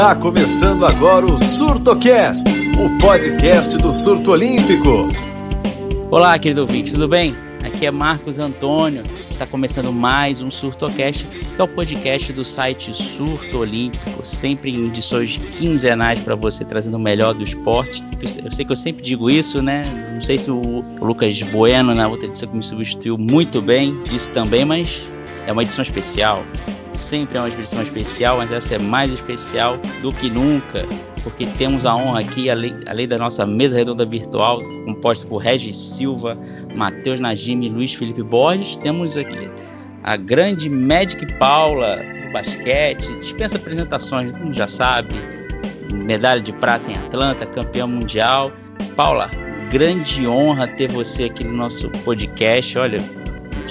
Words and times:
Está 0.00 0.14
começando 0.14 0.86
agora 0.86 1.26
o 1.26 1.38
SurtoCast, 1.44 2.42
o 2.78 2.98
podcast 2.98 3.76
do 3.76 3.92
surto 3.92 4.30
olímpico. 4.30 5.06
Olá, 6.10 6.38
querido 6.38 6.62
ouvinte, 6.62 6.92
tudo 6.92 7.06
bem? 7.06 7.36
Aqui 7.62 7.84
é 7.84 7.90
Marcos 7.90 8.38
Antônio. 8.38 9.02
Está 9.28 9.46
começando 9.46 9.92
mais 9.92 10.40
um 10.40 10.50
SurtoCast, 10.50 11.26
que 11.26 11.60
é 11.60 11.62
o 11.62 11.68
podcast 11.68 12.32
do 12.32 12.42
site 12.42 12.94
Surto 12.94 13.58
Olímpico, 13.58 14.24
sempre 14.24 14.70
em 14.70 14.86
edições 14.86 15.36
quinzenais 15.52 16.18
para 16.20 16.34
você 16.34 16.64
trazendo 16.64 16.96
o 16.96 16.98
melhor 16.98 17.34
do 17.34 17.44
esporte. 17.44 18.02
Eu 18.42 18.50
sei 18.50 18.64
que 18.64 18.72
eu 18.72 18.76
sempre 18.76 19.02
digo 19.02 19.28
isso, 19.28 19.60
né? 19.60 19.82
Não 20.14 20.22
sei 20.22 20.38
se 20.38 20.50
o 20.50 20.82
Lucas 20.98 21.42
Bueno 21.42 21.94
na 21.94 22.08
outra 22.08 22.26
edição 22.26 22.48
que 22.48 22.56
me 22.56 22.62
substituiu 22.62 23.18
muito 23.18 23.60
bem 23.60 24.02
disse 24.04 24.30
também, 24.30 24.64
mas 24.64 25.12
é 25.46 25.52
uma 25.52 25.62
edição 25.62 25.82
especial. 25.82 26.44
Sempre 26.92 27.38
é 27.38 27.40
uma 27.40 27.48
edição 27.48 27.82
especial, 27.82 28.38
mas 28.38 28.52
essa 28.52 28.74
é 28.74 28.78
mais 28.78 29.12
especial 29.12 29.78
do 30.02 30.12
que 30.12 30.28
nunca, 30.28 30.86
porque 31.22 31.46
temos 31.46 31.86
a 31.86 31.94
honra 31.94 32.20
aqui, 32.20 32.50
além, 32.50 32.74
além 32.86 33.06
da 33.06 33.16
nossa 33.16 33.46
mesa 33.46 33.78
redonda 33.78 34.04
virtual, 34.04 34.60
composta 34.84 35.26
por 35.26 35.38
Regis 35.38 35.76
Silva, 35.76 36.36
Matheus 36.74 37.20
Najimi 37.20 37.66
e 37.66 37.70
Luiz 37.70 37.94
Felipe 37.94 38.22
Borges, 38.22 38.76
temos 38.76 39.16
aqui 39.16 39.48
a 40.02 40.16
grande 40.16 40.68
Magic 40.68 41.34
Paula 41.38 41.98
do 42.26 42.32
basquete, 42.32 43.12
dispensa 43.20 43.56
apresentações, 43.56 44.32
todo 44.32 44.42
mundo 44.42 44.54
já 44.54 44.66
sabe, 44.66 45.14
medalha 45.92 46.40
de 46.40 46.52
prata 46.52 46.90
em 46.90 46.96
Atlanta, 46.96 47.46
campeã 47.46 47.86
mundial. 47.86 48.52
Paula, 48.96 49.30
grande 49.70 50.26
honra 50.26 50.66
ter 50.66 50.90
você 50.90 51.24
aqui 51.24 51.44
no 51.44 51.52
nosso 51.52 51.88
podcast. 52.04 52.78
Olha, 52.78 52.98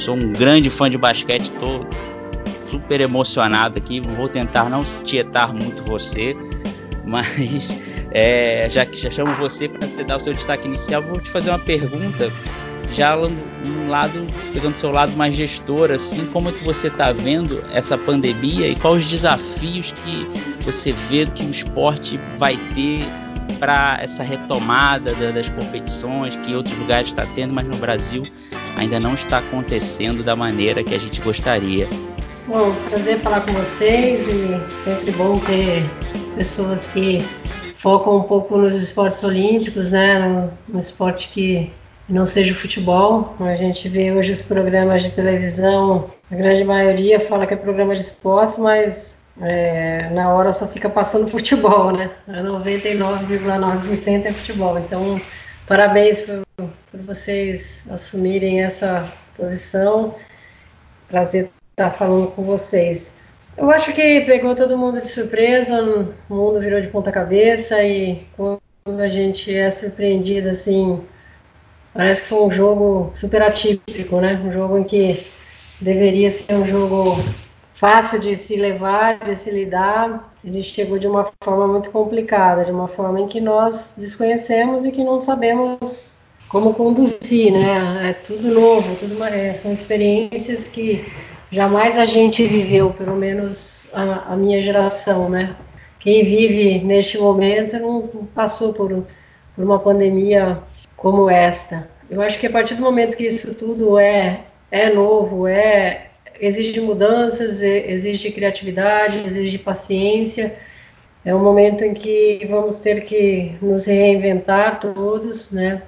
sou 0.09 0.18
um 0.18 0.34
grande 0.34 0.71
fã 0.71 0.90
de 0.90 0.98
basquete, 0.98 1.43
estou 1.43 1.85
super 2.68 2.99
emocionado 2.99 3.77
aqui. 3.77 4.02
Vou 4.02 4.27
tentar 4.27 4.68
não 4.68 4.84
tietar 4.84 5.54
muito 5.54 5.84
você, 5.84 6.35
mas 7.05 7.70
é, 8.10 8.68
já 8.71 8.87
que 8.87 8.98
já 8.98 9.12
chamo 9.12 9.35
você 9.35 9.70
para 9.70 9.87
você 9.87 10.04
dar 10.04 10.15
o 10.15 10.20
seu 10.20 10.34
destaque 10.34 10.68
inicial, 10.68 11.04
vou 11.04 11.20
te 11.20 11.30
fazer 11.30 11.52
uma 11.52 11.60
pergunta. 11.60 12.32
Já 12.90 13.15
um 13.15 13.87
lado, 13.87 14.26
pegando 14.52 14.76
seu 14.76 14.90
lado 14.90 15.15
mais 15.15 15.35
gestor, 15.35 15.91
assim, 15.91 16.26
como 16.34 16.49
é 16.49 16.52
que 16.52 16.65
você 16.65 16.87
está 16.87 17.12
vendo 17.12 17.63
essa 17.71 17.96
pandemia 17.96 18.68
e 18.68 18.76
quais 18.76 19.04
os 19.04 19.10
desafios 19.12 19.91
que 19.91 20.26
você 20.65 20.91
vê 20.91 21.27
que 21.27 21.43
o 21.43 21.52
esporte 21.52 22.20
vai 22.35 22.57
ter 22.74 23.05
para 23.60 23.98
essa 24.02 24.24
retomada 24.24 25.14
das 25.32 25.50
competições 25.50 26.36
que 26.36 26.52
em 26.52 26.55
outros 26.55 26.78
lugares 26.78 27.10
está 27.10 27.26
tendo, 27.36 27.54
mas 27.54 27.68
no 27.68 27.78
Brasil 27.78 28.24
ainda 28.78 29.00
não 29.00 29.14
está 29.14 29.40
acontecendo 29.40 30.24
da 30.24 30.36
maneira 30.36 30.84
que 30.84 30.94
a 30.94 31.00
gente 31.00 31.22
gostaria. 31.22 31.88
Bom, 32.48 32.74
prazer 32.90 33.20
falar 33.20 33.42
com 33.42 33.54
vocês 33.54 34.27
e 34.27 34.80
sempre 34.80 35.12
bom 35.12 35.40
ter 35.40 35.84
pessoas 36.36 36.88
que 36.88 37.24
focam 37.77 38.18
um 38.18 38.24
pouco 38.24 38.58
nos 38.58 38.76
esportes 38.76 39.24
olímpicos, 39.24 39.92
né? 39.92 40.20
No, 40.20 40.52
no 40.68 40.80
esporte 40.80 41.30
que 41.30 41.72
não 42.10 42.26
seja 42.26 42.54
o 42.54 42.55
futebol. 42.55 43.36
A 43.40 43.55
gente 43.55 43.88
vê 43.88 44.12
hoje 44.12 44.32
os 44.32 44.42
programas 44.42 45.04
de 45.04 45.12
televisão, 45.12 46.10
a 46.32 46.36
grande 46.36 46.64
maioria 46.64 47.20
fala 47.20 47.46
que 47.46 47.54
é 47.54 47.58
programa 47.58 47.96
de 47.96 48.02
esportes, 48.02 48.58
mas 48.58 49.09
é, 49.41 50.09
na 50.09 50.34
hora 50.34 50.51
só 50.51 50.68
fica 50.68 50.90
passando 50.90 51.27
futebol, 51.32 51.91
né? 51.91 52.12
99,9% 52.27 54.26
é 54.26 54.34
futebol. 54.34 54.77
Então, 54.79 55.20
parabéns 55.68 56.21
por, 56.21 56.43
por 56.57 56.99
vocês 57.01 57.87
assumirem 57.90 58.62
essa 58.62 59.12
posição, 59.35 60.15
trazer 61.07 61.51
estar 61.71 61.91
falando 61.91 62.31
com 62.31 62.43
vocês. 62.43 63.15
Eu 63.57 63.71
acho 63.71 63.93
que 63.93 64.22
pegou 64.22 64.56
todo 64.56 64.78
mundo 64.78 65.02
de 65.02 65.08
surpresa, 65.08 65.81
o 66.30 66.35
mundo 66.35 66.59
virou 66.59 66.80
de 66.81 66.88
ponta 66.90 67.12
cabeça 67.12 67.81
e 67.84 68.25
quando 68.35 68.62
a 69.00 69.09
gente 69.09 69.53
é 69.53 69.72
surpreendido 69.72 70.50
assim, 70.50 71.02
parece 71.94 72.22
que 72.22 72.28
foi 72.28 72.41
um 72.41 72.52
jogo 72.52 73.12
super 73.16 73.41
atípico, 73.41 74.19
né? 74.19 74.41
Um 74.46 74.52
jogo 74.52 74.78
em 74.78 74.84
que 74.84 75.25
deveria 75.81 76.30
ser 76.31 76.53
um 76.53 76.66
jogo 76.66 77.18
fácil 77.79 78.19
de 78.19 78.35
se 78.35 78.57
levar, 78.57 79.19
de 79.19 79.34
se 79.34 79.50
lidar, 79.50 80.34
ele 80.44 80.62
chegou 80.62 81.00
de 81.00 81.07
uma 81.07 81.31
forma 81.41 81.66
muito 81.66 81.90
complicada, 81.91 82.66
de 82.66 82.72
uma 82.72 82.90
forma 82.90 83.22
em 83.22 83.28
que 83.28 83.40
nós 83.40 83.95
desconhecemos 83.97 84.85
e 84.85 84.91
que 84.91 85.01
não 85.01 85.17
sabemos 85.17 86.17
como 86.50 86.73
conduzir, 86.73 87.53
né? 87.53 88.09
É 88.09 88.13
tudo 88.13 88.53
novo, 88.53 88.95
tudo 88.97 89.23
é, 89.23 89.53
são 89.53 89.72
experiências 89.72 90.67
que 90.67 91.09
jamais 91.50 91.97
a 91.97 92.06
gente 92.06 92.45
viveu, 92.45 92.91
pelo 92.91 93.16
menos 93.16 93.88
a, 93.94 94.34
a, 94.34 94.35
minha 94.35 94.61
geração, 94.61 95.29
né? 95.29 95.56
Quem 96.01 96.25
vive 96.25 96.79
neste 96.79 97.17
momento 97.17 97.79
não 97.79 98.01
passou 98.35 98.73
por, 98.73 98.90
por 99.56 99.63
uma 99.63 99.79
pandemia 99.79 100.59
como 100.97 101.29
esta. 101.29 101.90
Eu 102.09 102.22
acho 102.22 102.38
que 102.40 102.47
a 102.47 102.51
partir 102.51 102.75
do 102.75 102.81
momento 102.81 103.16
que 103.16 103.28
isso 103.28 103.53
tudo 103.53 103.97
é, 103.97 104.41
é 104.69 104.94
novo, 104.94 105.47
é 105.47 106.09
exige 106.40 106.80
mudanças, 106.80 107.62
exige 107.62 108.32
criatividade, 108.32 109.28
exige 109.28 109.58
paciência. 109.58 110.56
É 111.24 111.36
um 111.36 111.44
momento 111.44 111.84
em 111.84 111.94
que 111.94 112.46
vamos 112.50 112.80
ter 112.80 113.02
que 113.02 113.56
nos 113.62 113.86
reinventar 113.86 114.80
todos, 114.80 115.52
né? 115.52 115.82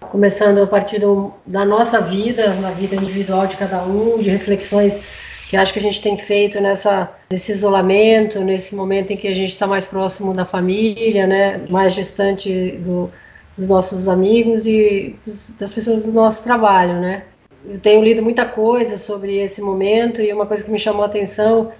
começando 0.00 0.62
a 0.62 0.66
partir 0.66 1.00
do, 1.00 1.32
da 1.46 1.64
nossa 1.64 2.00
vida, 2.00 2.54
na 2.54 2.70
vida 2.70 2.96
individual 2.96 3.46
de 3.46 3.56
cada 3.56 3.82
um, 3.84 4.18
de 4.18 4.30
reflexões 4.30 5.00
que 5.48 5.56
acho 5.56 5.72
que 5.72 5.78
a 5.78 5.82
gente 5.82 6.02
tem 6.02 6.18
feito 6.18 6.60
nessa, 6.60 7.10
nesse 7.30 7.52
isolamento, 7.52 8.40
nesse 8.40 8.74
momento 8.74 9.12
em 9.12 9.16
que 9.16 9.26
a 9.26 9.34
gente 9.34 9.48
está 9.50 9.66
mais 9.66 9.86
próximo 9.86 10.34
da 10.34 10.44
família, 10.44 11.26
né, 11.26 11.62
mais 11.70 11.94
distante 11.94 12.72
do, 12.72 13.10
dos 13.56 13.66
nossos 13.66 14.08
amigos 14.08 14.66
e 14.66 15.16
dos, 15.24 15.50
das 15.58 15.72
pessoas 15.72 16.04
do 16.04 16.12
nosso 16.12 16.44
trabalho, 16.44 17.00
né. 17.00 17.22
Eu 17.64 17.80
tenho 17.80 18.02
lido 18.02 18.22
muita 18.22 18.44
coisa 18.44 18.96
sobre 18.96 19.38
esse 19.38 19.60
momento 19.60 20.20
e 20.20 20.32
uma 20.32 20.46
coisa 20.46 20.64
que 20.64 20.70
me 20.70 20.78
chamou 20.78 21.02
a 21.02 21.06
atenção 21.06 21.72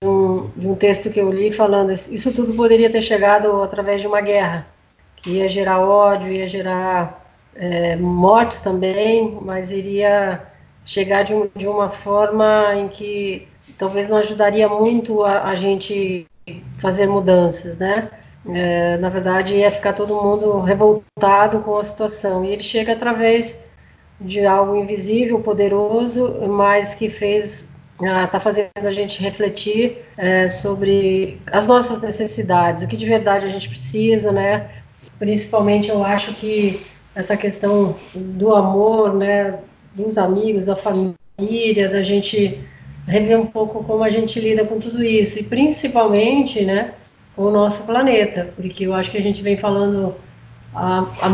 de 0.00 0.06
um, 0.06 0.50
de 0.56 0.68
um 0.68 0.74
texto 0.74 1.10
que 1.10 1.20
eu 1.20 1.30
li 1.32 1.50
falando 1.50 1.92
isso 1.92 2.34
tudo 2.34 2.54
poderia 2.54 2.90
ter 2.90 3.02
chegado 3.02 3.62
através 3.62 4.00
de 4.00 4.06
uma 4.06 4.20
guerra, 4.20 4.66
que 5.16 5.30
ia 5.30 5.48
gerar 5.48 5.80
ódio, 5.80 6.32
ia 6.32 6.46
gerar 6.46 7.24
é, 7.54 7.96
mortes 7.96 8.60
também, 8.60 9.38
mas 9.42 9.70
iria 9.70 10.42
chegar 10.84 11.22
de, 11.22 11.34
um, 11.34 11.48
de, 11.54 11.66
uma 11.66 11.88
forma 11.88 12.74
em 12.74 12.88
que 12.88 13.48
talvez 13.78 14.08
não 14.08 14.18
ajudaria 14.18 14.68
muito 14.68 15.22
a, 15.24 15.44
a 15.44 15.54
gente 15.54 16.26
fazer 16.74 17.06
mudanças, 17.06 17.78
né? 17.78 18.10
É, 18.46 18.98
na 18.98 19.08
verdade, 19.08 19.56
ia 19.56 19.70
ficar 19.70 19.94
todo 19.94 20.14
mundo 20.14 20.60
revoltado 20.60 21.60
com 21.60 21.78
a 21.78 21.84
situação. 21.84 22.44
E 22.44 22.50
ele 22.50 22.62
chega 22.62 22.92
através 22.92 23.58
de 24.20 24.44
algo 24.44 24.76
invisível, 24.76 25.40
poderoso, 25.40 26.46
mas 26.48 26.94
que 26.94 27.08
fez 27.08 27.68
está 28.00 28.38
ah, 28.38 28.40
fazendo 28.40 28.70
a 28.74 28.90
gente 28.90 29.22
refletir 29.22 29.98
é, 30.16 30.48
sobre 30.48 31.40
as 31.46 31.66
nossas 31.66 32.00
necessidades, 32.00 32.82
o 32.82 32.88
que 32.88 32.96
de 32.96 33.06
verdade 33.06 33.46
a 33.46 33.48
gente 33.48 33.68
precisa, 33.68 34.32
né? 34.32 34.68
Principalmente, 35.18 35.90
eu 35.90 36.04
acho 36.04 36.34
que 36.34 36.84
essa 37.14 37.36
questão 37.36 37.96
do 38.14 38.52
amor, 38.52 39.14
né, 39.14 39.60
dos 39.94 40.18
amigos, 40.18 40.66
da 40.66 40.74
família, 40.74 41.88
da 41.88 42.02
gente 42.02 42.60
rever 43.06 43.38
um 43.38 43.46
pouco 43.46 43.84
como 43.84 44.02
a 44.02 44.10
gente 44.10 44.40
lida 44.40 44.64
com 44.64 44.80
tudo 44.80 45.02
isso 45.04 45.38
e 45.38 45.44
principalmente, 45.44 46.64
né, 46.64 46.94
com 47.36 47.42
o 47.42 47.50
nosso 47.50 47.84
planeta, 47.84 48.52
porque 48.56 48.86
eu 48.86 48.94
acho 48.94 49.10
que 49.10 49.18
a 49.18 49.22
gente 49.22 49.42
vem 49.42 49.56
falando 49.56 50.14
há, 50.74 51.06
há 51.20 51.28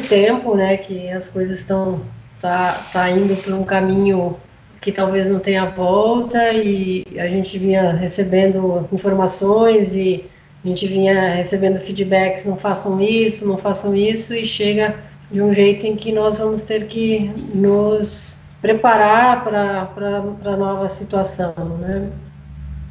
tempo, 0.00 0.54
né, 0.54 0.76
que 0.76 1.08
as 1.10 1.28
coisas 1.28 1.58
estão 1.58 2.00
tá, 2.40 2.80
tá 2.92 3.10
indo 3.10 3.36
por 3.42 3.52
um 3.52 3.64
caminho 3.64 4.36
que 4.80 4.92
talvez 4.92 5.26
não 5.28 5.40
tenha 5.40 5.66
volta 5.66 6.52
e 6.52 7.04
a 7.18 7.26
gente 7.26 7.58
vinha 7.58 7.92
recebendo 7.92 8.88
informações 8.92 9.96
e 9.96 10.24
a 10.64 10.68
gente 10.68 10.86
vinha 10.86 11.34
recebendo 11.34 11.80
feedbacks, 11.80 12.44
não 12.44 12.56
façam 12.56 13.00
isso, 13.00 13.46
não 13.46 13.56
façam 13.56 13.94
isso, 13.94 14.34
e 14.34 14.44
chega 14.44 14.96
de 15.30 15.40
um 15.40 15.52
jeito 15.52 15.86
em 15.86 15.96
que 15.96 16.12
nós 16.12 16.38
vamos 16.38 16.62
ter 16.62 16.86
que 16.86 17.30
nos 17.54 18.36
preparar 18.60 19.44
para 19.44 20.22
a 20.44 20.56
nova 20.56 20.88
situação. 20.88 21.54
Né? 21.80 22.10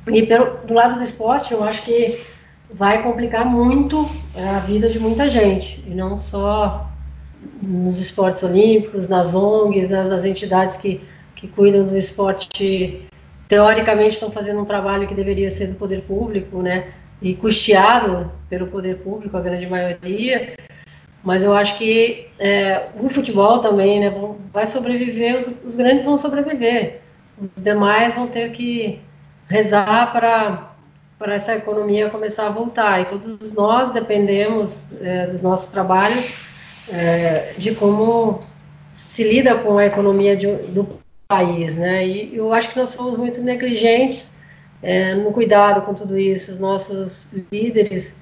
E 0.07 0.25
pelo, 0.25 0.57
do 0.65 0.73
lado 0.73 0.95
do 0.95 1.03
esporte, 1.03 1.53
eu 1.53 1.63
acho 1.63 1.83
que 1.83 2.21
vai 2.73 3.03
complicar 3.03 3.45
muito 3.45 4.09
a 4.35 4.59
vida 4.59 4.89
de 4.89 4.99
muita 4.99 5.29
gente, 5.29 5.83
e 5.87 5.91
não 5.91 6.17
só 6.17 6.89
nos 7.61 7.99
esportes 7.99 8.43
olímpicos, 8.43 9.07
nas 9.07 9.33
ONGs, 9.33 9.89
nas, 9.89 10.09
nas 10.09 10.25
entidades 10.25 10.77
que, 10.77 11.01
que 11.35 11.47
cuidam 11.47 11.85
do 11.85 11.97
esporte, 11.97 13.07
teoricamente 13.47 14.15
estão 14.15 14.31
fazendo 14.31 14.61
um 14.61 14.65
trabalho 14.65 15.07
que 15.07 15.13
deveria 15.13 15.51
ser 15.51 15.67
do 15.67 15.75
poder 15.75 16.01
público, 16.01 16.61
né? 16.61 16.93
e 17.21 17.33
custeado 17.33 18.31
pelo 18.49 18.67
poder 18.67 18.97
público, 18.97 19.35
a 19.35 19.41
grande 19.41 19.67
maioria, 19.67 20.55
mas 21.23 21.43
eu 21.43 21.55
acho 21.55 21.77
que 21.77 22.27
é, 22.37 22.89
o 22.99 23.09
futebol 23.09 23.59
também 23.59 23.99
né, 23.99 24.13
vai 24.53 24.67
sobreviver, 24.67 25.39
os, 25.39 25.51
os, 25.65 25.75
grandes 25.75 26.05
vão 26.05 26.17
sobreviver, 26.17 27.01
os 27.39 27.63
demais 27.63 28.13
vão 28.13 28.27
ter 28.27 28.51
que 28.51 28.99
rezar 29.47 30.11
para 30.11 31.33
essa 31.33 31.55
economia 31.55 32.09
começar 32.09 32.47
a 32.47 32.51
voltar. 32.51 33.01
E 33.01 33.05
todos 33.05 33.51
nós 33.53 33.91
dependemos 33.91 34.85
é, 35.01 35.25
dos 35.25 35.41
nossos 35.41 35.69
trabalhos 35.69 36.44
é, 36.91 37.53
de 37.57 37.73
como 37.75 38.39
se 38.91 39.23
lida 39.23 39.55
com 39.55 39.77
a 39.77 39.85
economia 39.85 40.35
de, 40.35 40.47
do 40.47 40.99
país, 41.27 41.75
né? 41.75 42.05
E 42.05 42.35
eu 42.35 42.53
acho 42.53 42.69
que 42.69 42.77
nós 42.77 42.93
fomos 42.93 43.17
muito 43.17 43.41
negligentes 43.41 44.33
é, 44.81 45.15
no 45.15 45.31
cuidado 45.31 45.81
com 45.81 45.93
tudo 45.93 46.17
isso. 46.17 46.51
Os 46.51 46.59
nossos 46.59 47.29
líderes 47.51 48.15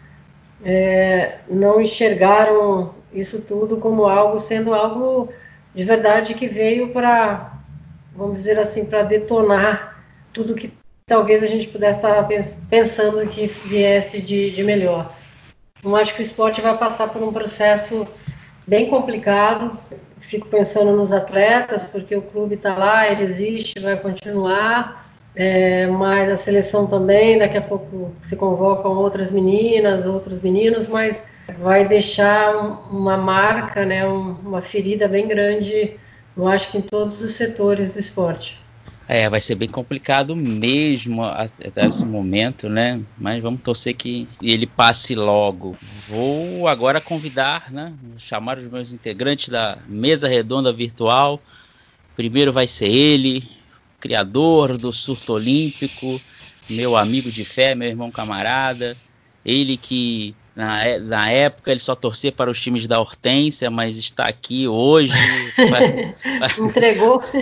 é, 0.63 1.39
não 1.49 1.81
enxergaram 1.81 2.95
isso 3.13 3.41
tudo 3.41 3.77
como 3.77 4.05
algo 4.05 4.39
sendo 4.39 4.73
algo 4.73 5.29
de 5.75 5.83
verdade 5.83 6.33
que 6.33 6.47
veio 6.47 6.89
para, 6.89 7.53
vamos 8.15 8.37
dizer 8.37 8.57
assim, 8.59 8.85
para 8.85 9.03
detonar 9.03 10.03
tudo 10.31 10.55
que 10.55 10.71
talvez 11.05 11.43
a 11.43 11.47
gente 11.47 11.67
pudesse 11.67 11.99
estar 11.99 12.27
pensando 12.69 13.27
que 13.27 13.47
viesse 13.47 14.21
de, 14.21 14.51
de 14.51 14.63
melhor. 14.63 15.13
Eu 15.83 15.95
acho 15.95 16.15
que 16.15 16.21
o 16.21 16.23
esporte 16.23 16.61
vai 16.61 16.77
passar 16.77 17.09
por 17.09 17.21
um 17.21 17.33
processo 17.33 18.07
bem 18.67 18.89
complicado. 18.89 19.77
Fico 20.19 20.47
pensando 20.47 20.95
nos 20.95 21.11
atletas, 21.11 21.87
porque 21.87 22.15
o 22.15 22.21
clube 22.21 22.55
está 22.55 22.75
lá, 22.75 23.11
ele 23.11 23.23
existe, 23.23 23.79
vai 23.79 23.97
continuar. 23.97 25.03
É, 25.35 25.87
mas 25.87 26.29
a 26.29 26.37
seleção 26.37 26.85
também, 26.85 27.39
daqui 27.39 27.57
a 27.57 27.61
pouco 27.61 28.13
se 28.21 28.35
convocam 28.35 28.91
outras 28.91 29.31
meninas, 29.31 30.05
outros 30.05 30.41
meninos, 30.41 30.87
mas 30.87 31.27
vai 31.59 31.87
deixar 31.87 32.55
uma 32.91 33.17
marca, 33.17 33.83
né, 33.83 34.05
uma 34.05 34.61
ferida 34.61 35.07
bem 35.07 35.27
grande, 35.27 35.97
eu 36.37 36.47
acho 36.47 36.71
que 36.71 36.77
em 36.77 36.81
todos 36.81 37.21
os 37.21 37.31
setores 37.31 37.93
do 37.93 37.99
esporte. 37.99 38.62
É, 39.07 39.29
vai 39.29 39.41
ser 39.41 39.55
bem 39.55 39.67
complicado 39.67 40.35
mesmo 40.35 41.23
até 41.23 41.85
esse 41.85 42.05
momento, 42.05 42.69
né? 42.69 43.01
Mas 43.17 43.43
vamos 43.43 43.61
torcer 43.61 43.93
que 43.93 44.27
ele 44.41 44.65
passe 44.65 45.13
logo. 45.13 45.75
Vou 46.07 46.67
agora 46.67 47.01
convidar, 47.01 47.69
né? 47.69 47.93
Chamar 48.17 48.57
os 48.57 48.65
meus 48.65 48.93
integrantes 48.93 49.49
da 49.49 49.77
mesa 49.87 50.27
redonda 50.27 50.71
virtual. 50.71 51.41
Primeiro 52.15 52.53
vai 52.53 52.65
ser 52.65 52.87
ele, 52.87 53.43
criador 53.99 54.77
do 54.77 54.93
surto 54.93 55.33
olímpico, 55.33 56.19
meu 56.69 56.95
amigo 56.95 57.29
de 57.29 57.43
fé, 57.43 57.75
meu 57.75 57.89
irmão 57.89 58.09
camarada, 58.09 58.95
ele 59.45 59.75
que 59.75 60.33
na, 60.55 60.85
é, 60.85 60.99
na 60.99 61.29
época 61.31 61.71
ele 61.71 61.79
só 61.79 61.95
torcia 61.95 62.31
para 62.31 62.51
os 62.51 62.61
times 62.61 62.85
da 62.85 62.99
Hortência, 62.99 63.71
mas 63.71 63.97
está 63.97 64.27
aqui 64.27 64.67
hoje. 64.67 65.13
Entregou. 66.59 67.23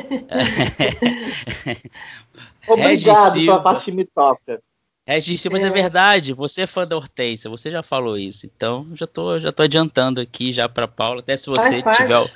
Obrigado 2.68 3.34
pela 3.34 3.62
parte 3.62 3.92
toca. 4.13 4.62
Regis, 5.07 5.44
mas 5.48 5.63
é. 5.63 5.68
é. 5.68 5.69
verdade, 5.69 6.31
você 6.31 6.62
é 6.62 6.68
fã 6.68 6.86
da 6.86 6.95
Hortência, 6.95 7.50
você 7.50 7.71
já 7.71 7.81
falou 7.81 8.18
isso, 8.18 8.45
então 8.45 8.88
já 8.94 9.07
tô, 9.07 9.39
já 9.39 9.51
tô 9.51 9.63
adiantando 9.63 10.21
aqui 10.21 10.53
já 10.53 10.69
para 10.69 10.88
Paula, 10.88 11.21
até 11.21 11.36
se 11.36 11.50
você 11.50 11.81
tiver, 11.81 12.31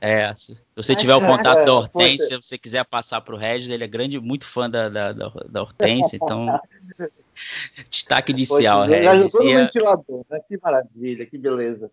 é, 0.00 0.34
se 0.34 0.56
você 0.74 0.96
tiver 0.96 1.14
o 1.14 1.24
contato 1.24 1.64
da 1.64 1.72
Hortência, 1.72 2.40
se 2.40 2.48
você 2.48 2.58
quiser 2.58 2.84
passar 2.84 3.20
para 3.20 3.34
o 3.34 3.38
Regis, 3.38 3.70
ele 3.70 3.84
é 3.84 3.88
grande, 3.88 4.18
muito 4.18 4.44
fã 4.44 4.68
da, 4.68 4.88
da, 4.88 5.12
da 5.12 5.60
Hortência, 5.62 6.16
então 6.16 6.60
destaque 7.88 8.32
inicial, 8.32 8.82
Regis. 8.82 9.04
Já 9.04 9.16
jogou 9.16 9.44
no 9.44 9.54
ventilador, 9.54 10.26
né? 10.28 10.40
Que 10.48 10.58
maravilha, 10.60 11.24
que 11.24 11.38
beleza. 11.38 11.88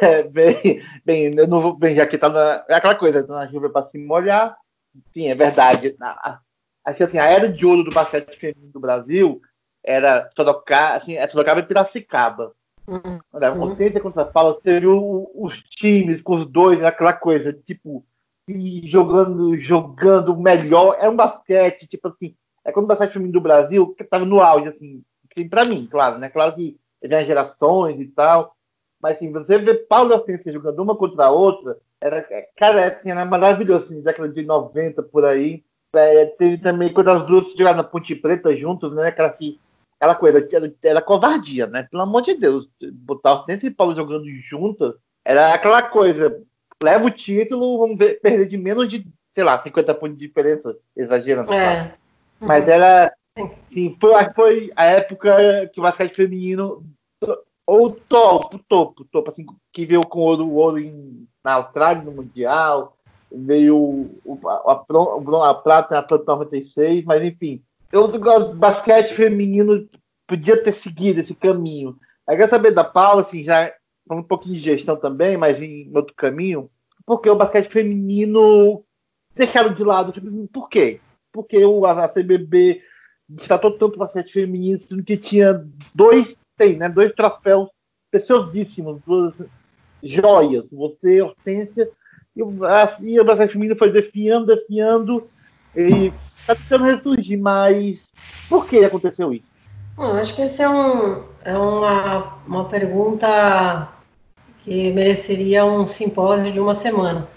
É, 0.00 0.24
bem, 0.24 0.82
bem, 1.04 1.34
eu 1.38 1.46
não 1.46 1.60
vou, 1.60 1.76
bem, 1.76 1.94
já 1.94 2.06
que 2.06 2.18
tá 2.18 2.28
na, 2.28 2.64
é 2.68 2.74
aquela 2.74 2.96
coisa, 2.96 3.24
na 3.26 3.48
chuva 3.48 3.70
para 3.70 3.88
se 3.88 3.98
molhar, 3.98 4.56
sim, 5.12 5.28
é 5.28 5.34
verdade. 5.34 5.94
Acho 6.84 6.98
que 6.98 7.02
assim, 7.04 7.18
a 7.18 7.26
era 7.26 7.48
de 7.48 7.64
ouro 7.64 7.84
do 7.84 7.94
basquete 7.94 8.36
feminino 8.38 8.72
do 8.72 8.80
Brasil 8.80 9.40
era 9.82 10.30
Sorocaba, 10.34 10.96
assim, 10.96 11.16
é 11.16 11.28
Sorocaba 11.28 11.60
e 11.60 11.64
Piracicaba. 11.64 12.52
Uhum. 12.86 13.18
Né? 13.32 13.50
Potência 13.50 14.00
contra 14.00 14.24
Paulo, 14.24 14.60
você 14.62 14.80
viu 14.80 15.30
os 15.34 15.58
times 15.70 16.20
com 16.22 16.36
os 16.36 16.46
dois, 16.46 16.82
aquela 16.84 17.12
coisa, 17.12 17.52
tipo, 17.52 18.04
jogando, 18.84 19.56
jogando 19.58 20.36
melhor. 20.36 20.96
É 21.00 21.08
um 21.08 21.16
basquete, 21.16 21.86
tipo 21.86 22.08
assim, 22.08 22.34
é 22.64 22.72
quando 22.72 22.84
o 22.84 22.88
basquete 22.88 23.12
feminino 23.12 23.32
do 23.32 23.40
Brasil, 23.40 23.94
estava 23.98 24.24
no 24.24 24.40
auge, 24.40 24.68
assim, 24.68 25.02
assim 25.30 25.48
para 25.48 25.64
mim, 25.64 25.86
claro, 25.90 26.18
né? 26.18 26.28
Claro 26.28 26.54
que 26.54 26.78
vem 27.02 27.26
gerações 27.26 28.00
e 28.00 28.06
tal, 28.06 28.56
mas 29.00 29.16
assim, 29.16 29.30
você 29.30 29.58
vê 29.58 29.74
Paulo 29.74 30.14
Hortência 30.14 30.52
jogando 30.52 30.80
uma 30.80 30.96
contra 30.96 31.26
a 31.26 31.30
outra, 31.30 31.78
era, 32.00 32.26
cara, 32.56 32.86
assim, 32.86 33.10
era 33.10 33.24
maravilhoso, 33.24 33.84
assim, 33.84 34.02
década 34.02 34.28
de 34.28 34.42
90 34.42 35.02
por 35.02 35.24
aí. 35.24 35.64
É, 35.94 36.26
teve 36.26 36.58
também 36.58 36.92
quando 36.92 37.10
as 37.10 37.26
duas 37.26 37.52
jogaram 37.56 37.78
na 37.78 37.84
Ponte 37.84 38.14
Preta 38.14 38.56
juntos, 38.56 38.94
né? 38.94 39.08
Aquela, 39.08 39.36
aquela 39.98 40.14
coisa, 40.14 40.46
era, 40.52 40.74
era 40.82 41.02
covardia, 41.02 41.66
né? 41.66 41.86
Pelo 41.90 42.02
amor 42.02 42.22
de 42.22 42.34
Deus, 42.34 42.68
botar 42.92 43.34
o 43.34 43.44
Centro 43.44 43.66
e 43.66 43.70
Paulo 43.70 43.94
jogando 43.94 44.26
juntas 44.48 44.94
era 45.24 45.54
aquela 45.54 45.82
coisa. 45.82 46.42
Leva 46.82 47.06
o 47.06 47.10
título, 47.10 47.78
vamos 47.78 47.96
ver, 47.96 48.20
perder 48.20 48.46
de 48.46 48.58
menos 48.58 48.88
de, 48.88 49.06
sei 49.34 49.42
lá, 49.42 49.62
50 49.62 49.94
pontos 49.94 50.18
de 50.18 50.26
diferença, 50.26 50.76
exagerando. 50.94 51.52
É. 51.52 51.94
Mas 52.38 52.68
era. 52.68 53.12
Sim, 53.72 53.96
foi, 54.00 54.12
foi 54.34 54.72
a 54.76 54.84
época 54.84 55.70
que 55.72 55.80
o 55.80 55.82
basquete 55.82 56.14
feminino 56.14 56.84
ou 57.66 57.90
topo, 57.90 58.58
topo, 58.68 59.04
topo, 59.06 59.30
assim, 59.30 59.46
que 59.72 59.86
veio 59.86 60.02
com 60.02 60.20
ouro, 60.20 60.50
ouro 60.50 60.78
em, 60.78 61.26
na 61.42 61.54
Austrália, 61.54 62.02
no 62.02 62.12
Mundial, 62.12 62.96
veio 63.32 64.10
a, 64.46 64.72
a, 64.72 65.50
a 65.50 65.54
prata 65.54 65.94
na 65.94 66.02
prata 66.02 66.24
96, 66.26 67.04
mas 67.04 67.22
enfim. 67.22 67.62
Eu 67.92 68.08
gosto 68.18 68.52
do 68.52 68.56
basquete 68.56 69.14
feminino, 69.14 69.88
podia 70.26 70.62
ter 70.62 70.74
seguido 70.76 71.20
esse 71.20 71.34
caminho. 71.34 71.96
Aí 72.26 72.36
quero 72.36 72.50
saber 72.50 72.72
da 72.72 72.84
Paula, 72.84 73.22
assim, 73.22 73.44
já 73.44 73.72
um 74.10 74.22
pouquinho 74.22 74.56
de 74.56 74.60
gestão 74.60 74.96
também, 74.96 75.36
mas 75.36 75.62
em 75.62 75.90
outro 75.94 76.14
caminho, 76.14 76.70
porque 77.06 77.28
o 77.28 77.36
basquete 77.36 77.70
feminino 77.70 78.84
deixaram 79.34 79.72
de 79.72 79.82
lado, 79.82 80.12
por 80.52 80.68
quê? 80.68 81.00
Porque 81.32 81.64
o, 81.64 81.84
a, 81.84 82.04
a 82.04 82.08
tanto 83.58 83.86
o 83.86 83.96
basquete 83.96 84.32
feminino, 84.32 84.80
sendo 84.82 85.02
que 85.02 85.16
tinha 85.16 85.66
dois, 85.94 86.34
tem, 86.56 86.76
né, 86.76 86.88
dois 86.88 87.12
troféus 87.12 87.68
preciosíssimos, 88.10 89.00
duas 89.06 89.34
joias, 90.02 90.64
você, 90.70 91.22
Hortência 91.22 91.90
e, 92.36 92.42
a, 92.42 93.20
o 93.20 93.24
basquete 93.24 93.52
feminino 93.52 93.76
foi 93.76 93.92
defiando, 93.92 94.46
defiando, 94.46 95.28
e 95.76 96.12
está 96.26 96.54
tentando 96.54 96.84
ressurgir, 96.84 97.38
mas 97.38 98.04
por 98.48 98.66
que 98.66 98.84
aconteceu 98.84 99.32
isso? 99.32 99.52
Bom, 99.96 100.14
acho 100.14 100.34
que 100.34 100.42
essa 100.42 100.64
é, 100.64 100.68
um, 100.68 101.22
é 101.44 101.56
uma, 101.56 102.38
uma 102.46 102.64
pergunta 102.68 103.88
que 104.64 104.92
mereceria 104.92 105.64
um 105.64 105.86
simpósio 105.86 106.52
de 106.52 106.58
uma 106.58 106.74
semana. 106.74 107.28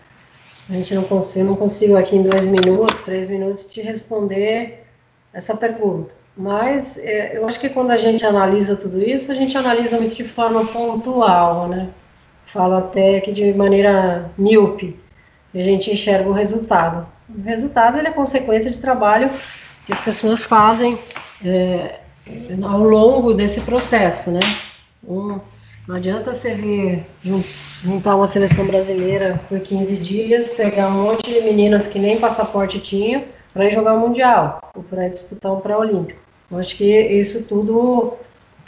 A 0.70 0.74
gente 0.74 0.96
não 0.96 1.04
consigo, 1.04 1.46
não 1.46 1.56
consigo 1.56 1.96
aqui 1.96 2.16
em 2.16 2.24
dois 2.24 2.48
minutos, 2.48 3.02
três 3.04 3.30
minutos 3.30 3.66
te 3.66 3.82
responder 3.82 4.84
essa 5.32 5.56
pergunta. 5.56 6.16
Mas 6.36 6.98
é, 6.98 7.38
eu 7.38 7.48
acho 7.48 7.60
que 7.60 7.70
quando 7.70 7.92
a 7.92 7.98
gente 7.98 8.26
analisa 8.26 8.76
tudo 8.76 9.02
isso, 9.02 9.32
a 9.32 9.36
gente 9.36 9.58
analisa 9.58 9.98
muito 9.98 10.16
de 10.16 10.24
forma 10.24 10.66
pontual, 10.66 11.68
né? 11.68 11.90
Falo 12.58 12.76
até 12.76 13.22
que 13.22 13.32
de 13.32 13.54
maneira 13.54 14.32
míope, 14.36 15.00
a 15.54 15.62
gente 15.62 15.92
enxerga 15.92 16.28
o 16.28 16.34
resultado. 16.34 17.06
O 17.30 17.42
resultado 17.44 18.00
é 18.00 18.10
consequência 18.10 18.72
de 18.72 18.80
trabalho 18.80 19.30
que 19.86 19.94
as 19.94 20.02
pessoas 20.02 20.44
fazem 20.44 20.98
é, 21.46 22.00
ao 22.64 22.84
longo 22.84 23.36
desse 23.36 23.62
processo, 23.62 24.32
né? 24.32 24.40
Um, 25.08 25.40
não 25.88 25.96
adianta 25.96 26.34
você 26.34 26.56
vir 26.56 27.06
juntar 27.84 28.16
uma 28.16 28.28
seleção 28.28 28.66
brasileira 28.66 29.40
por 29.48 29.60
15 29.60 29.96
dias, 29.98 30.48
pegar 30.50 30.88
um 30.88 31.04
monte 31.04 31.32
de 31.32 31.40
meninas 31.42 31.88
que 31.88 32.00
nem 32.00 32.20
passaporte 32.20 32.80
tinham 32.80 33.24
para 33.54 33.66
ir 33.66 33.72
jogar 33.72 33.94
o 33.94 34.00
Mundial 34.00 34.72
ou 34.76 34.84
para 34.84 35.08
disputar 35.08 35.54
um 35.54 35.60
pré-olímpico. 35.60 36.20
Acho 36.52 36.76
que 36.76 37.00
isso 37.00 37.44
tudo 37.44 38.14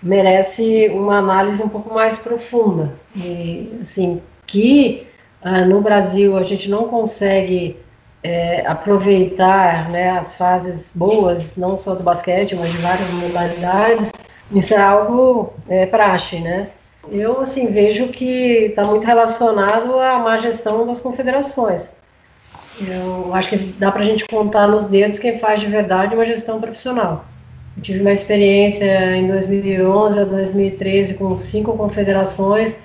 merece 0.02 0.90
uma 0.90 1.18
análise 1.18 1.62
um 1.62 1.70
pouco 1.70 1.94
mais 1.94 2.18
profunda. 2.18 2.94
E, 3.16 3.80
assim, 3.82 4.22
que 4.46 5.08
ah, 5.42 5.66
no 5.66 5.82
Brasil 5.82 6.38
a 6.38 6.44
gente 6.44 6.70
não 6.70 6.88
consegue 6.88 7.78
é, 8.24 8.66
aproveitar 8.66 9.90
né, 9.90 10.12
as 10.12 10.34
fases 10.36 10.92
boas, 10.94 11.56
não 11.56 11.78
só 11.78 11.96
do 11.96 12.04
basquete, 12.04 12.56
mas 12.56 12.72
de 12.72 12.78
várias 12.80 13.10
modalidades, 13.12 14.12
isso 14.52 14.74
é 14.74 14.78
algo 14.78 15.54
é, 15.68 15.86
praxe, 15.86 16.40
né? 16.40 16.70
Eu, 17.10 17.40
assim, 17.40 17.68
vejo 17.68 18.10
que 18.10 18.66
está 18.66 18.84
muito 18.84 19.06
relacionado 19.06 20.00
à 20.00 20.20
má 20.20 20.38
gestão 20.38 20.86
das 20.86 21.00
confederações. 21.00 21.92
Eu 22.86 23.34
acho 23.34 23.50
que 23.50 23.58
dá 23.58 23.92
para 23.92 24.02
a 24.02 24.06
gente 24.06 24.26
contar 24.26 24.68
nos 24.68 24.88
dedos 24.88 25.20
quem 25.20 25.40
faz 25.40 25.60
de 25.60 25.68
verdade 25.68 26.16
uma 26.16 26.26
gestão 26.26 26.60
profissional. 26.60 27.26
Eu 27.76 27.84
tive 27.84 28.02
uma 28.02 28.12
experiência 28.12 29.16
em 29.16 29.28
2011 29.28 30.20
a 30.20 30.24
2013 30.24 31.14
com 31.14 31.36
cinco 31.36 31.78
confederações 31.78 32.78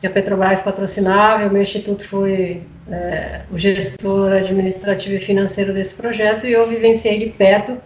que 0.00 0.06
a 0.06 0.10
Petrobras 0.10 0.60
patrocinava. 0.60 1.46
O 1.46 1.52
meu 1.52 1.62
instituto 1.62 2.06
foi 2.06 2.62
é, 2.90 3.42
o 3.50 3.58
gestor 3.58 4.32
administrativo 4.32 5.16
e 5.16 5.20
financeiro 5.20 5.72
desse 5.72 5.94
projeto 5.94 6.46
e 6.46 6.52
eu 6.52 6.68
vivenciei 6.68 7.18
de 7.18 7.26
perto 7.26 7.80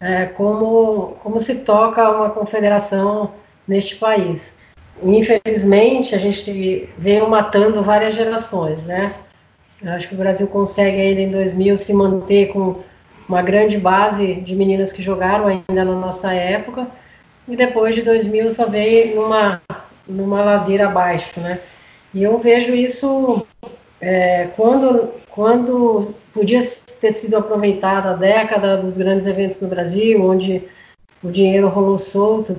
é, 0.00 0.26
como, 0.26 1.16
como 1.22 1.40
se 1.40 1.56
toca 1.56 2.10
uma 2.10 2.30
confederação 2.30 3.32
neste 3.66 3.96
país. 3.96 4.54
Infelizmente, 5.02 6.14
a 6.14 6.18
gente 6.18 6.88
veio 6.96 7.28
matando 7.28 7.82
várias 7.82 8.14
gerações, 8.14 8.82
né? 8.84 9.14
Eu 9.82 9.92
acho 9.92 10.08
que 10.08 10.14
o 10.14 10.18
Brasil 10.18 10.46
consegue 10.46 10.98
ainda 10.98 11.20
em 11.20 11.30
2000 11.30 11.76
se 11.76 11.92
manter 11.92 12.48
com 12.48 12.76
uma 13.28 13.42
grande 13.42 13.78
base 13.78 14.34
de 14.34 14.54
meninas 14.54 14.92
que 14.92 15.02
jogaram 15.02 15.46
ainda 15.46 15.84
na 15.84 15.94
nossa 15.94 16.32
época, 16.32 16.86
e 17.48 17.56
depois 17.56 17.94
de 17.94 18.02
2000 18.02 18.52
só 18.52 18.66
veio 18.66 19.16
numa, 19.16 19.60
numa 20.06 20.42
ladeira 20.42 20.86
abaixo, 20.86 21.40
né? 21.40 21.60
E 22.14 22.22
eu 22.22 22.38
vejo 22.38 22.74
isso 22.74 23.46
é, 24.00 24.48
quando, 24.56 25.12
quando 25.30 26.14
podia 26.32 26.60
ter 27.00 27.12
sido 27.12 27.36
aproveitada 27.36 28.10
a 28.10 28.14
década 28.14 28.76
dos 28.76 28.96
grandes 28.96 29.26
eventos 29.26 29.60
no 29.60 29.68
Brasil, 29.68 30.24
onde 30.24 30.62
o 31.22 31.30
dinheiro 31.30 31.68
rolou 31.68 31.98
solto 31.98 32.58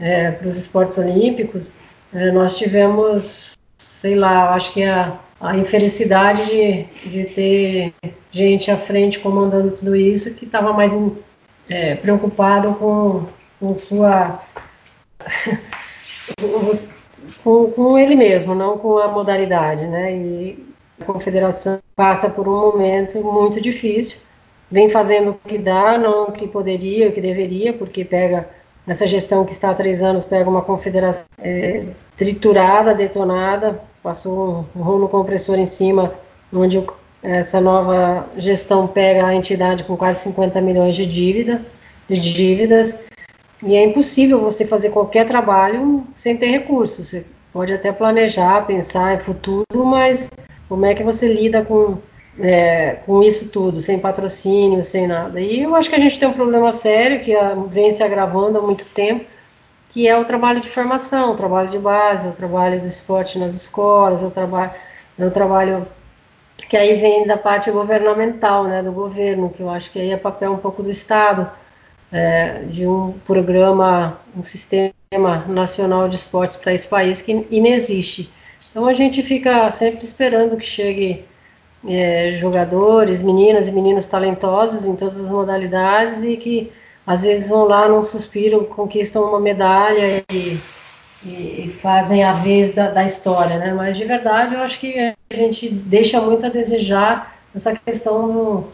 é, 0.00 0.30
para 0.30 0.48
os 0.48 0.56
esportes 0.56 0.98
olímpicos, 0.98 1.72
é, 2.12 2.30
nós 2.30 2.56
tivemos, 2.56 3.56
sei 3.78 4.14
lá, 4.14 4.54
acho 4.54 4.72
que 4.72 4.82
a, 4.82 5.18
a 5.40 5.56
infelicidade 5.56 6.44
de, 6.44 6.84
de 7.08 7.24
ter 7.24 7.94
gente 8.30 8.70
à 8.70 8.76
frente 8.76 9.18
comandando 9.18 9.72
tudo 9.72 9.96
isso 9.96 10.34
que 10.34 10.44
estava 10.44 10.72
mais 10.72 10.92
é, 11.68 11.94
preocupado 11.94 12.74
com, 12.74 13.26
com 13.58 13.74
sua 13.74 14.40
com, 17.42 17.70
com, 17.70 17.98
ele 17.98 18.14
mesmo, 18.14 18.54
não 18.54 18.76
com 18.76 18.98
a 18.98 19.08
modalidade, 19.08 19.86
né? 19.86 20.14
E 20.14 20.66
a 21.00 21.04
confederação 21.04 21.80
passa 21.96 22.28
por 22.28 22.46
um 22.46 22.72
momento 22.72 23.22
muito 23.22 23.60
difícil, 23.60 24.18
vem 24.70 24.90
fazendo 24.90 25.30
o 25.30 25.48
que 25.48 25.56
dá, 25.56 25.96
não 25.96 26.24
o 26.24 26.32
que 26.32 26.46
poderia, 26.46 27.08
o 27.08 27.12
que 27.12 27.20
deveria, 27.20 27.72
porque 27.72 28.04
pega 28.04 28.48
essa 28.86 29.06
gestão 29.06 29.44
que 29.44 29.52
está 29.52 29.70
há 29.70 29.74
três 29.74 30.02
anos 30.02 30.24
pega 30.24 30.50
uma 30.50 30.62
confederação 30.62 31.26
é, 31.38 31.84
triturada, 32.16 32.94
detonada, 32.94 33.80
passou 34.02 34.66
um 34.74 34.82
rolo 34.82 35.08
compressor 35.08 35.58
em 35.58 35.66
cima, 35.66 36.12
onde 36.52 36.82
essa 37.22 37.60
nova 37.60 38.26
gestão 38.36 38.86
pega 38.86 39.26
a 39.26 39.34
entidade 39.34 39.84
com 39.84 39.96
quase 39.96 40.20
50 40.20 40.60
milhões 40.60 40.94
de 40.94 41.04
dívida, 41.04 41.62
de 42.08 42.18
dívidas, 42.18 42.98
e 43.62 43.76
é 43.76 43.84
impossível 43.84 44.40
você 44.40 44.66
fazer 44.66 44.90
qualquer 44.90 45.26
trabalho 45.26 46.02
sem 46.16 46.36
ter 46.36 46.46
recursos. 46.46 47.08
Você 47.08 47.26
pode 47.52 47.72
até 47.72 47.92
planejar, 47.92 48.66
pensar 48.66 49.14
em 49.14 49.20
futuro, 49.20 49.84
mas 49.84 50.30
como 50.68 50.86
é 50.86 50.94
que 50.94 51.02
você 51.02 51.30
lida 51.30 51.62
com, 51.62 51.98
é, 52.38 52.96
com 53.04 53.22
isso 53.22 53.48
tudo, 53.50 53.80
sem 53.80 53.98
patrocínio, 53.98 54.82
sem 54.82 55.06
nada? 55.06 55.40
E 55.40 55.62
eu 55.62 55.74
acho 55.74 55.90
que 55.90 55.96
a 55.96 55.98
gente 55.98 56.18
tem 56.18 56.28
um 56.28 56.32
problema 56.32 56.72
sério 56.72 57.20
que 57.20 57.34
vem 57.68 57.92
se 57.92 58.02
agravando 58.02 58.58
há 58.58 58.62
muito 58.62 58.84
tempo, 58.86 59.26
que 59.90 60.06
é 60.06 60.16
o 60.16 60.24
trabalho 60.24 60.60
de 60.60 60.68
formação, 60.68 61.32
o 61.32 61.36
trabalho 61.36 61.68
de 61.68 61.78
base, 61.78 62.28
o 62.28 62.32
trabalho 62.32 62.80
do 62.80 62.86
esporte 62.86 63.38
nas 63.38 63.54
escolas, 63.54 64.22
o 64.22 64.30
trabalho, 64.30 64.72
o 65.18 65.30
trabalho 65.30 65.86
que 66.68 66.76
aí 66.76 66.94
vem 66.96 67.26
da 67.26 67.36
parte 67.36 67.70
governamental, 67.70 68.64
né, 68.64 68.82
do 68.82 68.92
governo, 68.92 69.50
que 69.50 69.62
eu 69.62 69.68
acho 69.70 69.90
que 69.90 69.98
aí 69.98 70.10
é 70.10 70.16
papel 70.16 70.52
um 70.52 70.58
pouco 70.58 70.82
do 70.82 70.90
Estado, 70.90 71.50
é, 72.12 72.62
de 72.64 72.86
um 72.86 73.12
programa, 73.26 74.20
um 74.36 74.44
sistema 74.44 75.44
nacional 75.48 76.08
de 76.08 76.16
esportes 76.16 76.56
para 76.56 76.72
esse 76.72 76.86
país 76.86 77.20
que 77.20 77.46
inexiste. 77.50 78.30
Então 78.70 78.86
a 78.86 78.92
gente 78.92 79.22
fica 79.22 79.68
sempre 79.70 80.04
esperando 80.04 80.56
que 80.56 80.64
chegue 80.64 81.24
é, 81.88 82.34
jogadores, 82.36 83.22
meninas 83.22 83.66
e 83.66 83.72
meninos 83.72 84.06
talentosos 84.06 84.84
em 84.84 84.94
todas 84.94 85.20
as 85.20 85.30
modalidades 85.30 86.22
e 86.22 86.36
que 86.36 86.72
às 87.06 87.22
vezes 87.22 87.48
vão 87.48 87.64
lá 87.64 87.88
num 87.88 88.02
suspiro, 88.02 88.64
conquistam 88.64 89.24
uma 89.24 89.40
medalha 89.40 90.24
e, 90.30 90.58
e 91.24 91.76
fazem 91.80 92.22
a 92.22 92.32
vez 92.32 92.74
da, 92.74 92.90
da, 92.90 93.04
história, 93.04 93.58
né? 93.58 93.72
Mas 93.74 93.96
de 93.96 94.04
verdade 94.04 94.54
eu 94.54 94.60
acho 94.60 94.78
que 94.78 94.98
a 94.98 95.34
gente 95.34 95.68
deixa 95.68 96.20
muito 96.20 96.46
a 96.46 96.48
desejar 96.48 97.36
essa 97.54 97.74
questão 97.74 98.32
do, 98.32 98.64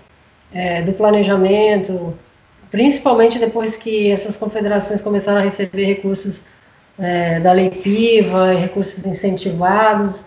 é, 0.52 0.82
do 0.82 0.92
planejamento, 0.92 2.16
principalmente 2.70 3.38
depois 3.38 3.76
que 3.76 4.10
essas 4.10 4.36
confederações 4.36 5.00
começaram 5.00 5.38
a 5.38 5.44
receber 5.44 5.84
recursos 5.84 6.44
é, 6.98 7.40
da 7.40 7.52
Lei 7.52 7.70
Piva, 7.70 8.52
recursos 8.52 9.04
incentivados, 9.06 10.24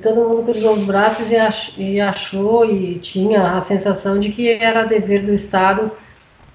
todo 0.00 0.28
mundo 0.28 0.44
cruzou 0.44 0.74
os 0.74 0.84
braços 0.84 1.26
e, 1.30 1.82
e 1.82 2.00
achou 2.00 2.64
e 2.64 2.98
tinha 2.98 3.56
a 3.56 3.60
sensação 3.60 4.18
de 4.18 4.30
que 4.30 4.50
era 4.50 4.84
dever 4.84 5.24
do 5.24 5.32
Estado 5.32 5.90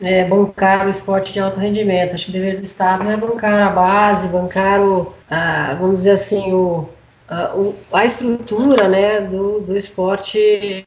é, 0.02 0.26
bancar 0.26 0.86
o 0.86 0.90
esporte 0.90 1.34
de 1.34 1.40
alto 1.40 1.60
rendimento. 1.60 2.16
Acho 2.16 2.26
que 2.26 2.32
o 2.32 2.34
dever 2.34 2.58
do 2.58 2.64
Estado 2.64 3.10
é 3.10 3.18
bancar 3.18 3.68
a 3.68 3.70
base, 3.70 4.28
bancar 4.28 4.82
o, 4.82 5.14
a, 5.30 5.76
vamos 5.76 5.98
dizer 5.98 6.12
assim, 6.12 6.54
o, 6.54 6.90
a, 7.28 7.56
o, 7.56 7.76
a 7.92 8.06
estrutura 8.06 8.88
né, 8.88 9.22
do, 9.22 9.62
do 9.62 9.78
esporte 9.78 10.86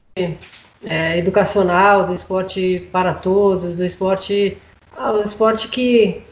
é, 0.85 1.19
educacional, 1.19 2.07
do 2.07 2.15
esporte 2.15 2.89
para 2.93 3.15
todos, 3.15 3.75
do 3.75 3.85
esporte, 3.85 4.59
ah, 4.97 5.13
o 5.13 5.23
esporte 5.23 5.69
que 5.69 6.23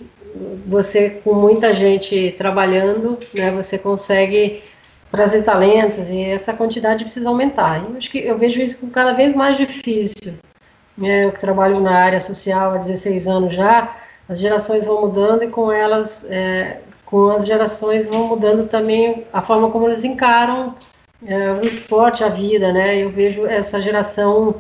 você 0.67 1.11
com 1.25 1.35
muita 1.35 1.73
gente 1.73 2.35
trabalhando, 2.37 3.19
né, 3.35 3.51
você 3.51 3.79
consegue 3.79 4.63
trazer 5.11 5.43
talentos 5.43 6.11
e 6.11 6.21
essa 6.23 6.53
quantidade 6.53 7.05
precisa 7.05 7.29
aumentar. 7.29 7.83
Eu 7.83 7.97
acho 7.97 8.11
que 8.11 8.19
eu 8.19 8.37
vejo 8.37 8.61
isso 8.61 8.87
cada 8.89 9.13
vez 9.13 9.35
mais 9.35 9.57
difícil. 9.57 10.35
É, 11.03 11.25
eu 11.25 11.33
trabalho 11.33 11.81
na 11.81 11.93
área 11.93 12.21
social 12.21 12.73
há 12.73 12.79
16 12.79 13.29
anos 13.29 13.55
já, 13.55 13.97
as 14.29 14.41
gerações 14.41 14.87
vão 14.87 15.03
mudando 15.03 15.45
e 15.45 15.49
com 15.49 15.71
elas, 15.71 16.25
é, 16.29 16.81
com 17.05 17.31
as 17.31 17.47
gerações 17.47 18.07
vão 18.09 18.27
mudando 18.27 18.69
também 18.69 19.25
a 19.33 19.43
forma 19.43 19.71
como 19.71 19.87
eles 19.87 20.05
encaram 20.05 20.75
é, 21.25 21.53
o 21.53 21.65
esporte, 21.65 22.25
a 22.25 22.29
vida, 22.29 22.73
né? 22.73 22.97
Eu 22.97 23.11
vejo 23.11 23.47
essa 23.47 23.81
geração 23.81 24.57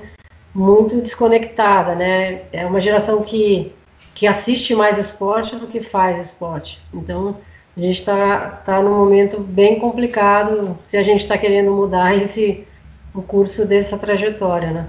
muito 0.54 1.00
desconectada, 1.00 1.94
né? 1.94 2.42
É 2.52 2.64
uma 2.64 2.80
geração 2.80 3.22
que, 3.22 3.72
que 4.14 4.26
assiste 4.26 4.74
mais 4.74 4.98
esporte 4.98 5.56
do 5.56 5.66
que 5.66 5.82
faz 5.82 6.18
esporte. 6.20 6.80
Então, 6.94 7.36
a 7.76 7.80
gente 7.80 7.98
está 7.98 8.48
tá 8.64 8.80
num 8.80 8.96
momento 8.96 9.38
bem 9.38 9.78
complicado 9.78 10.78
se 10.84 10.96
a 10.96 11.02
gente 11.02 11.20
está 11.20 11.36
querendo 11.36 11.72
mudar 11.72 12.14
esse, 12.22 12.66
o 13.14 13.20
curso 13.20 13.66
dessa 13.66 13.98
trajetória, 13.98 14.70
né? 14.70 14.86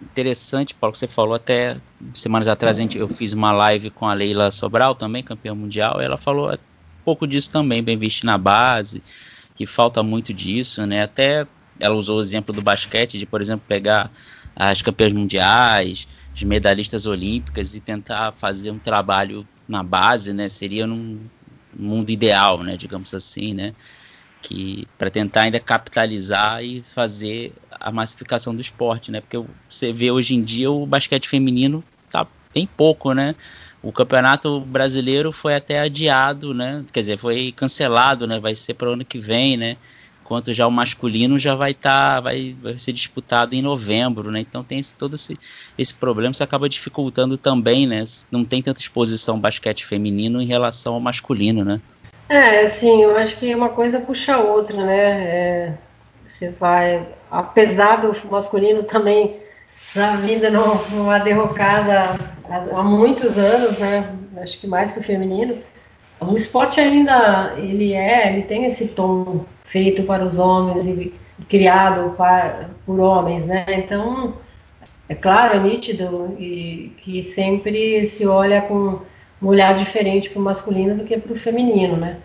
Interessante, 0.00 0.74
Paulo, 0.74 0.92
que 0.92 0.98
você 0.98 1.08
falou 1.08 1.34
até 1.34 1.76
semanas 2.14 2.46
atrás 2.46 2.76
gente, 2.76 2.96
eu 2.96 3.08
fiz 3.08 3.32
uma 3.32 3.50
live 3.50 3.90
com 3.90 4.06
a 4.06 4.14
Leila 4.14 4.50
Sobral, 4.50 4.94
também 4.94 5.22
campeã 5.22 5.54
mundial, 5.54 6.00
ela 6.00 6.16
falou 6.16 6.52
um 6.52 6.56
pouco 7.04 7.26
disso 7.26 7.50
também, 7.50 7.82
bem 7.82 7.96
visto 7.96 8.24
na 8.24 8.38
base, 8.38 9.02
que 9.56 9.66
falta 9.66 10.02
muito 10.02 10.32
disso, 10.32 10.86
né? 10.86 11.02
Até 11.02 11.46
ela 11.80 11.94
usou 11.94 12.18
o 12.18 12.20
exemplo 12.20 12.54
do 12.54 12.62
basquete, 12.62 13.18
de, 13.18 13.26
por 13.26 13.40
exemplo, 13.40 13.64
pegar 13.66 14.10
as 14.54 14.82
campeãs 14.82 15.12
mundiais, 15.12 16.06
as 16.34 16.42
medalhistas 16.42 17.06
olímpicas 17.06 17.74
e 17.74 17.80
tentar 17.80 18.32
fazer 18.32 18.70
um 18.70 18.78
trabalho 18.78 19.46
na 19.66 19.82
base, 19.82 20.32
né? 20.32 20.48
Seria 20.48 20.86
num 20.86 21.20
mundo 21.76 22.10
ideal, 22.10 22.62
né? 22.62 22.76
Digamos 22.76 23.12
assim, 23.14 23.54
né? 23.54 23.74
Que 24.40 24.86
para 24.96 25.10
tentar 25.10 25.42
ainda 25.42 25.58
capitalizar 25.58 26.62
e 26.62 26.82
fazer 26.82 27.52
a 27.70 27.90
massificação 27.90 28.54
do 28.54 28.60
esporte, 28.60 29.10
né? 29.10 29.20
Porque 29.20 29.38
você 29.68 29.92
vê 29.92 30.10
hoje 30.10 30.34
em 30.34 30.42
dia 30.42 30.70
o 30.70 30.86
basquete 30.86 31.28
feminino 31.28 31.82
tá 32.10 32.26
bem 32.54 32.66
pouco, 32.66 33.12
né? 33.12 33.34
O 33.82 33.92
campeonato 33.92 34.60
brasileiro 34.60 35.30
foi 35.30 35.54
até 35.54 35.80
adiado, 35.80 36.52
né? 36.52 36.84
Quer 36.92 37.00
dizer, 37.00 37.16
foi 37.16 37.52
cancelado, 37.52 38.26
né? 38.26 38.40
Vai 38.40 38.56
ser 38.56 38.74
para 38.74 38.90
o 38.90 38.92
ano 38.92 39.04
que 39.04 39.18
vem, 39.18 39.56
né? 39.56 39.76
Enquanto 40.24 40.52
já 40.52 40.66
o 40.66 40.70
masculino 40.70 41.38
já 41.38 41.54
vai 41.54 41.70
estar, 41.70 42.16
tá, 42.16 42.20
vai, 42.20 42.54
vai 42.60 42.76
ser 42.76 42.92
disputado 42.92 43.54
em 43.54 43.62
novembro, 43.62 44.30
né? 44.30 44.40
Então 44.40 44.62
tem 44.62 44.78
esse, 44.78 44.94
todo 44.94 45.14
esse, 45.14 45.38
esse 45.78 45.94
problema, 45.94 46.32
isso 46.32 46.44
acaba 46.44 46.68
dificultando 46.68 47.38
também, 47.38 47.86
né? 47.86 48.04
Não 48.30 48.44
tem 48.44 48.60
tanta 48.60 48.80
exposição 48.80 49.40
basquete 49.40 49.86
feminino 49.86 50.42
em 50.42 50.46
relação 50.46 50.94
ao 50.94 51.00
masculino, 51.00 51.64
né? 51.64 51.80
É, 52.28 52.60
assim, 52.60 53.02
eu 53.02 53.16
acho 53.16 53.36
que 53.38 53.54
uma 53.54 53.70
coisa 53.70 54.00
puxa 54.00 54.34
a 54.34 54.40
outra, 54.40 54.84
né? 54.84 54.96
É, 54.96 55.74
você 56.26 56.50
vai, 56.50 57.06
apesar 57.30 57.96
do 57.96 58.12
masculino 58.30 58.82
também 58.82 59.36
já 59.94 60.14
vindo 60.16 60.50
numa 60.50 61.18
derrocada 61.18 62.18
há 62.50 62.82
muitos 62.82 63.38
anos, 63.38 63.78
né? 63.78 64.14
Acho 64.36 64.58
que 64.60 64.66
mais 64.66 64.92
que 64.92 65.00
o 65.00 65.02
feminino. 65.02 65.56
O 66.20 66.36
esporte 66.36 66.80
ainda 66.80 67.54
ele 67.56 67.94
é, 67.94 68.30
ele 68.30 68.42
tem 68.42 68.66
esse 68.66 68.88
tom 68.88 69.46
feito 69.62 70.02
para 70.02 70.24
os 70.24 70.38
homens 70.38 70.86
e 70.86 71.14
criado 71.48 72.14
para, 72.16 72.70
por 72.84 73.00
homens, 73.00 73.46
né? 73.46 73.64
Então, 73.68 74.34
é 75.08 75.14
claro, 75.14 75.56
é 75.56 75.60
nítido 75.60 76.36
e 76.38 76.92
que 76.98 77.22
sempre 77.22 78.04
se 78.04 78.26
olha 78.26 78.60
com 78.62 79.00
um 79.42 79.46
olhar 79.46 79.74
diferente 79.74 80.30
para 80.30 80.40
o 80.40 80.44
masculino 80.44 80.96
do 80.96 81.04
que 81.04 81.18
para 81.18 81.32
o 81.32 81.38
feminino, 81.38 81.96
né? 81.96 82.16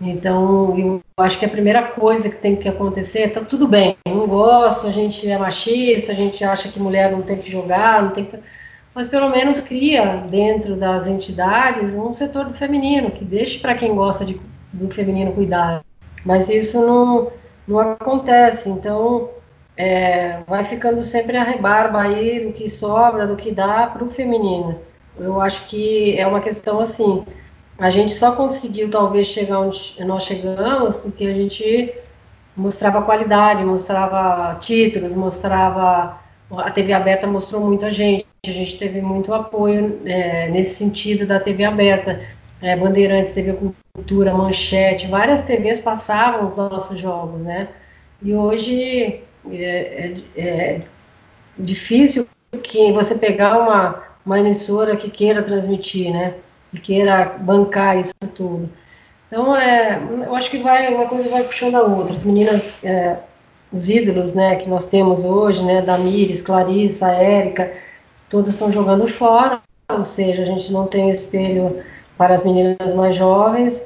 Então, 0.00 0.78
eu 0.78 1.02
acho 1.18 1.38
que 1.38 1.44
a 1.44 1.48
primeira 1.48 1.82
coisa 1.82 2.30
que 2.30 2.36
tem 2.36 2.56
que 2.56 2.68
acontecer, 2.68 3.32
tá 3.32 3.40
tudo 3.42 3.68
bem, 3.68 3.96
não 4.06 4.26
gosto, 4.26 4.86
a 4.86 4.92
gente 4.92 5.28
é 5.28 5.36
machista, 5.36 6.12
a 6.12 6.14
gente 6.14 6.42
acha 6.42 6.68
que 6.68 6.80
mulher 6.80 7.12
não 7.12 7.20
tem 7.20 7.36
que 7.36 7.50
jogar, 7.50 8.02
não 8.02 8.10
tem 8.10 8.24
que 8.24 8.38
mas 8.94 9.08
pelo 9.08 9.28
menos 9.30 9.60
cria 9.60 10.16
dentro 10.28 10.76
das 10.76 11.06
entidades 11.06 11.94
um 11.94 12.12
setor 12.12 12.46
do 12.46 12.54
feminino, 12.54 13.10
que 13.10 13.24
deixe 13.24 13.58
para 13.58 13.74
quem 13.74 13.94
gosta 13.94 14.24
de, 14.24 14.40
do 14.72 14.90
feminino 14.90 15.32
cuidar. 15.32 15.84
Mas 16.24 16.48
isso 16.50 16.80
não, 16.84 17.30
não 17.66 17.78
acontece, 17.78 18.68
então 18.68 19.30
é, 19.76 20.40
vai 20.46 20.64
ficando 20.64 21.02
sempre 21.02 21.36
a 21.36 21.44
rebarba 21.44 22.02
aí 22.02 22.44
do 22.44 22.52
que 22.52 22.68
sobra, 22.68 23.26
do 23.26 23.36
que 23.36 23.52
dá 23.52 23.86
para 23.86 24.04
o 24.04 24.10
feminino. 24.10 24.78
Eu 25.20 25.40
acho 25.40 25.66
que 25.66 26.18
é 26.18 26.26
uma 26.26 26.40
questão 26.40 26.80
assim, 26.80 27.24
a 27.78 27.90
gente 27.90 28.12
só 28.12 28.32
conseguiu 28.32 28.90
talvez 28.90 29.26
chegar 29.26 29.60
onde 29.60 29.94
nós 30.04 30.24
chegamos 30.24 30.96
porque 30.96 31.24
a 31.24 31.34
gente 31.34 31.94
mostrava 32.56 33.02
qualidade, 33.02 33.64
mostrava 33.64 34.58
títulos, 34.60 35.12
mostrava 35.12 36.18
a 36.58 36.70
TV 36.70 36.92
aberta 36.92 37.26
mostrou 37.26 37.64
muito 37.64 37.86
a 37.86 37.90
gente, 37.90 38.26
a 38.44 38.50
gente 38.50 38.76
teve 38.78 39.00
muito 39.00 39.32
apoio 39.32 40.00
é, 40.04 40.48
nesse 40.48 40.76
sentido 40.76 41.26
da 41.26 41.38
TV 41.38 41.64
aberta. 41.64 42.20
É, 42.62 42.76
Bandeirantes, 42.76 43.32
TV 43.32 43.56
Cultura, 43.94 44.34
Manchete, 44.34 45.06
várias 45.06 45.40
TVs 45.40 45.80
passavam 45.80 46.46
os 46.46 46.54
nossos 46.56 47.00
jogos, 47.00 47.40
né? 47.40 47.68
E 48.22 48.34
hoje 48.34 49.22
é, 49.50 49.56
é, 49.56 50.22
é 50.36 50.82
difícil 51.58 52.28
que 52.62 52.92
você 52.92 53.14
pegar 53.14 53.58
uma, 53.58 54.02
uma 54.24 54.38
emissora 54.38 54.96
que 54.96 55.10
queira 55.10 55.42
transmitir, 55.42 56.12
né? 56.12 56.34
Que 56.70 56.80
queira 56.80 57.36
bancar 57.40 57.98
isso 57.98 58.14
tudo. 58.34 58.70
Então, 59.28 59.56
é, 59.56 60.00
eu 60.26 60.34
acho 60.34 60.50
que 60.50 60.58
vai, 60.58 60.92
uma 60.92 61.06
coisa 61.06 61.28
vai 61.28 61.44
puxando 61.44 61.76
a 61.76 61.82
outra. 61.82 62.16
As 62.16 62.24
meninas 62.24 62.82
é, 62.84 63.16
os 63.72 63.88
ídolos 63.88 64.32
né, 64.32 64.56
que 64.56 64.68
nós 64.68 64.88
temos 64.88 65.24
hoje, 65.24 65.62
né, 65.62 65.80
Damires, 65.80 66.42
Clarissa, 66.42 67.08
Érica, 67.08 67.72
todas 68.28 68.50
estão 68.50 68.70
jogando 68.70 69.06
fora, 69.06 69.60
ou 69.88 70.04
seja, 70.04 70.42
a 70.42 70.46
gente 70.46 70.72
não 70.72 70.86
tem 70.86 71.10
espelho 71.10 71.82
para 72.16 72.34
as 72.34 72.44
meninas 72.44 72.94
mais 72.94 73.16
jovens. 73.16 73.84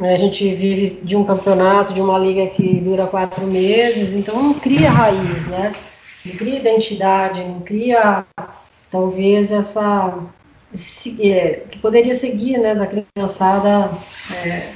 A 0.00 0.16
gente 0.16 0.52
vive 0.54 1.00
de 1.02 1.14
um 1.14 1.24
campeonato, 1.24 1.92
de 1.92 2.00
uma 2.00 2.18
liga 2.18 2.46
que 2.46 2.80
dura 2.80 3.06
quatro 3.06 3.46
meses, 3.46 4.12
então 4.12 4.42
não 4.42 4.54
cria 4.54 4.90
raiz, 4.90 5.46
né? 5.46 5.74
Não 6.24 6.36
cria 6.36 6.58
identidade, 6.58 7.42
não 7.42 7.60
cria 7.60 8.24
talvez 8.90 9.50
essa 9.50 10.18
é, 11.18 11.62
que 11.70 11.78
poderia 11.78 12.14
seguir, 12.14 12.58
né, 12.58 12.74
da 12.74 12.86
criançada 12.86 13.90
é, 14.44 14.70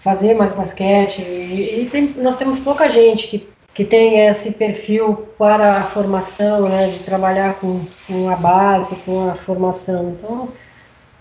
fazer 0.00 0.34
mais 0.34 0.52
basquete. 0.52 1.20
E, 1.20 1.82
e 1.82 1.88
tem, 1.90 2.14
nós 2.18 2.36
temos 2.36 2.58
pouca 2.58 2.88
gente 2.88 3.28
que 3.28 3.48
que 3.78 3.84
tem 3.84 4.26
esse 4.26 4.54
perfil 4.54 5.28
para 5.38 5.76
a 5.76 5.82
formação, 5.84 6.68
né, 6.68 6.88
de 6.88 6.98
trabalhar 6.98 7.60
com, 7.60 7.80
com 8.08 8.28
a 8.28 8.34
base, 8.34 8.96
com 9.04 9.30
a 9.30 9.36
formação. 9.36 10.16
Então, 10.18 10.48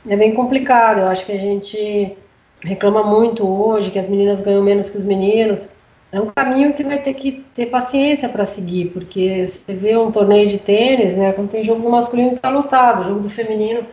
é 0.10 0.18
bem 0.18 0.34
complicado. 0.34 1.02
Eu 1.02 1.08
acho 1.08 1.24
que 1.24 1.34
a 1.34 1.38
gente 1.38 2.18
reclama 2.62 3.04
muito 3.04 3.48
hoje 3.48 3.92
que 3.92 4.00
as 4.00 4.10
meninas 4.10 4.42
ganham 4.42 4.64
menos 4.64 4.90
que 4.90 4.98
os 4.98 5.06
meninos. 5.06 5.70
É 6.12 6.22
um 6.22 6.28
caminho 6.28 6.74
que 6.74 6.84
vai 6.84 7.02
ter 7.02 7.14
que 7.14 7.44
ter 7.54 7.66
paciência 7.66 8.30
para 8.30 8.46
seguir, 8.46 8.92
porque 8.92 9.46
você 9.46 9.74
vê 9.74 9.98
um 9.98 10.12
torneio 10.12 10.48
de 10.48 10.58
tênis, 10.58 11.18
né, 11.18 11.34
quando 11.34 11.50
tem 11.50 11.64
jogo 11.64 11.90
masculino 11.90 12.34
está 12.34 12.50
lotado, 12.50 13.04
jogo 13.04 13.20
do 13.20 13.30
feminino 13.30 13.86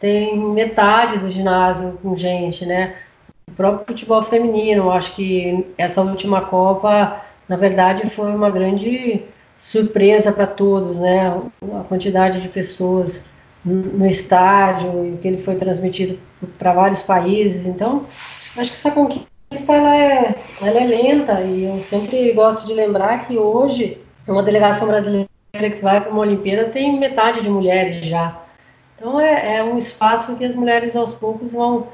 tem 0.00 0.38
metade 0.38 1.18
do 1.18 1.30
ginásio 1.30 1.98
com 2.02 2.16
gente, 2.16 2.66
né? 2.66 2.94
O 3.48 3.52
próprio 3.52 3.86
futebol 3.86 4.22
feminino, 4.22 4.90
acho 4.90 5.14
que 5.14 5.66
essa 5.78 6.02
última 6.02 6.42
Copa 6.42 7.22
na 7.48 7.56
verdade 7.56 8.08
foi 8.10 8.34
uma 8.34 8.50
grande 8.50 9.22
surpresa 9.58 10.32
para 10.32 10.46
todos, 10.46 10.98
né? 10.98 11.40
A 11.78 11.84
quantidade 11.84 12.40
de 12.42 12.48
pessoas 12.48 13.24
no 13.64 14.06
estádio 14.06 15.06
e 15.06 15.16
que 15.16 15.26
ele 15.26 15.40
foi 15.40 15.56
transmitido 15.56 16.18
para 16.58 16.72
vários 16.74 17.00
países. 17.00 17.64
Então, 17.64 18.04
acho 18.56 18.70
que 18.70 18.76
essa 18.76 18.90
conquista 18.90 19.33
ela 19.50 19.96
é, 19.96 20.34
ela 20.60 20.80
é 20.80 20.86
lenta 20.86 21.40
e 21.42 21.64
eu 21.64 21.82
sempre 21.82 22.32
gosto 22.32 22.66
de 22.66 22.74
lembrar 22.74 23.26
que 23.26 23.36
hoje 23.36 23.98
uma 24.26 24.42
delegação 24.42 24.86
brasileira 24.88 25.28
que 25.52 25.80
vai 25.80 26.00
para 26.00 26.10
uma 26.10 26.20
Olimpíada 26.20 26.70
tem 26.70 26.98
metade 26.98 27.40
de 27.42 27.48
mulheres 27.48 28.04
já. 28.06 28.40
Então 28.96 29.20
é, 29.20 29.56
é 29.58 29.64
um 29.64 29.76
espaço 29.76 30.36
que 30.36 30.44
as 30.44 30.54
mulheres 30.54 30.96
aos 30.96 31.12
poucos 31.12 31.52
vão, 31.52 31.88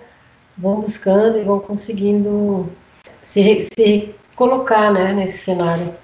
vão 0.57 0.81
buscando 0.81 1.39
e 1.39 1.45
vão 1.45 1.59
conseguindo 1.59 2.71
se, 3.25 3.69
se 3.75 4.15
colocar 4.37 4.93
né, 4.93 5.13
nesse 5.13 5.39
cenário. 5.39 5.95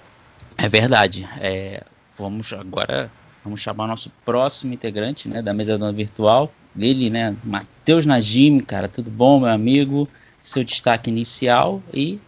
É 0.58 0.68
verdade. 0.68 1.28
É, 1.40 1.82
vamos 2.18 2.52
agora 2.52 3.10
vamos 3.46 3.60
chamar 3.60 3.86
nosso 3.86 4.10
próximo 4.24 4.74
integrante 4.74 5.28
né, 5.28 5.40
da 5.40 5.54
mesa 5.54 5.78
virtual. 5.92 6.52
Ele, 6.78 7.08
né, 7.08 7.34
Matheus 7.44 8.04
Najim, 8.04 8.58
cara, 8.58 8.88
tudo 8.88 9.10
bom, 9.10 9.40
meu 9.40 9.48
amigo? 9.48 10.08
Seu 10.46 10.62
destaque 10.62 11.10
inicial 11.10 11.82
e 11.92 12.20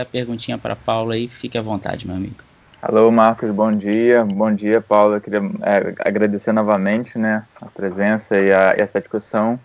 a 0.00 0.04
perguntinha 0.04 0.56
para 0.56 0.76
Paula 0.76 1.14
aí, 1.14 1.28
fique 1.28 1.58
à 1.58 1.60
vontade, 1.60 2.06
meu 2.06 2.14
amigo. 2.14 2.36
Alô, 2.80 3.10
Marcos, 3.10 3.50
bom 3.50 3.76
dia. 3.76 4.24
Bom 4.24 4.54
dia, 4.54 4.80
Paula. 4.80 5.16
Eu 5.16 5.20
queria 5.20 5.40
é, 5.40 5.92
agradecer 5.98 6.52
novamente 6.52 7.18
né, 7.18 7.44
a 7.60 7.66
presença 7.66 8.38
e, 8.38 8.52
a, 8.52 8.76
e, 8.76 8.80
essa 8.80 9.00
discussão 9.00 9.58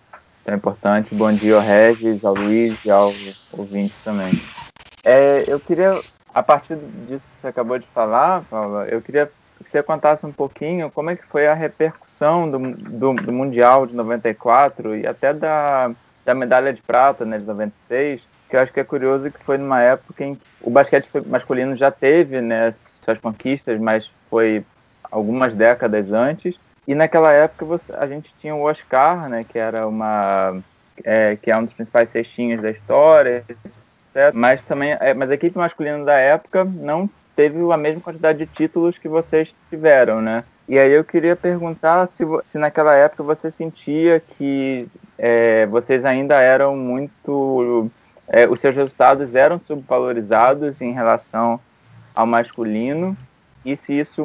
tão 0.44 0.56
importante. 0.56 1.14
Bom 1.14 1.32
dia 1.32 1.54
ao 1.54 1.60
Regis, 1.60 2.24
ao 2.24 2.34
Luiz 2.34 2.84
e 2.84 2.90
ao 2.90 3.12
ouvinte 3.52 3.94
também. 4.02 4.32
É, 5.04 5.44
eu 5.46 5.60
queria, 5.60 5.96
a 6.34 6.42
partir 6.42 6.76
disso 7.06 7.28
que 7.32 7.40
você 7.40 7.46
acabou 7.46 7.78
de 7.78 7.86
falar, 7.94 8.42
Paula, 8.50 8.88
eu 8.88 9.00
queria 9.00 9.30
que 9.62 9.70
você 9.70 9.84
contasse 9.84 10.26
um 10.26 10.32
pouquinho 10.32 10.90
como 10.90 11.10
é 11.10 11.16
que 11.16 11.24
foi 11.26 11.46
a 11.46 11.54
repercussão 11.54 12.50
do, 12.50 12.58
do, 12.58 13.14
do 13.14 13.32
Mundial 13.32 13.86
de 13.86 13.94
94 13.94 14.96
e 14.96 15.06
até 15.06 15.32
da, 15.32 15.92
da 16.24 16.34
medalha 16.34 16.72
de 16.72 16.82
prata 16.82 17.24
né, 17.24 17.38
de 17.38 17.44
96, 17.44 18.22
que 18.48 18.56
eu 18.56 18.60
acho 18.60 18.72
que 18.72 18.80
é 18.80 18.84
curioso 18.84 19.30
que 19.30 19.42
foi 19.44 19.56
numa 19.56 19.80
época 19.80 20.24
em 20.24 20.34
que 20.34 20.42
o 20.60 20.70
basquete 20.70 21.08
masculino 21.26 21.76
já 21.76 21.90
teve 21.90 22.40
né, 22.40 22.72
suas 22.72 23.18
conquistas, 23.18 23.78
mas 23.80 24.10
foi 24.28 24.64
algumas 25.10 25.54
décadas 25.54 26.12
antes. 26.12 26.56
E 26.86 26.94
naquela 26.94 27.32
época 27.32 27.64
você, 27.64 27.92
a 27.92 28.06
gente 28.06 28.34
tinha 28.40 28.54
o 28.54 28.62
Oscar, 28.62 29.28
né, 29.28 29.44
que 29.48 29.58
era 29.58 29.86
uma 29.86 30.60
é, 31.04 31.36
que 31.36 31.50
é 31.50 31.56
um 31.56 31.64
dos 31.64 31.72
principais 31.72 32.08
cestinhas 32.08 32.60
da 32.60 32.70
história, 32.70 33.44
certo? 34.12 34.36
Mas 34.36 34.62
também, 34.62 34.96
é, 35.00 35.14
mas 35.14 35.30
a 35.30 35.34
equipe 35.34 35.56
masculina 35.56 36.04
da 36.04 36.18
época 36.18 36.64
não 36.64 37.08
teve 37.36 37.58
a 37.72 37.76
mesma 37.76 38.00
quantidade 38.00 38.40
de 38.40 38.46
títulos 38.46 38.98
que 38.98 39.08
vocês 39.08 39.54
tiveram, 39.70 40.20
né? 40.20 40.44
E 40.68 40.78
aí 40.78 40.92
eu 40.92 41.02
queria 41.02 41.34
perguntar 41.34 42.06
se, 42.06 42.24
se 42.42 42.58
naquela 42.58 42.94
época 42.94 43.22
você 43.22 43.50
sentia 43.50 44.20
que 44.20 44.88
é, 45.22 45.66
vocês 45.66 46.06
ainda 46.06 46.40
eram 46.40 46.74
muito, 46.74 47.90
é, 48.26 48.48
os 48.48 48.58
seus 48.58 48.74
resultados 48.74 49.34
eram 49.34 49.58
subvalorizados 49.58 50.80
em 50.80 50.92
relação 50.92 51.60
ao 52.14 52.26
masculino 52.26 53.14
e 53.62 53.76
se 53.76 53.98
isso, 53.98 54.24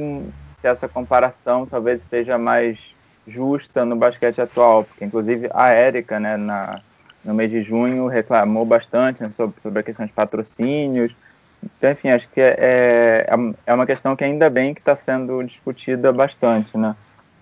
se 0.57 0.65
essa 0.65 0.87
comparação 0.87 1.65
talvez 1.65 2.01
esteja 2.01 2.37
mais 2.37 2.79
justa 3.27 3.83
no 3.83 3.97
basquete 3.97 4.39
atual, 4.39 4.85
porque 4.85 5.03
inclusive 5.03 5.49
a 5.53 5.67
Érica, 5.67 6.17
né, 6.17 6.37
na, 6.37 6.79
no 7.25 7.33
mês 7.33 7.51
de 7.51 7.61
junho 7.61 8.07
reclamou 8.07 8.63
bastante 8.63 9.21
né, 9.21 9.29
sobre, 9.29 9.59
sobre 9.61 9.79
a 9.79 9.83
questão 9.83 10.05
de 10.05 10.13
patrocínios. 10.13 11.13
Então, 11.61 11.91
enfim, 11.91 12.09
acho 12.09 12.29
que 12.29 12.39
é, 12.39 12.55
é, 12.57 13.27
é 13.65 13.73
uma 13.73 13.85
questão 13.85 14.15
que 14.15 14.23
ainda 14.23 14.49
bem 14.49 14.73
que 14.73 14.79
está 14.79 14.95
sendo 14.95 15.43
discutida 15.43 16.13
bastante, 16.13 16.77
né? 16.77 16.95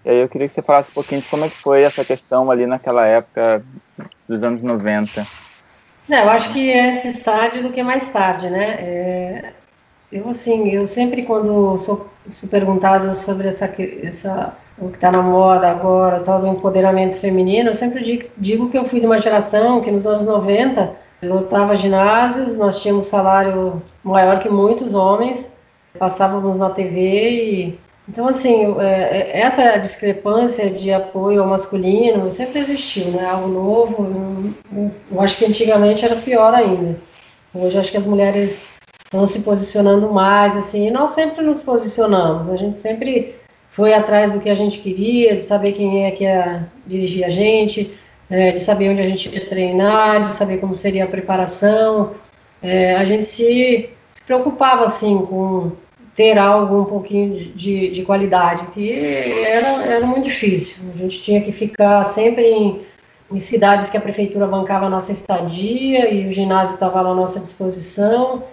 E 0.05 0.09
aí 0.09 0.19
eu 0.19 0.29
queria 0.29 0.47
que 0.47 0.53
você 0.53 0.61
falasse 0.61 0.89
um 0.91 0.93
pouquinho 0.93 1.21
de 1.21 1.27
como 1.27 1.45
é 1.45 1.49
que 1.49 1.55
foi 1.55 1.83
essa 1.83 2.03
questão 2.03 2.51
ali 2.51 2.65
naquela 2.65 3.05
época 3.05 3.63
dos 4.27 4.43
anos 4.43 4.61
90. 4.61 5.25
É, 6.09 6.21
eu 6.21 6.29
acho 6.29 6.51
que 6.51 6.69
é 6.69 6.91
antes 6.91 7.21
tarde 7.21 7.61
do 7.61 7.71
que 7.71 7.81
mais 7.81 8.09
tarde, 8.09 8.49
né? 8.49 8.71
É, 8.79 9.53
eu, 10.11 10.29
assim, 10.29 10.69
eu 10.69 10.85
sempre 10.85 11.23
quando 11.23 11.77
sou, 11.77 12.09
sou 12.27 12.49
perguntada 12.49 13.11
sobre 13.11 13.47
essa, 13.47 13.73
essa 14.03 14.53
o 14.77 14.89
que 14.89 14.95
está 14.95 15.11
na 15.11 15.21
moda 15.21 15.69
agora, 15.69 16.19
tal 16.19 16.39
do 16.39 16.47
empoderamento 16.47 17.15
feminino, 17.17 17.69
eu 17.69 17.73
sempre 17.73 18.03
digo, 18.03 18.29
digo, 18.37 18.69
que 18.69 18.77
eu 18.77 18.85
fui 18.85 18.99
de 18.99 19.05
uma 19.05 19.19
geração 19.19 19.81
que 19.81 19.91
nos 19.91 20.05
anos 20.05 20.25
90 20.25 20.93
lotava 21.21 21.75
ginásios, 21.75 22.57
nós 22.57 22.81
tínhamos 22.81 23.05
salário 23.05 23.81
maior 24.03 24.39
que 24.39 24.49
muitos 24.49 24.93
homens, 24.93 25.55
passávamos 25.97 26.57
na 26.57 26.69
TV 26.69 26.99
e 26.99 27.79
então 28.07 28.27
assim 28.27 28.75
é, 28.79 29.31
é 29.33 29.39
essa 29.41 29.77
discrepância 29.77 30.69
de 30.69 30.91
apoio 30.91 31.41
ao 31.41 31.47
masculino 31.47 32.29
sempre 32.29 32.59
existiu, 32.59 33.05
né? 33.11 33.25
Algo 33.25 33.47
novo. 33.47 34.53
Eu, 34.71 34.91
eu 35.11 35.21
acho 35.21 35.37
que 35.37 35.45
antigamente 35.45 36.03
era 36.03 36.15
pior 36.15 36.53
ainda. 36.53 36.97
Hoje 37.53 37.77
acho 37.77 37.91
que 37.91 37.97
as 37.97 38.05
mulheres 38.05 38.61
estão 39.05 39.25
se 39.27 39.41
posicionando 39.41 40.11
mais, 40.11 40.57
assim, 40.57 40.87
e 40.87 40.91
nós 40.91 41.11
sempre 41.11 41.45
nos 41.45 41.61
posicionamos. 41.61 42.49
A 42.49 42.57
gente 42.57 42.79
sempre 42.79 43.35
foi 43.71 43.93
atrás 43.93 44.33
do 44.33 44.39
que 44.39 44.49
a 44.49 44.55
gente 44.55 44.79
queria, 44.79 45.35
de 45.35 45.41
saber 45.41 45.73
quem 45.73 46.05
é 46.05 46.11
que 46.11 46.23
ia 46.23 46.67
dirigir 46.85 47.23
a 47.23 47.29
gente, 47.29 47.97
é, 48.29 48.51
de 48.51 48.59
saber 48.59 48.89
onde 48.89 49.01
a 49.01 49.07
gente 49.07 49.29
ia 49.29 49.45
treinar, 49.45 50.23
de 50.23 50.31
saber 50.31 50.57
como 50.57 50.75
seria 50.75 51.03
a 51.03 51.07
preparação. 51.07 52.15
A 52.97 53.03
gente 53.03 53.25
se, 53.25 53.89
se, 54.11 54.23
preocupava 54.25 54.85
assim 54.85 55.17
com, 55.17 55.73
ter 56.15 56.38
algo 56.38 56.82
um 56.82 56.86
pouquinho 56.86 57.54
de, 57.56 57.89
de 57.89 58.04
qualidade, 58.04 58.67
que 58.67 58.93
era, 59.45 59.86
era 59.86 60.06
muito 60.06 60.26
difícil. 60.26 60.78
A 60.93 60.97
gente 60.97 61.21
tinha 61.21 61.41
que 61.41 61.52
ficar 61.52 62.04
sempre 62.06 62.45
em, 62.45 62.82
em 63.32 63.39
cidades 63.39 63.89
que 63.89 63.97
a 63.97 64.02
prefeitura 64.02 64.45
bancava 64.45 64.86
a 64.86 64.89
nossa 64.89 65.12
estadia 65.12 66.13
e 66.13 66.28
o 66.28 66.34
ginásio 66.34 66.76
estava 66.76 66.99
à 66.99 67.13
nossa 67.15 67.39
disposição. 67.39 68.43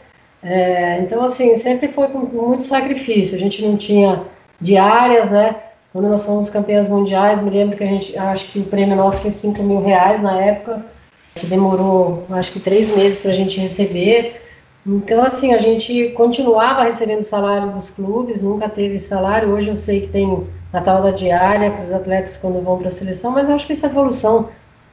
É, 0.42 1.00
então, 1.00 1.22
assim, 1.22 1.56
sempre 1.58 1.88
foi 1.88 2.08
com 2.08 2.18
muito 2.18 2.64
sacrifício. 2.64 3.36
A 3.36 3.40
gente 3.40 3.62
não 3.62 3.76
tinha 3.76 4.22
diárias, 4.60 5.30
né? 5.30 5.56
Quando 5.92 6.08
nós 6.08 6.24
fomos 6.24 6.48
campeãs 6.48 6.88
mundiais, 6.88 7.42
me 7.42 7.50
lembro 7.50 7.76
que 7.76 7.84
a 7.84 7.86
gente, 7.86 8.16
acho 8.16 8.46
que 8.50 8.60
o 8.60 8.64
prêmio 8.64 8.96
nosso 8.96 9.20
foi 9.20 9.30
5 9.30 9.62
mil 9.62 9.82
reais 9.82 10.22
na 10.22 10.40
época, 10.40 10.86
que 11.34 11.46
demorou, 11.46 12.24
acho 12.30 12.52
que 12.52 12.60
três 12.60 12.94
meses 12.96 13.20
para 13.20 13.32
a 13.32 13.34
gente 13.34 13.58
receber. 13.58 14.39
Então, 14.86 15.22
assim, 15.22 15.52
a 15.52 15.58
gente 15.58 16.10
continuava 16.10 16.84
recebendo 16.84 17.22
salário 17.22 17.70
dos 17.70 17.90
clubes, 17.90 18.40
nunca 18.40 18.68
teve 18.68 18.98
salário. 18.98 19.50
Hoje 19.50 19.68
eu 19.68 19.76
sei 19.76 20.02
que 20.02 20.08
tem 20.08 20.46
a 20.72 20.80
tal 20.80 21.02
da 21.02 21.10
diária 21.10 21.70
para 21.70 21.84
os 21.84 21.92
atletas 21.92 22.36
quando 22.36 22.62
vão 22.62 22.78
para 22.78 22.88
a 22.88 22.90
seleção, 22.90 23.30
mas 23.30 23.48
eu 23.48 23.54
acho 23.54 23.66
que 23.66 23.72
essa 23.72 23.86
evolução 23.86 24.48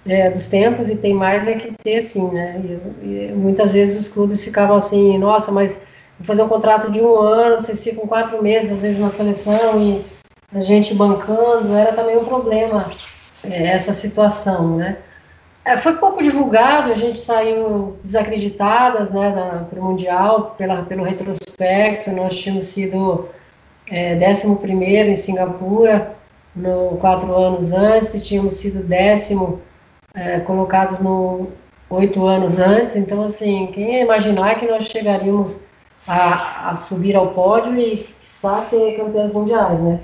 é, 0.06 0.30
dos 0.30 0.48
tempos 0.48 0.90
e 0.90 0.96
tem 0.96 1.14
mais 1.14 1.48
é 1.48 1.54
que 1.54 1.72
ter, 1.84 1.98
assim, 1.98 2.30
né? 2.32 2.62
E, 3.02 3.30
e, 3.30 3.34
muitas 3.34 3.74
vezes 3.74 4.00
os 4.00 4.10
clubes 4.10 4.44
ficavam 4.44 4.78
assim, 4.78 5.18
nossa, 5.18 5.52
mas 5.52 5.76
vou 6.18 6.26
fazer 6.26 6.44
um 6.44 6.50
contrato 6.50 6.92
de 6.92 7.00
um 7.00 7.16
ano, 7.18 7.58
vocês 7.58 7.84
ficam 7.84 8.08
quatro 8.08 8.42
meses, 8.42 8.72
às 8.72 8.82
vezes, 8.82 9.00
na 9.00 9.10
seleção 9.10 9.82
e 9.82 10.06
a 10.54 10.62
gente 10.62 10.94
bancando, 10.94 11.74
era 11.74 11.94
também 11.94 12.18
um 12.18 12.26
problema 12.26 12.90
é, 13.44 13.68
essa 13.68 13.94
situação, 13.94 14.78
né? 14.78 14.98
É, 15.68 15.78
foi 15.78 15.98
pouco 15.98 16.24
divulgado, 16.24 16.94
a 16.94 16.96
gente 16.96 17.20
saiu 17.20 17.98
desacreditadas 18.02 19.12
né, 19.12 19.66
para 19.70 19.82
o 19.82 19.84
Mundial, 19.84 20.56
pela, 20.58 20.84
pelo 20.84 21.04
retrospecto. 21.04 22.10
Nós 22.12 22.38
tínhamos 22.38 22.68
sido 22.68 23.28
é, 23.92 24.16
11 24.16 24.66
em 24.80 25.16
Singapura, 25.18 26.16
no, 26.56 26.96
quatro 27.02 27.36
anos 27.36 27.74
antes, 27.74 28.26
tínhamos 28.26 28.54
sido 28.54 28.82
décimo 28.82 29.60
é, 30.16 30.40
colocados 30.40 31.00
no 31.00 31.50
oito 31.90 32.26
anos 32.26 32.60
antes. 32.62 32.96
Então, 32.96 33.24
assim, 33.24 33.68
quem 33.74 33.96
ia 33.96 34.04
imaginar 34.04 34.58
que 34.58 34.66
nós 34.66 34.86
chegaríamos 34.86 35.60
a, 36.08 36.70
a 36.70 36.76
subir 36.76 37.14
ao 37.14 37.34
pódio 37.34 37.78
e, 37.78 38.08
quiçá, 38.22 38.62
ser 38.62 38.96
campeões 38.96 39.34
mundiais, 39.34 39.78
né? 39.82 40.00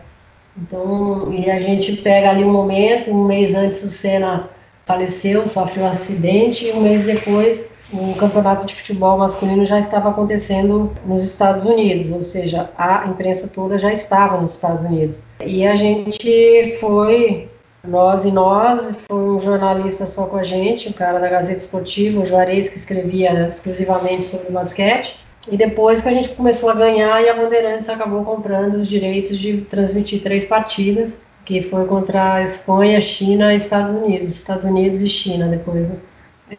Então, 0.58 1.32
e 1.32 1.50
a 1.50 1.58
gente 1.58 1.96
pega 2.02 2.32
ali 2.32 2.44
um 2.44 2.52
momento, 2.52 3.12
um 3.12 3.24
mês 3.24 3.56
antes 3.56 3.82
o 3.82 3.90
Senna 3.90 4.52
faleceu, 4.86 5.48
sofreu 5.48 5.86
um 5.86 5.88
acidente 5.88 6.68
e 6.68 6.72
um 6.72 6.82
mês 6.82 7.06
depois 7.06 7.74
o 7.94 8.16
campeonato 8.16 8.66
de 8.66 8.74
futebol 8.74 9.18
masculino 9.18 9.66
já 9.66 9.78
estava 9.78 10.10
acontecendo 10.10 10.92
nos 11.06 11.24
Estados 11.24 11.64
Unidos, 11.64 12.10
ou 12.12 12.22
seja, 12.22 12.70
a 12.78 13.06
imprensa 13.08 13.48
toda 13.48 13.78
já 13.78 13.94
estava 13.94 14.42
nos 14.42 14.54
Estados 14.54 14.82
Unidos. 14.82 15.22
E 15.46 15.66
a 15.66 15.76
gente 15.76 16.78
foi, 16.80 17.50
nós 17.88 18.26
e 18.26 18.32
nós, 18.32 18.96
foi 19.08 19.18
um 19.18 19.40
jornalista 19.40 20.08
só 20.08 20.26
com 20.26 20.38
a 20.38 20.44
gente, 20.44 20.90
o 20.90 20.94
cara 20.94 21.20
da 21.20 21.30
Gazeta 21.30 21.60
Esportiva, 21.60 22.22
o 22.22 22.26
Juarez, 22.26 22.68
que 22.68 22.78
escrevia 22.78 23.48
exclusivamente 23.48 24.26
sobre 24.26 24.52
basquete. 24.52 25.20
E 25.52 25.58
depois 25.58 26.02
que 26.02 26.08
a 26.08 26.14
gente 26.14 26.30
começou 26.30 26.70
a 26.70 26.74
ganhar 26.74 27.22
e 27.22 27.30
a 27.30 27.34
Bandeirantes 27.36 27.90
acabou 27.90 28.24
comprando 28.24 28.76
os 28.76 28.88
direitos 28.88 29.38
de 29.38 29.58
transmitir 29.62 30.22
três 30.22 30.46
partidas 30.46 31.18
que 31.46 31.62
foi 31.64 31.86
contra 31.86 32.36
a 32.36 32.44
Espanha, 32.44 33.02
China 33.02 33.54
e 33.54 33.58
Estados 33.58 33.94
Unidos, 33.94 34.32
Estados 34.32 34.66
Unidos 34.66 35.02
e 35.02 35.10
China 35.10 35.48
depois. 35.48 35.88
Né? 35.88 35.98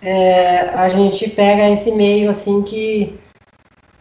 É, 0.03 0.69
a 0.71 0.89
gente 0.89 1.29
pega 1.31 1.71
esse 1.71 1.93
meio 1.93 2.31
assim 2.31 2.63
que 2.63 3.19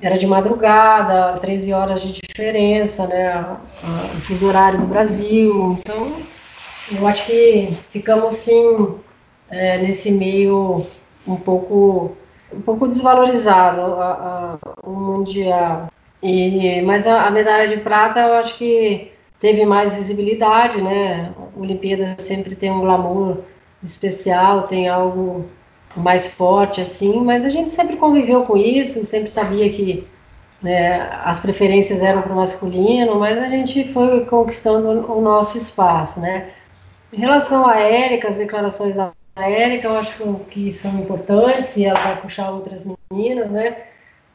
era 0.01 0.17
de 0.17 0.27
madrugada, 0.27 1.39
13 1.39 1.71
horas 1.73 2.01
de 2.01 2.11
diferença, 2.13 3.07
né? 3.07 3.57
O 3.83 4.21
fuso 4.21 4.47
horário 4.47 4.81
do 4.81 4.87
Brasil. 4.87 5.77
Então, 5.79 6.17
eu 6.91 7.07
acho 7.07 7.25
que 7.25 7.69
ficamos 7.89 8.35
sim 8.35 8.95
é, 9.49 9.77
nesse 9.77 10.11
meio 10.11 10.85
um 11.25 11.37
pouco 11.37 12.17
um 12.53 12.61
pouco 12.61 12.87
desvalorizado 12.87 13.81
a, 13.81 14.57
o 14.83 14.91
mundial. 14.91 15.87
E, 16.21 16.81
mas 16.81 17.07
a, 17.07 17.25
a 17.25 17.31
medalha 17.31 17.67
de 17.67 17.77
prata 17.77 18.19
eu 18.19 18.33
acho 18.35 18.57
que 18.57 19.12
teve 19.43 19.65
mais 19.65 19.93
visibilidade, 19.93 20.81
né? 20.81 21.33
A 21.37 21.59
Olimpíada 21.59 22.15
sempre 22.17 22.55
tem 22.55 22.71
um 22.71 22.79
glamour 22.79 23.39
especial, 23.83 24.61
tem 24.61 24.87
algo 24.87 25.49
mais 25.97 26.25
forte 26.25 26.79
assim, 26.79 27.19
mas 27.19 27.43
a 27.43 27.49
gente 27.49 27.73
sempre 27.73 27.97
conviveu 27.97 28.45
com 28.45 28.55
isso, 28.55 29.03
sempre 29.03 29.29
sabia 29.29 29.69
que 29.69 30.07
né, 30.61 31.09
as 31.25 31.41
preferências 31.41 32.01
eram 32.01 32.21
para 32.21 32.31
o 32.31 32.37
masculino, 32.37 33.19
mas 33.19 33.37
a 33.37 33.49
gente 33.49 33.85
foi 33.91 34.23
conquistando 34.23 35.11
o 35.11 35.19
nosso 35.19 35.57
espaço, 35.57 36.21
né? 36.21 36.51
Em 37.11 37.17
relação 37.17 37.67
à 37.67 37.77
Érica, 37.77 38.29
as 38.29 38.37
declarações 38.37 38.95
da 38.95 39.11
Érica, 39.35 39.89
eu 39.89 39.97
acho 39.97 40.35
que 40.49 40.71
são 40.71 40.97
importantes 41.01 41.75
e 41.75 41.83
ela 41.83 41.99
vai 41.99 42.21
puxar 42.21 42.49
outras 42.49 42.85
meninas, 43.11 43.51
né? 43.51 43.75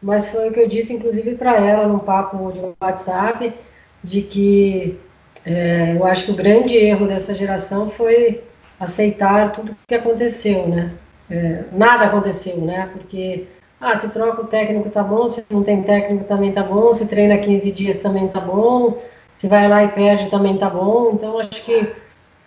Mas 0.03 0.29
foi 0.29 0.51
o 0.51 0.53
que 0.53 0.61
eu 0.61 0.69
disse, 0.69 0.93
inclusive, 0.93 1.35
para 1.35 1.57
ela 1.57 1.89
num 1.89 1.99
papo 1.99 2.53
de 2.53 2.61
WhatsApp, 2.79 3.55
de 4.03 4.23
que 4.23 4.99
é, 5.45 5.95
eu 5.97 6.05
acho 6.05 6.27
que 6.27 6.31
o 6.31 6.37
grande 6.37 6.77
erro 6.77 7.07
dessa 7.07 7.35
geração 7.35 7.89
foi 7.89 8.43
aceitar 8.79 9.51
tudo 9.53 9.73
o 9.73 9.77
que 9.87 9.95
aconteceu, 9.95 10.69
né? 10.69 10.93
É, 11.31 11.65
nada 11.73 12.05
aconteceu, 12.05 12.59
né? 12.59 12.89
Porque 12.93 13.47
ah, 13.81 13.97
se 13.97 14.11
troca 14.11 14.43
o 14.43 14.47
técnico 14.47 14.91
tá 14.91 15.03
bom, 15.03 15.29
se 15.29 15.45
não 15.51 15.63
tem 15.63 15.83
técnico 15.83 16.25
também 16.25 16.53
tá 16.53 16.63
bom, 16.63 16.93
se 16.93 17.07
treina 17.07 17.39
15 17.39 17.71
dias 17.73 17.99
também 17.99 18.29
tá 18.29 18.41
bom, 18.41 18.99
se 19.35 19.47
vai 19.47 19.69
lá 19.69 19.85
e 19.85 19.89
perde 19.89 20.31
também 20.31 20.59
tá 20.59 20.69
bom. 20.69 21.13
Então 21.15 21.39
acho 21.39 21.63
que 21.65 21.89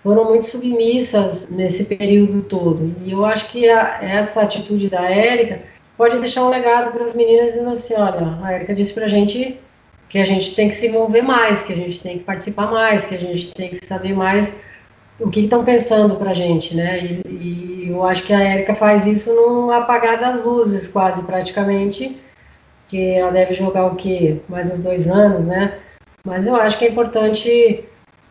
foram 0.03 0.25
muito 0.25 0.45
submissas 0.47 1.47
nesse 1.47 1.83
período 1.85 2.43
todo. 2.43 2.95
E 3.03 3.11
eu 3.11 3.25
acho 3.25 3.49
que 3.49 3.69
a, 3.69 3.99
essa 4.01 4.41
atitude 4.41 4.89
da 4.89 5.09
Érica 5.09 5.61
pode 5.97 6.17
deixar 6.19 6.43
um 6.43 6.49
legado 6.49 6.91
para 6.91 7.05
as 7.05 7.13
meninas 7.13 7.53
dizendo 7.53 7.69
assim, 7.69 7.93
olha, 7.93 8.37
a 8.43 8.53
Érica 8.53 8.73
disse 8.73 8.93
pra 8.93 9.07
gente 9.07 9.59
que 10.11 10.19
a 10.19 10.25
gente 10.25 10.53
tem 10.53 10.67
que 10.67 10.75
se 10.75 10.87
envolver 10.87 11.21
mais, 11.21 11.63
que 11.63 11.71
a 11.71 11.75
gente 11.75 12.01
tem 12.01 12.17
que 12.17 12.25
participar 12.25 12.69
mais, 12.69 13.05
que 13.05 13.15
a 13.15 13.17
gente 13.17 13.53
tem 13.53 13.69
que 13.69 13.85
saber 13.85 14.13
mais 14.13 14.59
o 15.17 15.29
que 15.29 15.39
estão 15.39 15.63
pensando 15.63 16.17
para 16.17 16.31
a 16.31 16.33
gente, 16.33 16.75
né? 16.75 16.99
E, 16.99 17.85
e, 17.85 17.89
eu 17.89 18.03
acho 18.03 18.23
que 18.23 18.33
a 18.33 18.41
Érica 18.41 18.75
faz 18.75 19.07
isso 19.07 19.33
no 19.33 19.71
apagar 19.71 20.19
das 20.19 20.43
luzes, 20.43 20.85
quase 20.85 21.23
praticamente, 21.23 22.17
que 22.89 23.11
ela 23.11 23.31
deve 23.31 23.53
jogar 23.53 23.85
o 23.85 23.95
quê? 23.95 24.41
Mais 24.49 24.69
uns 24.69 24.79
dois 24.79 25.07
anos, 25.07 25.45
né? 25.45 25.79
Mas 26.25 26.45
eu 26.45 26.57
acho 26.57 26.77
que 26.77 26.83
é 26.83 26.89
importante 26.89 27.85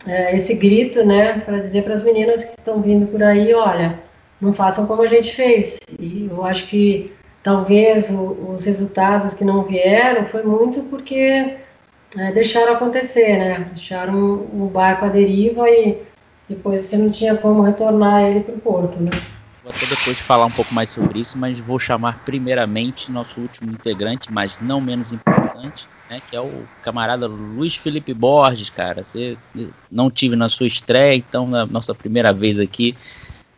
é, 0.07 0.37
esse 0.37 0.53
grito, 0.55 1.03
né, 1.03 1.39
para 1.41 1.61
dizer 1.61 1.85
para 1.85 1.95
as 1.95 2.03
meninas 2.03 2.45
que 2.45 2.59
estão 2.59 2.83
vindo 2.83 3.07
por 3.07 3.23
aí, 3.23 3.55
olha, 3.55 3.99
não 4.39 4.53
façam 4.53 4.87
como 4.87 5.01
a 5.01 5.07
gente 5.07 5.35
fez. 5.35 5.79
E 5.99 6.29
eu 6.31 6.45
acho 6.45 6.67
que 6.67 7.11
talvez 7.43 8.11
o, 8.11 8.53
os 8.53 8.67
resultados 8.67 9.33
que 9.33 9.45
não 9.45 9.63
vieram 9.63 10.27
foi 10.27 10.43
muito 10.43 10.83
porque 10.83 11.57
é, 12.17 12.33
deixaram 12.33 12.75
acontecer, 12.75 13.39
né? 13.39 13.71
Deixaram 13.75 14.19
o 14.19 14.71
barco 14.73 15.05
à 15.05 15.09
deriva 15.09 15.69
e 15.69 16.03
depois 16.49 16.81
você 16.81 16.97
não 16.97 17.11
tinha 17.11 17.37
como 17.37 17.63
retornar 17.63 18.25
ele 18.25 18.41
para 18.41 18.55
o 18.55 18.61
porto, 18.61 19.01
né? 19.01 19.11
Vou 19.63 19.71
até 19.71 19.87
depois 19.87 20.19
falar 20.19 20.47
um 20.47 20.51
pouco 20.51 20.73
mais 20.75 20.91
sobre 20.91 21.21
isso, 21.21 21.39
mas 21.39 21.61
vou 21.61 21.79
chamar 21.79 22.25
primeiramente 22.25 23.13
nosso 23.13 23.41
último 23.41 23.71
integrante, 23.71 24.33
mas 24.33 24.59
não 24.59 24.81
menos 24.81 25.13
importante, 25.13 25.87
né, 26.09 26.21
que 26.29 26.35
é 26.35 26.41
o 26.41 26.65
camarada 26.83 27.27
Luiz 27.27 27.77
Felipe 27.77 28.15
Borges, 28.15 28.71
cara. 28.71 29.05
Você 29.05 29.37
não 29.91 30.11
tive 30.11 30.35
na 30.35 30.49
sua 30.49 30.67
estreia, 30.67 31.15
então 31.15 31.47
na 31.47 31.67
nossa 31.67 31.95
primeira 31.95 32.33
vez 32.33 32.59
aqui 32.59 32.97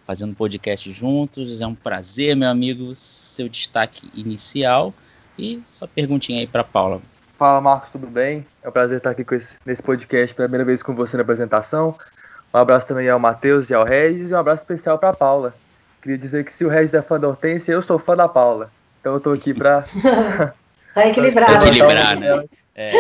fazendo 0.05 0.35
podcast 0.35 0.91
juntos. 0.91 1.61
É 1.61 1.67
um 1.67 1.75
prazer, 1.75 2.35
meu 2.35 2.51
amigo, 2.51 2.95
seu 2.95 3.49
destaque 3.49 4.09
inicial 4.13 4.93
e 5.39 5.63
sua 5.65 5.87
perguntinha 5.87 6.41
aí 6.41 6.47
para 6.47 6.65
Paula. 6.65 7.01
Fala 7.43 7.61
Marcos, 7.61 7.91
tudo 7.91 8.07
bem? 8.07 8.47
É 8.63 8.69
um 8.69 8.71
prazer 8.71 8.99
estar 8.99 9.11
aqui 9.11 9.27
esse, 9.35 9.57
nesse 9.67 9.83
podcast 9.83 10.33
pela 10.33 10.47
primeira 10.47 10.65
vez 10.65 10.81
com 10.81 10.95
você 10.95 11.17
na 11.17 11.25
apresentação. 11.25 11.93
Um 12.55 12.57
abraço 12.57 12.87
também 12.87 13.09
ao 13.09 13.19
Matheus 13.19 13.69
e 13.69 13.75
ao 13.75 13.85
Regis 13.85 14.31
e 14.31 14.35
um 14.35 14.39
abraço 14.39 14.63
especial 14.63 14.97
para 14.97 15.09
a 15.09 15.13
Paula. 15.13 15.53
Queria 16.01 16.17
dizer 16.17 16.45
que 16.45 16.53
se 16.53 16.65
o 16.65 16.69
Regis 16.69 16.95
é 16.95 17.03
fã 17.03 17.19
da 17.19 17.27
Hortência, 17.27 17.73
eu 17.73 17.83
sou 17.83 17.99
fã 17.99 18.15
da 18.15 18.29
Paula. 18.29 18.71
Então 19.01 19.15
eu 19.15 19.19
estou 19.19 19.33
aqui 19.33 19.53
para. 19.53 19.83
tá 20.95 21.09
equilibrado. 21.09 21.53
Tá 21.53 21.67
equilibrar, 21.67 22.17
né? 22.17 22.45
É. 22.77 22.93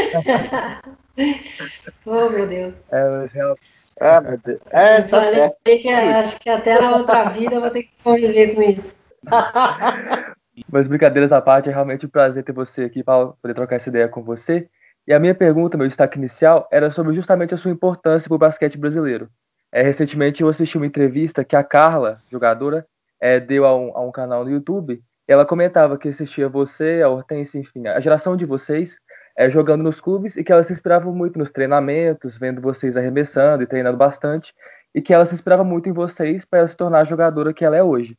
oh, 2.04 2.28
meu 2.28 2.48
Deus. 2.48 2.74
É, 2.90 3.08
mas 3.10 3.32
real... 3.32 3.56
É, 4.00 4.20
meu 4.20 4.38
Deus. 4.38 4.60
É, 4.72 5.02
tá. 5.02 5.52
Que, 5.64 5.88
acho 5.88 6.40
que 6.40 6.50
até 6.50 6.80
na 6.80 6.96
outra 6.96 7.28
vida 7.28 7.54
eu 7.54 7.60
vou 7.60 7.70
ter 7.70 7.84
que 7.84 7.92
conviver 8.02 8.56
com 8.56 8.62
isso. 8.62 8.96
Mas 10.70 10.86
brincadeiras 10.86 11.32
à 11.32 11.40
parte, 11.40 11.68
é 11.68 11.72
realmente 11.72 12.06
um 12.06 12.08
prazer 12.08 12.44
ter 12.44 12.52
você 12.52 12.84
aqui 12.84 13.02
para 13.02 13.28
poder 13.28 13.54
trocar 13.54 13.76
essa 13.76 13.88
ideia 13.88 14.08
com 14.08 14.22
você. 14.22 14.68
E 15.06 15.12
a 15.12 15.18
minha 15.18 15.34
pergunta, 15.34 15.76
meu 15.76 15.86
destaque 15.86 16.18
inicial, 16.18 16.68
era 16.70 16.90
sobre 16.90 17.14
justamente 17.14 17.54
a 17.54 17.56
sua 17.56 17.70
importância 17.70 18.28
para 18.28 18.36
o 18.36 18.38
basquete 18.38 18.78
brasileiro. 18.78 19.28
É, 19.72 19.82
recentemente 19.82 20.42
eu 20.42 20.48
assisti 20.48 20.76
uma 20.76 20.86
entrevista 20.86 21.42
que 21.42 21.56
a 21.56 21.64
Carla, 21.64 22.20
jogadora, 22.30 22.86
é, 23.18 23.40
deu 23.40 23.64
a 23.64 23.74
um, 23.76 23.96
a 23.96 24.00
um, 24.02 24.12
canal 24.12 24.44
no 24.44 24.50
YouTube. 24.50 25.02
ela 25.26 25.46
comentava 25.46 25.96
que 25.96 26.08
assistia 26.08 26.48
você, 26.48 27.00
a 27.02 27.08
Hortência, 27.08 27.58
enfim, 27.58 27.86
a 27.86 27.98
geração 27.98 28.36
de 28.36 28.44
vocês 28.44 28.98
é, 29.36 29.48
jogando 29.48 29.82
nos 29.82 30.00
clubes 30.00 30.36
e 30.36 30.44
que 30.44 30.52
ela 30.52 30.62
se 30.62 30.72
inspirava 30.72 31.10
muito 31.10 31.38
nos 31.38 31.50
treinamentos, 31.50 32.36
vendo 32.36 32.60
vocês 32.60 32.96
arremessando 32.96 33.62
e 33.62 33.66
treinando 33.66 33.96
bastante, 33.96 34.52
e 34.94 35.00
que 35.00 35.14
ela 35.14 35.24
se 35.24 35.34
inspirava 35.34 35.64
muito 35.64 35.88
em 35.88 35.92
vocês 35.92 36.44
para 36.44 36.66
se 36.68 36.76
tornar 36.76 37.00
a 37.00 37.04
jogadora 37.04 37.54
que 37.54 37.64
ela 37.64 37.76
é 37.76 37.82
hoje. 37.82 38.16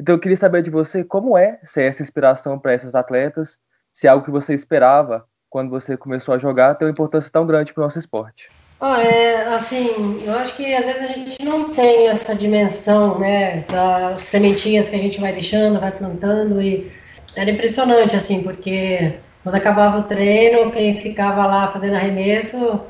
Então 0.00 0.14
eu 0.14 0.18
queria 0.18 0.36
saber 0.36 0.62
de 0.62 0.70
você 0.70 1.04
como 1.04 1.38
é 1.38 1.58
ser 1.64 1.82
essa 1.84 2.02
inspiração 2.02 2.58
para 2.58 2.72
essas 2.72 2.94
atletas, 2.94 3.58
se 3.92 4.06
é 4.06 4.10
algo 4.10 4.24
que 4.24 4.30
você 4.30 4.54
esperava 4.54 5.24
quando 5.48 5.70
você 5.70 5.96
começou 5.96 6.34
a 6.34 6.38
jogar 6.38 6.74
tem 6.74 6.86
uma 6.86 6.92
importância 6.92 7.30
tão 7.30 7.46
grande 7.46 7.72
para 7.72 7.82
o 7.82 7.84
nosso 7.84 7.98
esporte. 7.98 8.50
Olha, 8.80 9.02
é, 9.02 9.54
assim, 9.54 10.22
eu 10.26 10.34
acho 10.34 10.56
que 10.56 10.74
às 10.74 10.84
vezes 10.84 11.02
a 11.02 11.12
gente 11.12 11.44
não 11.44 11.70
tem 11.70 12.08
essa 12.08 12.34
dimensão, 12.34 13.18
né, 13.18 13.60
das 13.70 14.20
sementinhas 14.22 14.88
que 14.88 14.96
a 14.96 14.98
gente 14.98 15.20
vai 15.20 15.32
deixando, 15.32 15.80
vai 15.80 15.92
plantando 15.92 16.60
e 16.60 16.92
era 17.36 17.50
impressionante, 17.50 18.16
assim, 18.16 18.42
porque 18.42 19.14
quando 19.42 19.54
acabava 19.54 19.98
o 19.98 20.02
treino, 20.02 20.70
quem 20.72 20.96
ficava 20.96 21.46
lá 21.46 21.68
fazendo 21.68 21.94
arremesso 21.94 22.80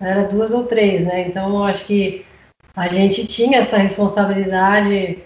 era 0.00 0.24
duas 0.24 0.52
ou 0.52 0.64
três, 0.64 1.04
né? 1.04 1.26
Então, 1.28 1.50
eu 1.54 1.64
acho 1.64 1.84
que 1.84 2.24
a 2.74 2.88
gente 2.88 3.26
tinha 3.26 3.58
essa 3.58 3.76
responsabilidade 3.76 5.18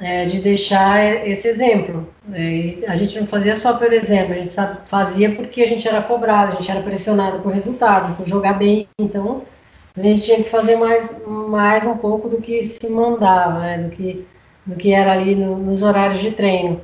é, 0.00 0.24
de 0.26 0.40
deixar 0.40 1.26
esse 1.26 1.48
exemplo. 1.48 2.08
É, 2.32 2.78
a 2.86 2.96
gente 2.96 3.18
não 3.18 3.26
fazia 3.26 3.56
só 3.56 3.74
por 3.74 3.92
exemplo, 3.92 4.32
a 4.32 4.36
gente 4.36 4.48
sabe, 4.48 4.78
fazia 4.86 5.34
porque 5.34 5.62
a 5.62 5.66
gente 5.66 5.86
era 5.86 6.02
cobrado, 6.02 6.52
a 6.52 6.54
gente 6.56 6.70
era 6.70 6.82
pressionado 6.82 7.40
por 7.40 7.52
resultados, 7.52 8.12
por 8.12 8.26
jogar 8.28 8.54
bem. 8.54 8.88
Então, 8.98 9.42
a 9.96 10.02
gente 10.02 10.24
tinha 10.24 10.36
que 10.38 10.50
fazer 10.50 10.76
mais, 10.76 11.20
mais 11.26 11.86
um 11.86 11.96
pouco 11.96 12.28
do 12.28 12.40
que 12.40 12.62
se 12.62 12.88
mandava, 12.88 13.60
né? 13.60 13.78
do, 13.78 13.90
que, 13.90 14.26
do 14.64 14.76
que 14.76 14.92
era 14.92 15.12
ali 15.12 15.34
no, 15.34 15.56
nos 15.58 15.82
horários 15.82 16.20
de 16.20 16.30
treino. 16.30 16.80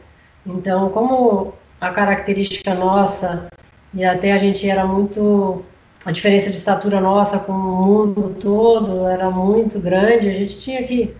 Então, 0.46 0.90
como 0.90 1.54
a 1.80 1.90
característica 1.90 2.74
nossa, 2.74 3.48
e 3.92 4.04
até 4.04 4.32
a 4.32 4.38
gente 4.38 4.68
era 4.68 4.84
muito. 4.84 5.64
A 6.04 6.12
diferença 6.12 6.50
de 6.50 6.56
estatura 6.56 7.00
nossa 7.00 7.38
com 7.38 7.52
o 7.52 7.56
mundo 7.56 8.36
todo 8.38 9.06
era 9.06 9.30
muito 9.30 9.80
grande, 9.80 10.28
a 10.28 10.32
gente 10.32 10.58
tinha 10.58 10.82
que 10.82 11.14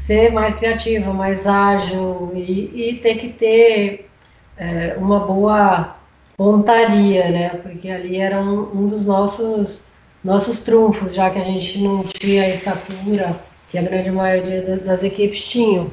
ser 0.00 0.32
mais 0.32 0.54
criativa, 0.54 1.12
mais 1.12 1.46
ágil 1.46 2.32
e, 2.34 2.90
e 2.90 2.94
ter 2.96 3.16
que 3.16 3.28
ter 3.28 4.10
é, 4.56 4.94
uma 4.98 5.20
boa 5.20 5.96
pontaria, 6.36 7.30
né? 7.30 7.48
Porque 7.62 7.90
ali 7.90 8.16
era 8.16 8.40
um, 8.40 8.62
um, 8.74 8.88
dos 8.88 9.04
nossos, 9.04 9.84
nossos 10.24 10.60
trunfos, 10.60 11.14
já 11.14 11.30
que 11.30 11.38
a 11.38 11.44
gente 11.44 11.78
não 11.82 12.02
tinha 12.02 12.44
a 12.44 12.48
estatura 12.48 13.38
que 13.70 13.78
a 13.78 13.82
grande 13.82 14.10
maioria 14.10 14.62
das 14.78 15.04
equipes 15.04 15.44
tinham. 15.44 15.90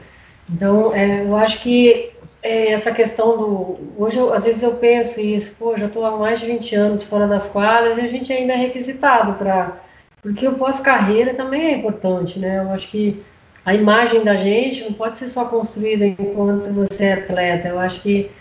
Então, 0.49 0.95
é, 0.95 1.23
eu 1.23 1.35
acho 1.35 1.61
que 1.61 2.11
é 2.41 2.71
essa 2.71 2.91
questão 2.91 3.37
do. 3.37 3.77
Hoje, 3.97 4.17
eu, 4.17 4.33
às 4.33 4.45
vezes, 4.45 4.63
eu 4.63 4.75
penso 4.75 5.19
isso, 5.19 5.55
pô, 5.59 5.77
já 5.77 5.87
estou 5.87 6.05
há 6.05 6.17
mais 6.17 6.39
de 6.39 6.45
20 6.45 6.75
anos 6.75 7.03
fora 7.03 7.27
das 7.27 7.47
quadras 7.47 7.97
e 7.97 8.01
a 8.01 8.07
gente 8.07 8.31
ainda 8.31 8.53
é 8.53 8.57
requisitado 8.57 9.33
para. 9.33 9.77
Porque 10.21 10.47
o 10.47 10.55
pós-carreira 10.55 11.33
também 11.33 11.61
é 11.61 11.75
importante, 11.75 12.39
né? 12.39 12.59
Eu 12.59 12.71
acho 12.71 12.87
que 12.89 13.21
a 13.67 13.75
imagem 13.75 14.23
da 14.23 14.37
gente 14.37 14.81
não 14.85 14.93
pode 14.93 15.17
ser 15.17 15.27
só 15.27 15.43
construída 15.43 16.05
enquanto 16.05 16.71
você 16.71 17.03
é 17.03 17.13
atleta. 17.15 17.67
Eu 17.67 17.77
acho 17.77 17.99
que 17.99 18.31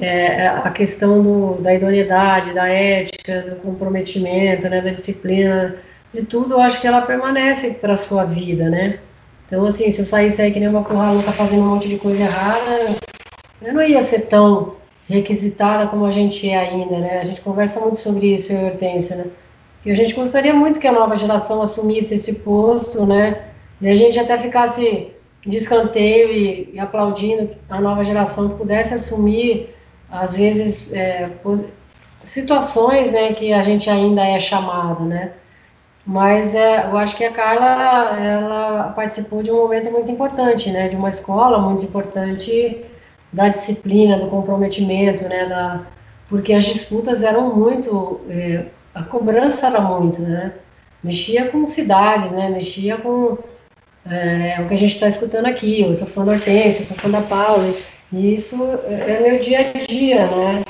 é, 0.00 0.46
a 0.46 0.70
questão 0.70 1.20
do, 1.20 1.54
da 1.60 1.74
idoneidade, 1.74 2.54
da 2.54 2.68
ética, 2.68 3.42
do 3.42 3.56
comprometimento, 3.56 4.68
né, 4.68 4.80
da 4.80 4.90
disciplina, 4.90 5.74
de 6.14 6.24
tudo, 6.24 6.54
eu 6.54 6.60
acho 6.60 6.80
que 6.80 6.86
ela 6.86 7.02
permanece 7.02 7.72
para 7.72 7.94
a 7.94 7.96
sua 7.96 8.24
vida, 8.24 8.70
né? 8.70 9.00
Então, 9.48 9.66
assim, 9.66 9.90
se 9.90 10.00
eu 10.00 10.04
saísse 10.04 10.40
aí 10.40 10.52
que 10.52 10.60
nem 10.60 10.68
uma 10.68 10.84
porra 10.84 11.10
louca 11.10 11.32
fazendo 11.32 11.62
um 11.62 11.74
monte 11.74 11.88
de 11.88 11.96
coisa 11.96 12.22
errada, 12.22 12.96
eu 13.60 13.74
não 13.74 13.82
ia 13.82 14.00
ser 14.00 14.28
tão 14.28 14.76
requisitada 15.08 15.88
como 15.88 16.06
a 16.06 16.12
gente 16.12 16.48
é 16.48 16.56
ainda, 16.56 16.98
né? 17.00 17.18
A 17.18 17.24
gente 17.24 17.40
conversa 17.40 17.80
muito 17.80 17.98
sobre 17.98 18.32
isso, 18.32 18.52
eu 18.52 18.60
e 18.60 18.64
Hortência, 18.66 19.16
né? 19.16 19.24
E 19.84 19.90
a 19.90 19.96
gente 19.96 20.14
gostaria 20.14 20.54
muito 20.54 20.78
que 20.78 20.86
a 20.86 20.92
nova 20.92 21.16
geração 21.16 21.60
assumisse 21.62 22.14
esse 22.14 22.34
posto, 22.34 23.04
né? 23.04 23.50
E 23.82 23.88
a 23.88 23.94
gente 23.96 24.18
até 24.18 24.38
ficasse 24.38 25.12
de 25.44 25.56
escanteio 25.56 26.30
e, 26.30 26.70
e 26.72 26.78
aplaudindo 26.78 27.50
a 27.68 27.80
nova 27.80 28.04
geração 28.04 28.50
que 28.50 28.54
pudesse 28.54 28.94
assumir, 28.94 29.74
às 30.08 30.36
vezes, 30.36 30.92
é, 30.92 31.28
situações 32.22 33.10
né, 33.10 33.32
que 33.32 33.52
a 33.52 33.62
gente 33.62 33.90
ainda 33.90 34.24
é 34.24 34.38
chamado, 34.38 35.04
né? 35.04 35.32
Mas 36.06 36.54
é, 36.54 36.86
eu 36.86 36.96
acho 36.96 37.16
que 37.16 37.24
a 37.24 37.32
Carla 37.32 38.18
ela 38.18 38.92
participou 38.94 39.42
de 39.42 39.50
um 39.50 39.56
momento 39.56 39.90
muito 39.90 40.10
importante, 40.10 40.70
né? 40.70 40.88
De 40.88 40.96
uma 40.96 41.08
escola 41.08 41.58
muito 41.58 41.84
importante 41.84 42.84
da 43.32 43.48
disciplina, 43.48 44.18
do 44.18 44.28
comprometimento, 44.28 45.24
né? 45.28 45.46
Da, 45.46 45.82
porque 46.28 46.52
as 46.52 46.64
disputas 46.64 47.22
eram 47.22 47.54
muito, 47.54 48.20
é, 48.28 48.66
a 48.94 49.02
cobrança 49.02 49.66
era 49.66 49.80
muito, 49.80 50.22
né? 50.22 50.52
Mexia 51.02 51.50
com 51.50 51.66
cidades, 51.66 52.30
né? 52.30 52.48
Mexia 52.48 52.96
com 52.96 53.38
é, 54.04 54.60
o 54.60 54.68
que 54.68 54.74
a 54.74 54.78
gente 54.78 54.94
está 54.94 55.08
escutando 55.08 55.46
aqui. 55.46 55.82
Eu 55.82 55.94
sou 55.94 56.06
fã 56.06 56.24
da 56.24 56.32
Hortência, 56.32 56.82
eu 56.82 56.86
sou 56.86 56.96
fã 56.96 57.10
da 57.10 57.20
Paula. 57.20 57.72
E 58.12 58.34
isso 58.34 58.56
é 58.86 59.20
meu 59.20 59.38
dia 59.38 59.60
a 59.60 59.86
dia, 59.86 60.26
né? 60.26 60.62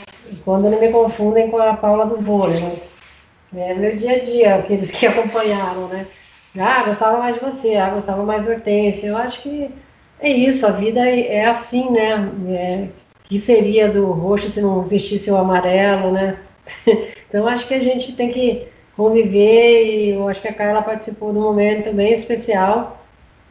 Quando 0.44 0.70
não 0.70 0.80
me 0.80 0.90
confundem 0.90 1.50
com 1.50 1.58
a 1.58 1.74
Paula 1.74 2.06
do 2.06 2.18
vôlei, 2.18 2.60
né? 2.60 2.76
É 3.54 3.74
meu 3.74 3.96
dia 3.96 4.12
a 4.12 4.18
dia, 4.20 4.54
aqueles 4.56 4.90
que 4.90 5.06
acompanharam, 5.06 5.88
né? 5.88 6.06
Ah, 6.58 6.84
gostava 6.84 7.18
mais 7.18 7.34
de 7.34 7.40
você, 7.40 7.76
ah, 7.76 7.90
gostava 7.90 8.22
mais 8.22 8.44
da 8.44 8.52
Hortência. 8.52 9.06
Eu 9.06 9.16
acho 9.16 9.42
que 9.42 9.70
é 10.20 10.30
isso, 10.30 10.66
a 10.66 10.70
vida 10.70 11.00
é, 11.00 11.36
é 11.36 11.44
assim, 11.46 11.90
né? 11.90 12.30
É, 12.48 12.88
que 13.24 13.40
seria 13.40 13.88
do 13.88 14.12
roxo 14.12 14.48
se 14.48 14.60
não 14.60 14.82
existisse 14.82 15.30
o 15.30 15.36
amarelo, 15.36 16.12
né? 16.12 16.38
então 17.28 17.48
acho 17.48 17.66
que 17.66 17.74
a 17.74 17.82
gente 17.82 18.14
tem 18.14 18.30
que 18.30 18.68
conviver 18.96 19.84
e 19.84 20.10
eu 20.10 20.28
acho 20.28 20.40
que 20.40 20.48
a 20.48 20.54
Carla 20.54 20.82
participou 20.82 21.32
de 21.32 21.38
um 21.38 21.42
momento 21.42 21.92
bem 21.92 22.12
especial 22.12 23.01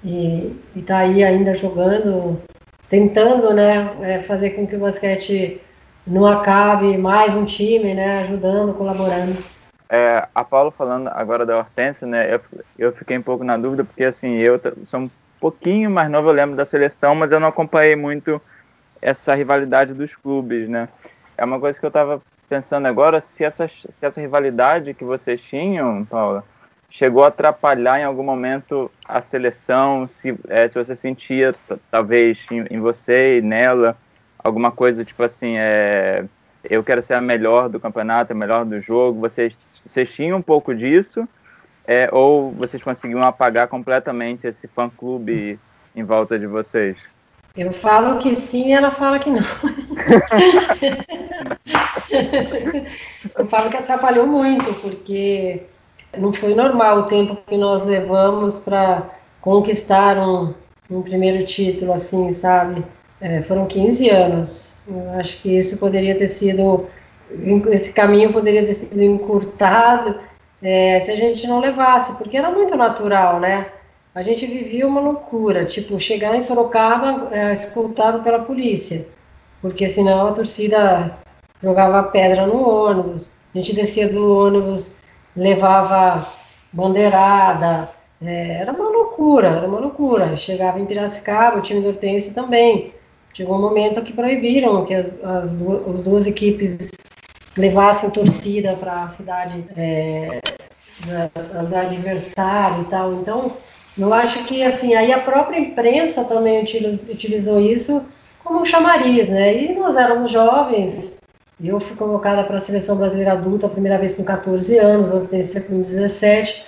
e 0.03 0.55
está 0.75 0.99
aí 0.99 1.23
ainda 1.23 1.53
jogando, 1.55 2.41
tentando, 2.89 3.53
né, 3.53 3.95
é, 4.01 4.21
fazer 4.21 4.51
com 4.51 4.65
que 4.65 4.75
o 4.75 4.79
basquete 4.79 5.61
não 6.05 6.25
acabe 6.25 6.97
mais 6.97 7.35
um 7.35 7.45
time, 7.45 7.93
né, 7.93 8.19
ajudando, 8.19 8.73
colaborando. 8.73 9.37
É, 9.89 10.25
a 10.33 10.43
Paulo 10.43 10.71
falando 10.71 11.09
agora 11.09 11.45
da 11.45 11.57
Hortência, 11.57 12.07
né? 12.07 12.33
Eu, 12.33 12.41
eu 12.79 12.91
fiquei 12.93 13.17
um 13.17 13.21
pouco 13.21 13.43
na 13.43 13.57
dúvida, 13.57 13.83
porque 13.83 14.05
assim, 14.05 14.37
eu 14.37 14.57
sou 14.85 15.01
um 15.01 15.09
pouquinho 15.37 15.91
mais 15.91 16.09
novo, 16.09 16.29
eu 16.29 16.33
lembro 16.33 16.55
da 16.55 16.63
seleção, 16.63 17.13
mas 17.13 17.33
eu 17.33 17.41
não 17.41 17.49
acompanhei 17.49 17.93
muito 17.93 18.41
essa 19.01 19.35
rivalidade 19.35 19.93
dos 19.93 20.15
clubes, 20.15 20.69
né? 20.69 20.87
É 21.37 21.43
uma 21.43 21.59
coisa 21.59 21.77
que 21.77 21.85
eu 21.85 21.89
estava 21.89 22.21
pensando 22.47 22.85
agora, 22.87 23.19
se 23.19 23.43
essa, 23.43 23.67
se 23.67 24.05
essa 24.05 24.21
rivalidade 24.21 24.93
que 24.93 25.03
vocês 25.03 25.41
tinham, 25.41 26.05
Paula, 26.05 26.45
chegou 26.91 27.23
a 27.23 27.29
atrapalhar 27.29 27.99
em 27.99 28.03
algum 28.03 28.21
momento 28.21 28.91
a 29.07 29.21
seleção, 29.21 30.07
se, 30.07 30.37
é, 30.49 30.67
se 30.67 30.77
você 30.77 30.95
sentia, 30.95 31.55
talvez, 31.89 32.45
em, 32.51 32.65
em, 32.69 32.79
você 32.79 33.37
e 33.37 33.41
nela, 33.41 33.97
alguma 34.37 34.71
coisa 34.71 35.05
tipo 35.05 35.23
assim, 35.23 35.57
é, 35.57 36.25
eu 36.63 36.83
quero 36.83 37.01
ser 37.01 37.13
a 37.13 37.21
melhor 37.21 37.69
do 37.69 37.79
campeonato, 37.79 38.33
a 38.33 38.35
melhor 38.35 38.65
do 38.65 38.81
jogo, 38.81 39.21
vocês 39.21 39.57
vocês 39.83 40.13
tinham 40.13 40.37
um 40.37 40.41
pouco 40.41 40.75
disso? 40.75 41.27
É, 41.87 42.07
ou 42.11 42.51
vocês 42.51 42.83
conseguiam 42.83 43.23
apagar 43.23 43.67
completamente 43.67 44.45
esse 44.45 44.67
fã-clube 44.67 45.59
em 45.95 46.03
volta 46.03 46.37
de 46.37 46.45
vocês? 46.45 46.97
Eu 47.57 47.73
falo 47.73 48.19
que 48.19 48.35
sim 48.35 48.67
e 48.67 48.73
ela 48.73 48.91
fala 48.91 49.17
que 49.17 49.31
não. 49.31 49.39
eu 53.39 53.45
falo 53.47 53.69
que 53.71 53.77
atrapalhou 53.77 54.27
muito, 54.27 54.71
porque 54.75 55.63
não 56.17 56.33
foi 56.33 56.53
normal 56.53 56.99
o 56.99 57.03
tempo 57.03 57.37
que 57.47 57.57
nós 57.57 57.85
levamos 57.85 58.59
para 58.59 59.09
conquistar 59.41 60.17
um, 60.17 60.53
um, 60.89 61.01
primeiro 61.01 61.45
título, 61.45 61.93
assim, 61.93 62.31
sabe? 62.31 62.83
É, 63.19 63.41
foram 63.41 63.65
15 63.65 64.09
anos. 64.09 64.77
Eu 64.87 65.11
acho 65.19 65.41
que 65.41 65.57
isso 65.57 65.77
poderia 65.77 66.17
ter 66.17 66.27
sido 66.27 66.87
esse 67.71 67.93
caminho 67.93 68.33
poderia 68.33 68.65
ter 68.65 68.73
sido 68.73 69.01
encurtado 69.01 70.19
é, 70.61 70.99
se 70.99 71.11
a 71.11 71.15
gente 71.15 71.47
não 71.47 71.59
levasse, 71.59 72.13
porque 72.17 72.37
era 72.37 72.51
muito 72.51 72.75
natural, 72.75 73.39
né? 73.39 73.67
A 74.13 74.21
gente 74.21 74.45
vivia 74.45 74.85
uma 74.85 74.99
loucura, 74.99 75.65
tipo, 75.65 75.97
chegar 75.99 76.35
em 76.35 76.41
Sorocaba 76.41 77.29
é, 77.31 77.53
escoltado 77.53 78.21
pela 78.21 78.39
polícia, 78.39 79.07
porque 79.61 79.87
senão 79.87 80.27
a 80.27 80.33
torcida 80.33 81.17
jogava 81.63 82.03
pedra 82.03 82.45
no 82.45 82.67
ônibus, 82.67 83.31
a 83.55 83.57
gente 83.57 83.73
descia 83.73 84.09
do 84.09 84.37
ônibus, 84.37 84.93
levava 85.35 86.27
bandeirada, 86.71 87.89
é, 88.23 88.57
era 88.59 88.71
uma 88.71 88.89
loucura, 88.89 89.47
era 89.47 89.67
uma 89.67 89.79
loucura. 89.79 90.35
Chegava 90.35 90.79
em 90.79 90.85
Piracicaba, 90.85 91.57
o 91.57 91.61
time 91.61 91.81
do 91.81 91.89
Hortense 91.89 92.33
também. 92.33 92.93
Chegou 93.33 93.55
um 93.55 93.61
momento 93.61 94.01
que 94.01 94.13
proibiram 94.13 94.85
que 94.85 94.93
as, 94.93 95.11
as, 95.23 95.51
duas, 95.53 95.95
as 95.95 96.01
duas 96.01 96.27
equipes 96.27 96.91
levassem 97.57 98.09
torcida 98.09 98.75
para 98.75 99.03
a 99.03 99.09
cidade 99.09 99.65
é, 99.75 100.41
da, 101.05 101.61
da 101.63 101.81
adversário 101.81 102.81
e 102.81 102.85
tal. 102.85 103.13
Então, 103.13 103.51
eu 103.97 104.13
acho 104.13 104.43
que 104.45 104.63
assim, 104.63 104.93
aí 104.93 105.11
a 105.11 105.19
própria 105.19 105.59
imprensa 105.59 106.23
também 106.25 106.61
utilizou, 106.61 107.13
utilizou 107.13 107.59
isso 107.59 108.05
como 108.43 108.61
um 108.61 108.65
chamariz, 108.65 109.29
né? 109.29 109.63
E 109.63 109.75
nós 109.75 109.95
éramos 109.95 110.31
jovens 110.31 111.10
Eu 111.63 111.79
fui 111.79 111.95
convocada 111.95 112.43
para 112.43 112.57
a 112.57 112.59
seleção 112.59 112.95
brasileira 112.95 113.33
adulta 113.33 113.67
a 113.67 113.69
primeira 113.69 113.97
vez 113.97 114.15
com 114.15 114.23
14 114.23 114.77
anos, 114.79 115.11
outra 115.11 115.39
com 115.67 115.81
17. 115.81 116.65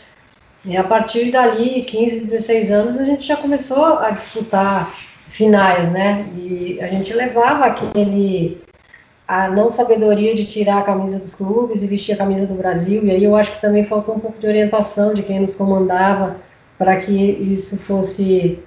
E 0.66 0.78
a 0.78 0.84
partir 0.84 1.32
dali, 1.32 1.82
15, 1.82 2.26
16 2.26 2.72
anos, 2.72 2.98
a 2.98 3.04
gente 3.04 3.26
já 3.26 3.36
começou 3.36 3.98
a 3.98 4.12
disputar 4.12 4.92
finais, 5.28 5.92
né? 5.92 6.26
E 6.38 6.80
a 6.80 6.88
gente 6.88 7.12
levava 7.14 7.66
aquele 7.66 8.62
a 9.28 9.50
não 9.50 9.70
sabedoria 9.70 10.36
de 10.36 10.46
tirar 10.46 10.80
a 10.80 10.84
camisa 10.84 11.18
dos 11.18 11.34
clubes 11.34 11.82
e 11.82 11.88
vestir 11.88 12.14
a 12.14 12.18
camisa 12.18 12.46
do 12.46 12.54
Brasil. 12.54 13.04
E 13.04 13.12
aí 13.12 13.24
eu 13.24 13.36
acho 13.36 13.54
que 13.54 13.62
também 13.62 13.84
faltou 13.84 14.16
um 14.16 14.20
pouco 14.20 14.38
de 14.38 14.46
orientação 14.46 15.14
de 15.14 15.24
quem 15.24 15.40
nos 15.40 15.56
comandava 15.56 16.36
para 16.78 16.98
que 16.98 17.14
isso 17.14 17.78
fosse 17.78 18.60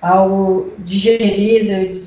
algo 0.00 0.72
digerido 0.78 2.06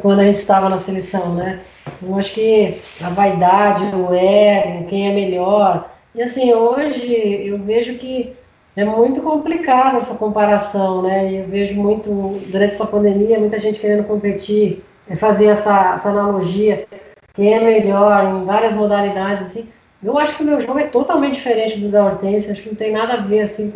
quando 0.00 0.20
a 0.20 0.24
gente 0.24 0.36
estava 0.36 0.68
na 0.68 0.78
seleção, 0.78 1.34
né? 1.34 1.60
Eu 2.02 2.18
acho 2.18 2.34
que 2.34 2.78
a 3.00 3.10
vaidade, 3.10 3.84
o 3.94 4.12
ego, 4.12 4.86
quem 4.88 5.08
é 5.08 5.14
melhor. 5.14 5.90
E 6.14 6.22
assim, 6.22 6.52
hoje 6.52 7.14
eu 7.46 7.58
vejo 7.58 7.94
que 7.94 8.34
é 8.76 8.84
muito 8.84 9.22
complicada 9.22 9.98
essa 9.98 10.14
comparação, 10.14 11.02
né? 11.02 11.32
Eu 11.32 11.46
vejo 11.46 11.74
muito, 11.74 12.10
durante 12.48 12.74
essa 12.74 12.86
pandemia, 12.86 13.38
muita 13.38 13.60
gente 13.60 13.78
querendo 13.78 14.04
competir, 14.06 14.82
é 15.08 15.14
fazer 15.14 15.46
essa, 15.46 15.92
essa 15.94 16.10
analogia, 16.10 16.86
quem 17.34 17.54
é 17.54 17.60
melhor 17.60 18.24
em 18.24 18.44
várias 18.44 18.74
modalidades, 18.74 19.46
assim. 19.46 19.68
Eu 20.02 20.18
acho 20.18 20.36
que 20.36 20.42
o 20.42 20.46
meu 20.46 20.60
jogo 20.60 20.78
é 20.80 20.86
totalmente 20.86 21.34
diferente 21.34 21.78
do 21.78 21.88
da 21.88 22.04
Hortência, 22.04 22.52
acho 22.52 22.62
que 22.62 22.70
não 22.70 22.76
tem 22.76 22.90
nada 22.90 23.14
a 23.14 23.20
ver, 23.20 23.42
assim, 23.42 23.72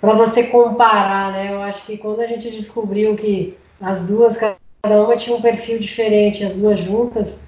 para 0.00 0.14
você 0.14 0.44
comparar, 0.44 1.32
né? 1.32 1.52
Eu 1.52 1.60
acho 1.62 1.84
que 1.84 1.96
quando 1.96 2.20
a 2.20 2.26
gente 2.26 2.50
descobriu 2.50 3.16
que 3.16 3.56
as 3.80 4.00
duas, 4.06 4.36
cada 4.36 5.02
uma 5.02 5.16
tinha 5.16 5.36
um 5.36 5.42
perfil 5.42 5.78
diferente, 5.78 6.44
as 6.44 6.54
duas 6.54 6.78
juntas, 6.78 7.40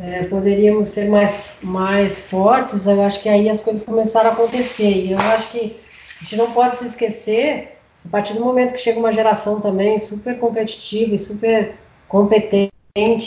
é, 0.00 0.24
poderíamos 0.24 0.88
ser 0.88 1.08
mais, 1.08 1.52
mais 1.62 2.20
fortes, 2.20 2.86
eu 2.86 3.02
acho 3.02 3.20
que 3.20 3.28
aí 3.28 3.50
as 3.50 3.60
coisas 3.60 3.82
começaram 3.82 4.30
a 4.30 4.32
acontecer. 4.32 4.90
E 4.90 5.12
eu 5.12 5.18
acho 5.18 5.50
que 5.50 5.76
a 6.20 6.24
gente 6.24 6.36
não 6.36 6.50
pode 6.52 6.76
se 6.76 6.86
esquecer, 6.86 7.76
a 8.04 8.08
partir 8.08 8.32
do 8.32 8.40
momento 8.40 8.72
que 8.72 8.80
chega 8.80 8.98
uma 8.98 9.12
geração 9.12 9.60
também 9.60 9.98
super 9.98 10.38
competitiva 10.38 11.14
e 11.14 11.18
super 11.18 11.74
competente, 12.08 12.72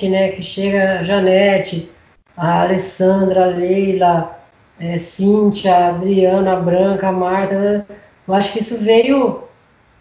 né, 0.09 0.29
que 0.29 0.41
chega 0.41 0.99
a 0.99 1.03
Janete, 1.03 1.89
a 2.35 2.63
Alessandra, 2.63 3.45
a 3.45 3.47
Leila, 3.47 4.39
é, 4.79 4.97
Cíntia, 4.97 5.75
a 5.75 5.89
Adriana, 5.89 6.53
a 6.53 6.59
Branca, 6.59 7.07
a 7.07 7.11
Marta, 7.11 7.85
eu 8.27 8.33
acho 8.33 8.51
que 8.51 8.59
isso 8.59 8.77
veio 8.79 9.43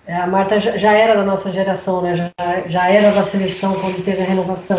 é, 0.07 0.17
a 0.17 0.27
Marta 0.27 0.59
já 0.59 0.93
era 0.93 1.15
da 1.15 1.25
nossa 1.25 1.51
geração, 1.51 2.03
né? 2.03 2.17
já, 2.17 2.63
já 2.67 2.91
era 2.91 3.13
da 3.13 3.23
seleção 3.23 3.75
quando 3.75 4.05
teve 4.05 4.23
a 4.23 4.27
renovação. 4.27 4.79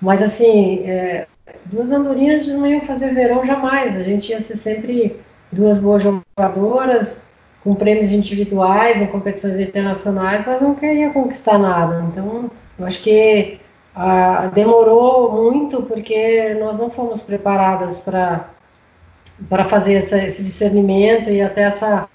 Mas, 0.00 0.22
assim, 0.22 0.84
é, 0.88 1.26
duas 1.66 1.90
andorinhas 1.90 2.46
não 2.46 2.66
iam 2.66 2.80
fazer 2.82 3.14
verão 3.14 3.44
jamais. 3.44 3.96
A 3.96 4.02
gente 4.02 4.30
ia 4.30 4.42
ser 4.42 4.56
sempre 4.56 5.20
duas 5.52 5.78
boas 5.78 6.02
jogadoras, 6.02 7.28
com 7.62 7.74
prêmios 7.74 8.10
individuais, 8.12 9.00
em 9.00 9.06
competições 9.06 9.58
internacionais, 9.58 10.44
mas 10.46 10.62
não 10.62 10.74
queria 10.74 11.10
conquistar 11.10 11.58
nada. 11.58 12.04
Então, 12.10 12.50
eu 12.78 12.86
acho 12.86 13.02
que 13.02 13.60
ah, 13.94 14.50
demorou 14.54 15.32
muito 15.32 15.82
porque 15.82 16.54
nós 16.54 16.78
não 16.78 16.90
fomos 16.90 17.20
preparadas 17.20 17.98
para 17.98 19.64
fazer 19.68 19.94
essa, 19.94 20.22
esse 20.24 20.42
discernimento 20.42 21.28
e 21.28 21.42
até 21.42 21.62
essa, 21.62 22.08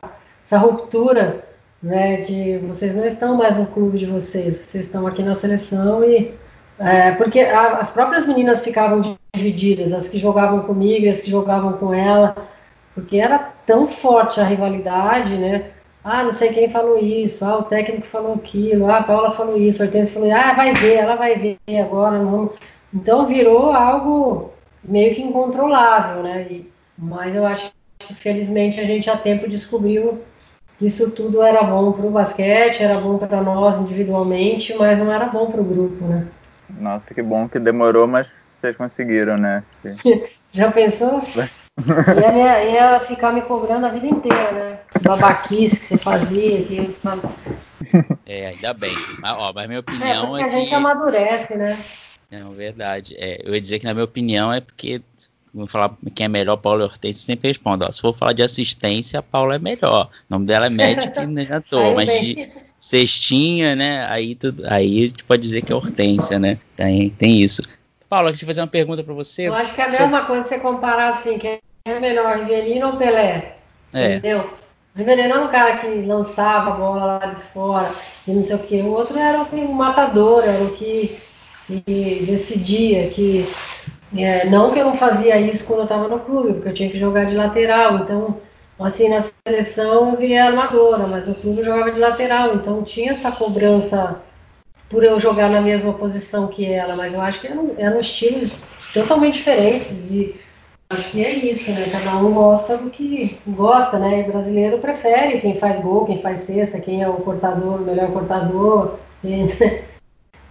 essa 0.43 0.57
ruptura 0.57 1.43
né, 1.83 2.17
de 2.17 2.57
vocês 2.59 2.95
não 2.95 3.05
estão 3.05 3.35
mais 3.35 3.55
no 3.57 3.67
clube 3.67 3.99
de 3.99 4.07
vocês, 4.07 4.57
vocês 4.57 4.85
estão 4.85 5.05
aqui 5.05 5.21
na 5.21 5.35
seleção 5.35 6.03
e 6.03 6.33
é, 6.79 7.11
porque 7.11 7.39
a, 7.39 7.77
as 7.77 7.91
próprias 7.91 8.25
meninas 8.25 8.63
ficavam 8.63 9.17
divididas, 9.33 9.93
as 9.93 10.07
que 10.07 10.19
jogavam 10.19 10.61
comigo 10.61 11.05
e 11.05 11.09
as 11.09 11.21
que 11.21 11.31
jogavam 11.31 11.73
com 11.73 11.93
ela, 11.93 12.35
porque 12.93 13.17
era 13.17 13.39
tão 13.65 13.87
forte 13.87 14.39
a 14.39 14.43
rivalidade, 14.43 15.37
né? 15.37 15.71
Ah, 16.03 16.23
não 16.23 16.31
sei 16.31 16.49
quem 16.53 16.69
falou 16.69 16.97
isso, 16.99 17.43
ah, 17.43 17.57
o 17.57 17.63
técnico 17.63 18.05
falou 18.07 18.35
aquilo, 18.35 18.89
ah, 18.91 18.97
a 18.97 19.03
Paula 19.03 19.31
falou 19.31 19.57
isso, 19.57 19.81
a 19.81 19.85
Hortense 19.85 20.11
falou, 20.11 20.31
ah, 20.31 20.53
vai 20.53 20.73
ver, 20.73 20.95
ela 20.97 21.15
vai 21.15 21.35
ver 21.35 21.57
agora, 21.79 22.19
vamos. 22.19 22.51
Então 22.93 23.25
virou 23.25 23.71
algo 23.71 24.53
meio 24.83 25.15
que 25.15 25.21
incontrolável, 25.21 26.23
né? 26.23 26.47
E, 26.49 26.71
mas 26.97 27.35
eu 27.35 27.45
acho 27.45 27.71
que 27.97 28.13
felizmente 28.13 28.79
a 28.79 28.85
gente 28.85 29.09
a 29.09 29.17
tempo 29.17 29.49
descobriu 29.49 30.21
isso 30.79 31.11
tudo 31.11 31.41
era 31.41 31.63
bom 31.63 31.91
para 31.93 32.05
o 32.05 32.11
basquete, 32.11 32.83
era 32.83 32.99
bom 32.99 33.17
para 33.17 33.41
nós 33.41 33.79
individualmente, 33.79 34.75
mas 34.75 34.99
não 34.99 35.11
era 35.11 35.25
bom 35.25 35.49
para 35.49 35.61
o 35.61 35.63
grupo, 35.63 36.05
né? 36.05 36.27
Nossa, 36.69 37.13
que 37.13 37.21
bom 37.21 37.47
que 37.47 37.59
demorou, 37.59 38.07
mas 38.07 38.27
vocês 38.59 38.75
conseguiram, 38.75 39.37
né? 39.37 39.63
Já 40.53 40.71
pensou? 40.71 41.21
ia, 42.21 42.31
minha, 42.31 42.63
ia 42.63 42.99
ficar 43.01 43.31
me 43.31 43.41
cobrando 43.41 43.85
a 43.85 43.89
vida 43.89 44.07
inteira, 44.07 44.51
né? 44.51 44.79
Babaquice 45.01 45.79
que 45.79 45.85
você 45.85 45.97
fazia. 45.97 46.63
Que... 46.63 46.95
É, 48.25 48.47
ainda 48.47 48.73
bem. 48.73 48.95
Mas, 49.19 49.31
ó, 49.37 49.51
mas 49.53 49.67
minha 49.67 49.79
opinião 49.81 50.37
é. 50.37 50.41
Porque 50.41 50.43
é 50.43 50.45
a 50.45 50.61
gente 50.61 50.73
amadurece, 50.73 51.57
né? 51.57 51.77
Não, 52.31 52.51
verdade. 52.51 53.15
É, 53.17 53.41
eu 53.43 53.53
ia 53.53 53.61
dizer 53.61 53.79
que, 53.79 53.85
na 53.85 53.93
minha 53.93 54.05
opinião, 54.05 54.51
é 54.51 54.61
porque 54.61 55.01
vamos 55.55 55.71
falar 55.71 55.95
quem 56.13 56.25
é 56.25 56.27
melhor, 56.27 56.57
Paula 56.57 56.81
e 56.81 56.85
Hortência, 56.85 57.25
sempre 57.25 57.47
respondo. 57.47 57.85
Ó, 57.85 57.91
se 57.91 58.01
for 58.01 58.15
falar 58.15 58.33
de 58.33 58.43
assistência, 58.43 59.19
a 59.19 59.23
Paula 59.23 59.55
é 59.55 59.59
melhor. 59.59 60.09
O 60.29 60.33
nome 60.33 60.45
dela 60.45 60.65
é 60.65 60.69
né, 60.69 60.97
já 61.47 61.61
tô. 61.61 61.95
mas 61.95 62.09
de 62.09 62.45
cestinha, 62.77 63.73
né? 63.73 64.05
Aí, 64.07 64.35
tudo, 64.35 64.63
aí 64.67 65.03
a 65.03 65.07
gente 65.07 65.23
pode 65.23 65.41
dizer 65.41 65.61
que 65.61 65.71
é 65.71 65.75
Hortência, 65.75 66.37
né? 66.37 66.59
Tem, 66.75 67.09
tem 67.09 67.41
isso. 67.41 67.63
Paula, 68.09 68.31
deixa 68.31 68.43
eu 68.43 68.47
fazer 68.47 68.61
uma 68.61 68.67
pergunta 68.67 69.01
para 69.01 69.13
você. 69.13 69.47
Eu 69.47 69.53
acho 69.55 69.73
que 69.73 69.79
é 69.79 69.85
a 69.85 69.89
mesma 69.89 70.19
você... 70.21 70.27
coisa 70.27 70.47
você 70.47 70.59
comparar 70.59 71.07
assim, 71.07 71.37
quem 71.37 71.59
é 71.85 71.99
melhor, 71.99 72.37
Rivelino 72.37 72.87
ou 72.87 72.97
Pelé? 72.97 73.55
É. 73.93 74.17
Entendeu? 74.17 74.53
Rivelino 74.93 75.29
era 75.29 75.41
um 75.41 75.47
cara 75.47 75.77
que 75.77 75.87
lançava 75.87 76.71
a 76.71 76.73
bola 76.73 77.05
lá 77.05 77.25
de 77.27 77.41
fora 77.41 77.89
e 78.27 78.31
não 78.31 78.43
sei 78.43 78.55
o 78.57 78.59
que. 78.59 78.81
O 78.81 78.91
outro 78.91 79.17
era 79.17 79.41
o 79.41 79.73
matador, 79.73 80.43
era 80.43 80.61
o 80.63 80.71
que, 80.71 81.17
que 81.67 82.25
decidia, 82.27 83.07
que 83.07 83.45
é, 84.13 84.45
não 84.45 84.71
que 84.71 84.79
eu 84.79 84.85
não 84.85 84.95
fazia 84.95 85.39
isso 85.39 85.65
quando 85.65 85.79
eu 85.79 85.85
estava 85.85 86.07
no 86.07 86.19
clube, 86.19 86.53
porque 86.53 86.69
eu 86.69 86.73
tinha 86.73 86.89
que 86.89 86.97
jogar 86.97 87.25
de 87.25 87.35
lateral. 87.35 87.95
Então, 87.95 88.37
assim, 88.79 89.09
na 89.09 89.21
seleção 89.47 90.11
eu 90.11 90.17
virei 90.17 90.37
armadora, 90.37 91.07
mas 91.07 91.27
no 91.27 91.35
clube 91.35 91.59
eu 91.59 91.65
jogava 91.65 91.91
de 91.91 91.99
lateral. 91.99 92.55
Então 92.55 92.83
tinha 92.83 93.11
essa 93.11 93.31
cobrança 93.31 94.21
por 94.89 95.03
eu 95.03 95.19
jogar 95.19 95.49
na 95.49 95.61
mesma 95.61 95.93
posição 95.93 96.47
que 96.47 96.65
ela, 96.71 96.95
mas 96.95 97.13
eu 97.13 97.21
acho 97.21 97.41
que 97.41 97.47
eram, 97.47 97.71
eram 97.77 97.99
estilos 97.99 98.57
totalmente 98.93 99.35
diferentes. 99.35 100.11
E 100.11 100.35
acho 100.89 101.09
que 101.09 101.25
é 101.25 101.31
isso, 101.31 101.71
né? 101.71 101.85
Cada 101.91 102.17
um 102.17 102.33
gosta 102.33 102.77
do 102.77 102.89
que 102.89 103.37
gosta, 103.47 103.97
né? 103.97 104.21
E 104.21 104.31
brasileiro 104.31 104.77
prefere 104.77 105.41
quem 105.41 105.55
faz 105.57 105.81
gol, 105.81 106.05
quem 106.05 106.21
faz 106.21 106.41
cesta, 106.41 106.79
quem 106.79 107.01
é 107.01 107.09
o 107.09 107.15
cortador, 107.15 107.81
o 107.81 107.85
melhor 107.85 108.11
cortador. 108.11 108.99
Quem... 109.21 109.47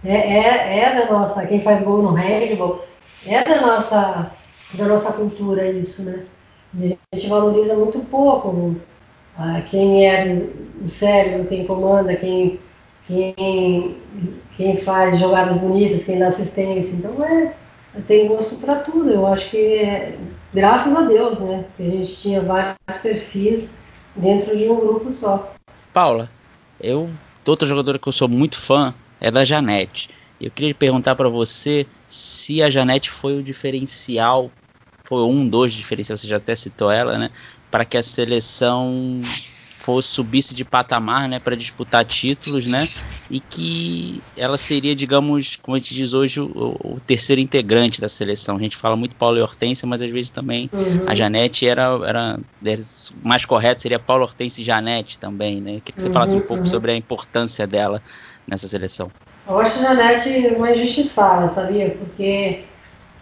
É, 0.07 0.13
é, 0.13 0.79
é 0.81 0.95
da 0.99 1.11
nossa, 1.11 1.47
quem 1.47 1.59
faz 1.61 1.81
gol 1.81 2.03
no 2.03 2.11
handball 2.11 2.85
é 3.25 3.43
da 3.43 3.61
nossa, 3.61 4.31
da 4.73 4.85
nossa 4.85 5.11
cultura 5.13 5.69
isso, 5.69 6.03
né? 6.03 6.25
A 7.11 7.15
gente 7.15 7.29
valoriza 7.29 7.75
muito 7.75 7.99
pouco 7.99 8.75
ah, 9.37 9.61
quem 9.69 10.07
é 10.07 10.45
o 10.83 10.87
cérebro, 10.87 11.47
quem 11.47 11.65
comanda, 11.65 12.15
quem, 12.15 12.59
quem, 13.07 13.97
quem 14.57 14.77
faz 14.77 15.19
jogadas 15.19 15.57
bonitas, 15.57 16.03
quem 16.03 16.19
dá 16.19 16.27
assistência. 16.27 16.95
Então 16.95 17.23
é, 17.23 17.53
tem 18.07 18.27
gosto 18.27 18.55
para 18.57 18.75
tudo. 18.75 19.09
Eu 19.09 19.25
acho 19.27 19.49
que 19.49 19.57
é, 19.57 20.17
graças 20.53 20.93
a 20.95 21.01
Deus, 21.01 21.39
né? 21.39 21.65
Que 21.77 21.83
a 21.83 21.91
gente 21.91 22.15
tinha 22.17 22.41
vários 22.41 22.75
perfis 23.01 23.69
dentro 24.15 24.57
de 24.57 24.69
um 24.69 24.79
grupo 24.79 25.11
só. 25.11 25.53
Paula, 25.93 26.29
eu 26.79 27.09
outra 27.45 27.67
jogadora 27.67 27.99
que 27.99 28.07
eu 28.07 28.13
sou 28.13 28.27
muito 28.27 28.57
fã 28.57 28.93
é 29.19 29.29
da 29.29 29.45
Janete. 29.45 30.09
Eu 30.39 30.51
queria 30.51 30.75
perguntar 30.75 31.15
para 31.15 31.29
você 31.29 31.85
se 32.07 32.61
a 32.61 32.69
Janete 32.69 33.09
foi 33.09 33.37
o 33.37 33.43
diferencial, 33.43 34.51
foi 35.03 35.23
um 35.23 35.47
dos 35.47 35.73
diferenciais, 35.73 36.21
você 36.21 36.27
já 36.27 36.37
até 36.37 36.55
citou 36.55 36.91
ela, 36.91 37.17
né? 37.17 37.29
Para 37.71 37.85
que 37.85 37.97
a 37.97 38.03
seleção 38.03 39.23
fosse 39.85 40.07
subisse 40.09 40.55
de 40.55 40.65
patamar, 40.65 41.29
né, 41.29 41.37
para 41.37 41.55
disputar 41.55 42.03
títulos, 42.03 42.65
né, 42.65 42.89
e 43.29 43.39
que 43.39 44.19
ela 44.35 44.57
seria, 44.57 44.95
digamos, 44.95 45.57
como 45.57 45.75
a 45.75 45.79
gente 45.79 45.93
diz 45.93 46.15
hoje, 46.15 46.41
o, 46.41 46.75
o 46.83 46.97
terceiro 47.05 47.39
integrante 47.39 48.01
da 48.01 48.07
seleção. 48.07 48.57
A 48.57 48.59
gente 48.59 48.75
fala 48.75 48.95
muito 48.95 49.15
Paulo 49.15 49.37
e 49.37 49.41
Hortência, 49.41 49.87
mas 49.87 50.01
às 50.01 50.09
vezes 50.09 50.31
também 50.31 50.71
uhum. 50.73 51.03
a 51.05 51.13
Janete 51.13 51.67
era, 51.67 51.83
era, 52.03 52.39
era, 52.65 52.81
mais 53.23 53.45
correto 53.45 53.83
seria 53.83 53.99
Paulo 53.99 54.23
Hortência 54.23 54.63
e 54.63 54.65
Janete 54.65 55.19
também, 55.19 55.61
né. 55.61 55.81
Queria 55.85 55.95
que 55.95 56.01
você 56.01 56.07
uhum, 56.07 56.13
falasse 56.13 56.35
um 56.35 56.41
pouco 56.41 56.63
uhum. 56.63 56.69
sobre 56.69 56.91
a 56.91 56.95
importância 56.95 57.67
dela 57.67 58.01
nessa 58.47 58.67
seleção. 58.67 59.11
Eu 59.47 59.59
acho 59.59 59.79
a 59.79 59.83
Janete 59.83 60.55
uma 60.55 60.71
injustiçada, 60.71 61.47
sabia? 61.49 61.91
Porque 61.91 62.63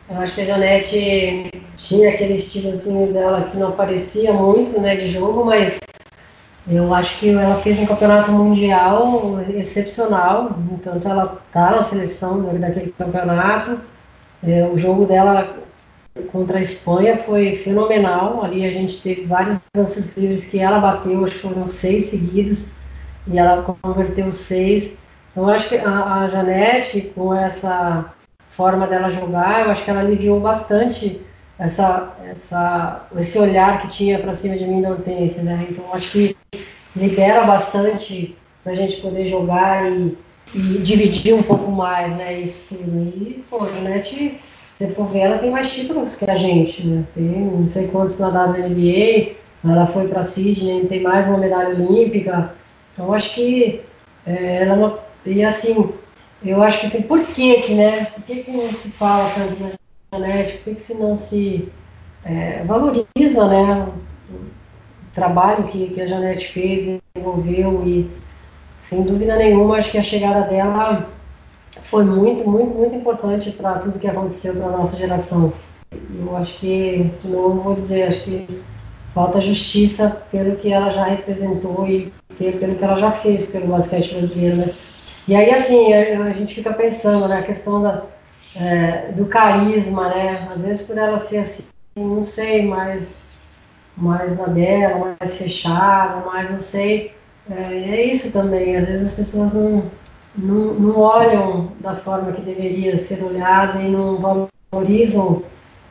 eu 0.10 0.18
acho 0.18 0.36
que 0.36 0.42
a 0.42 0.46
Janete 0.46 1.52
tinha 1.76 2.10
aquele 2.10 2.36
estilozinho 2.36 3.12
dela 3.12 3.50
que 3.52 3.58
não 3.58 3.70
aparecia 3.70 4.32
muito 4.32 4.80
né, 4.80 4.96
de 4.96 5.12
jogo, 5.12 5.44
mas 5.44 5.80
eu 6.66 6.94
acho 6.94 7.20
que 7.20 7.30
ela 7.30 7.62
fez 7.62 7.78
um 7.78 7.86
campeonato 7.86 8.32
mundial 8.32 9.42
excepcional, 9.54 10.58
entanto 10.72 11.06
ela 11.08 11.42
está 11.46 11.72
na 11.72 11.84
seleção 11.84 12.42
daquele 12.58 12.92
campeonato. 12.98 13.82
É, 14.42 14.66
o 14.66 14.78
jogo 14.78 15.06
dela 15.06 15.58
contra 16.32 16.58
a 16.58 16.62
Espanha 16.62 17.18
foi 17.18 17.58
fenomenal. 17.58 18.44
Ali 18.46 18.66
a 18.66 18.72
gente 18.72 19.02
teve 19.02 19.26
vários 19.26 19.60
lances 19.76 20.16
livres 20.16 20.46
que 20.46 20.60
ela 20.60 20.80
bateu, 20.80 21.26
acho 21.26 21.36
que 21.36 21.42
foram 21.42 21.68
seis 21.68 22.06
seguidos, 22.06 22.72
e 23.28 23.38
ela 23.38 23.62
converteu 23.82 24.32
seis. 24.32 25.03
Então 25.34 25.50
acho 25.50 25.68
que 25.68 25.76
a, 25.76 26.22
a 26.22 26.28
Janete, 26.30 27.12
com 27.16 27.34
essa 27.34 28.06
forma 28.52 28.86
dela 28.88 29.12
jogar, 29.12 29.66
eu 29.66 29.72
acho 29.72 29.84
que 29.84 29.90
ela 29.90 30.02
aliviou 30.02 30.40
bastante 30.40 31.20
essa, 31.58 32.14
essa, 32.30 33.08
esse 33.18 33.38
olhar 33.40 33.82
que 33.82 33.88
tinha 33.90 34.20
para 34.20 34.36
cima 34.36 34.56
de 34.56 34.66
mim 34.66 34.82
da 34.82 34.92
Hortência, 34.92 35.42
né? 35.42 35.68
Então 35.70 35.86
acho 35.92 36.12
que 36.12 36.38
libera 36.96 37.44
bastante 37.46 38.38
para 38.64 38.74
a 38.74 38.76
gente 38.76 39.02
poder 39.02 39.28
jogar 39.28 39.92
e, 39.92 40.16
e, 40.54 40.60
dividir 40.84 41.34
um 41.34 41.42
pouco 41.44 41.72
mais, 41.72 42.16
né? 42.16 42.40
Isso 42.40 42.64
tudo. 42.70 43.12
E, 43.16 43.44
pô, 43.50 43.64
a 43.64 43.70
Janete 43.74 44.40
você 44.76 44.88
for 44.90 45.06
ver, 45.06 45.20
ela 45.20 45.38
tem 45.38 45.52
mais 45.52 45.72
títulos 45.72 46.16
que 46.16 46.30
a 46.30 46.36
gente, 46.36 46.86
né? 46.86 47.04
Tem 47.14 47.24
não 47.24 47.70
sei 47.70 47.88
quantos 47.88 48.18
na 48.18 48.30
WNBA, 48.30 49.34
ela 49.64 49.88
foi 49.88 50.08
para 50.08 50.24
Sydney, 50.24 50.88
tem 50.88 51.02
mais 51.02 51.28
uma 51.28 51.38
medalha 51.38 51.70
olímpica. 51.70 52.54
Então 52.94 53.14
acho 53.14 53.34
que 53.34 53.82
é, 54.26 54.64
ela 54.64 54.76
não. 54.76 54.98
E 55.26 55.44
assim, 55.44 55.94
eu 56.44 56.62
acho 56.62 56.82
que 56.82 56.88
assim, 56.88 57.02
por 57.04 57.24
que, 57.26 57.62
que 57.62 57.74
né? 57.74 58.06
Por 58.06 58.24
que, 58.24 58.44
que 58.44 58.52
não 58.52 58.68
se 58.70 58.90
fala 58.92 59.30
tanto 59.36 59.62
na 59.62 59.72
internet? 60.20 60.58
Por 60.58 60.64
que, 60.64 60.76
que 60.76 60.84
se 60.84 60.94
não 60.96 61.16
se 61.16 61.70
é, 62.26 62.64
valoriza 62.66 63.48
né, 63.48 63.88
o, 64.30 64.34
trabalho 65.14 65.68
que, 65.68 65.88
que 65.88 66.02
a 66.02 66.06
Janete 66.06 66.52
fez, 66.52 67.00
desenvolveu 67.16 67.84
e 67.86 68.10
sem 68.82 69.04
dúvida 69.04 69.36
nenhuma 69.36 69.78
acho 69.78 69.92
que 69.92 69.98
a 69.98 70.04
chegada 70.04 70.42
dela 70.42 71.10
foi 71.84 72.04
muito, 72.04 72.50
muito, 72.50 72.74
muito 72.74 72.96
importante 72.96 73.52
para 73.52 73.80
tudo 73.80 74.00
que 74.00 74.08
aconteceu 74.08 74.56
para 74.56 74.68
a 74.68 74.78
nossa 74.78 74.98
geração. 74.98 75.54
Eu 75.92 76.36
acho 76.38 76.60
que, 76.60 77.12
de 77.24 77.30
novo, 77.30 77.62
vou 77.62 77.76
dizer, 77.76 78.08
acho 78.08 78.24
que 78.24 78.48
falta 79.14 79.40
justiça 79.40 80.24
pelo 80.32 80.56
que 80.56 80.72
ela 80.72 80.90
já 80.90 81.06
representou 81.06 81.88
e 81.88 82.12
pelo 82.38 82.76
que 82.76 82.84
ela 82.84 82.98
já 82.98 83.12
fez 83.12 83.48
pelo 83.48 83.68
basquete 83.68 84.16
brasileiro, 84.16 84.58
né? 84.58 84.66
E 85.28 85.36
aí, 85.36 85.52
assim, 85.52 85.94
a, 85.94 86.24
a 86.26 86.30
gente 86.32 86.56
fica 86.56 86.74
pensando, 86.74 87.28
né, 87.28 87.40
a 87.40 87.44
questão 87.44 87.82
da, 87.82 88.04
é, 88.56 89.12
do 89.12 89.26
carisma, 89.28 90.10
né? 90.10 90.50
Às 90.56 90.64
vezes 90.64 90.82
por 90.82 90.98
ela 90.98 91.18
ser 91.18 91.40
assim, 91.40 91.66
não 91.98 92.26
sei, 92.26 92.66
mais, 92.66 93.18
mais 93.96 94.38
na 94.38 94.48
dela, 94.48 95.16
mais 95.20 95.38
fechada, 95.38 96.26
mais 96.26 96.50
não 96.52 96.62
sei. 96.62 97.14
É, 97.50 97.56
é 97.56 98.06
isso 98.06 98.32
também, 98.32 98.76
às 98.78 98.88
vezes 98.88 99.08
as 99.08 99.14
pessoas 99.14 99.54
não 99.54 99.84
não, 100.36 100.74
não 100.74 101.00
olham 101.00 101.72
da 101.80 101.96
forma 101.96 102.32
que 102.32 102.42
deveria 102.42 102.98
ser 102.98 103.24
olhada 103.24 103.82
e 103.82 103.90
não 103.90 104.18
valorizam 104.72 105.44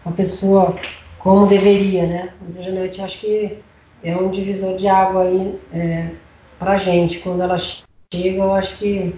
a 0.04 0.10
pessoa 0.10 0.74
como 1.18 1.46
deveria, 1.46 2.06
né? 2.06 2.34
Mas 2.40 2.56
a 2.56 3.04
acho 3.04 3.20
que 3.20 3.58
é 4.02 4.16
um 4.16 4.30
divisor 4.30 4.76
de 4.76 4.88
água 4.88 5.22
aí 5.22 5.58
é, 5.72 6.08
pra 6.58 6.76
gente. 6.76 7.20
Quando 7.20 7.42
ela 7.42 7.56
chega, 7.56 7.86
eu 8.16 8.52
acho 8.52 8.76
que 8.76 9.14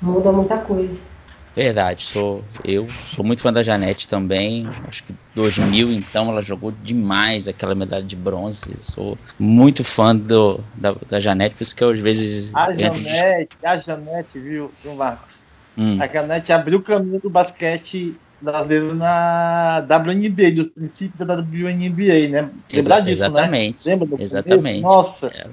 muda 0.00 0.32
muita 0.32 0.58
coisa. 0.58 1.02
Verdade, 1.58 2.02
sou 2.02 2.44
eu 2.64 2.86
sou 3.08 3.24
muito 3.24 3.42
fã 3.42 3.52
da 3.52 3.64
Janete 3.64 4.06
também. 4.06 4.64
Acho 4.86 5.02
que 5.02 5.14
2000 5.34 5.90
então 5.90 6.30
ela 6.30 6.40
jogou 6.40 6.70
demais 6.70 7.48
aquela 7.48 7.74
medalha 7.74 8.04
de 8.04 8.14
bronze. 8.14 8.76
Sou 8.80 9.18
muito 9.40 9.82
fã 9.82 10.14
do, 10.14 10.60
da, 10.76 10.94
da 11.10 11.18
Janete, 11.18 11.56
por 11.56 11.62
isso 11.62 11.74
que 11.74 11.82
eu, 11.82 11.90
às 11.90 11.98
vezes. 11.98 12.54
A 12.54 12.72
Janete, 12.72 13.56
de... 13.60 13.66
a 13.66 13.78
Janete, 13.78 14.38
viu, 14.38 14.70
viu 14.82 14.94
Marcos? 14.94 15.34
Hum. 15.76 15.98
A 16.00 16.06
Janete 16.06 16.52
abriu 16.52 16.78
o 16.78 16.82
caminho 16.82 17.20
do 17.20 17.28
basquete 17.28 18.14
brasileiro 18.40 18.94
na 18.94 19.80
WNBA, 19.80 20.52
dos 20.52 20.66
princípios 20.66 21.26
da 21.26 21.34
WNBA, 21.34 22.28
né? 22.28 22.50
Exa 22.72 23.00
disso, 23.00 23.22
né? 23.22 23.26
exatamente. 23.26 23.84
Né? 23.88 23.96
Lembra 23.96 24.22
exatamente. 24.22 24.82
Nossa. 24.82 25.26
É. 25.26 25.46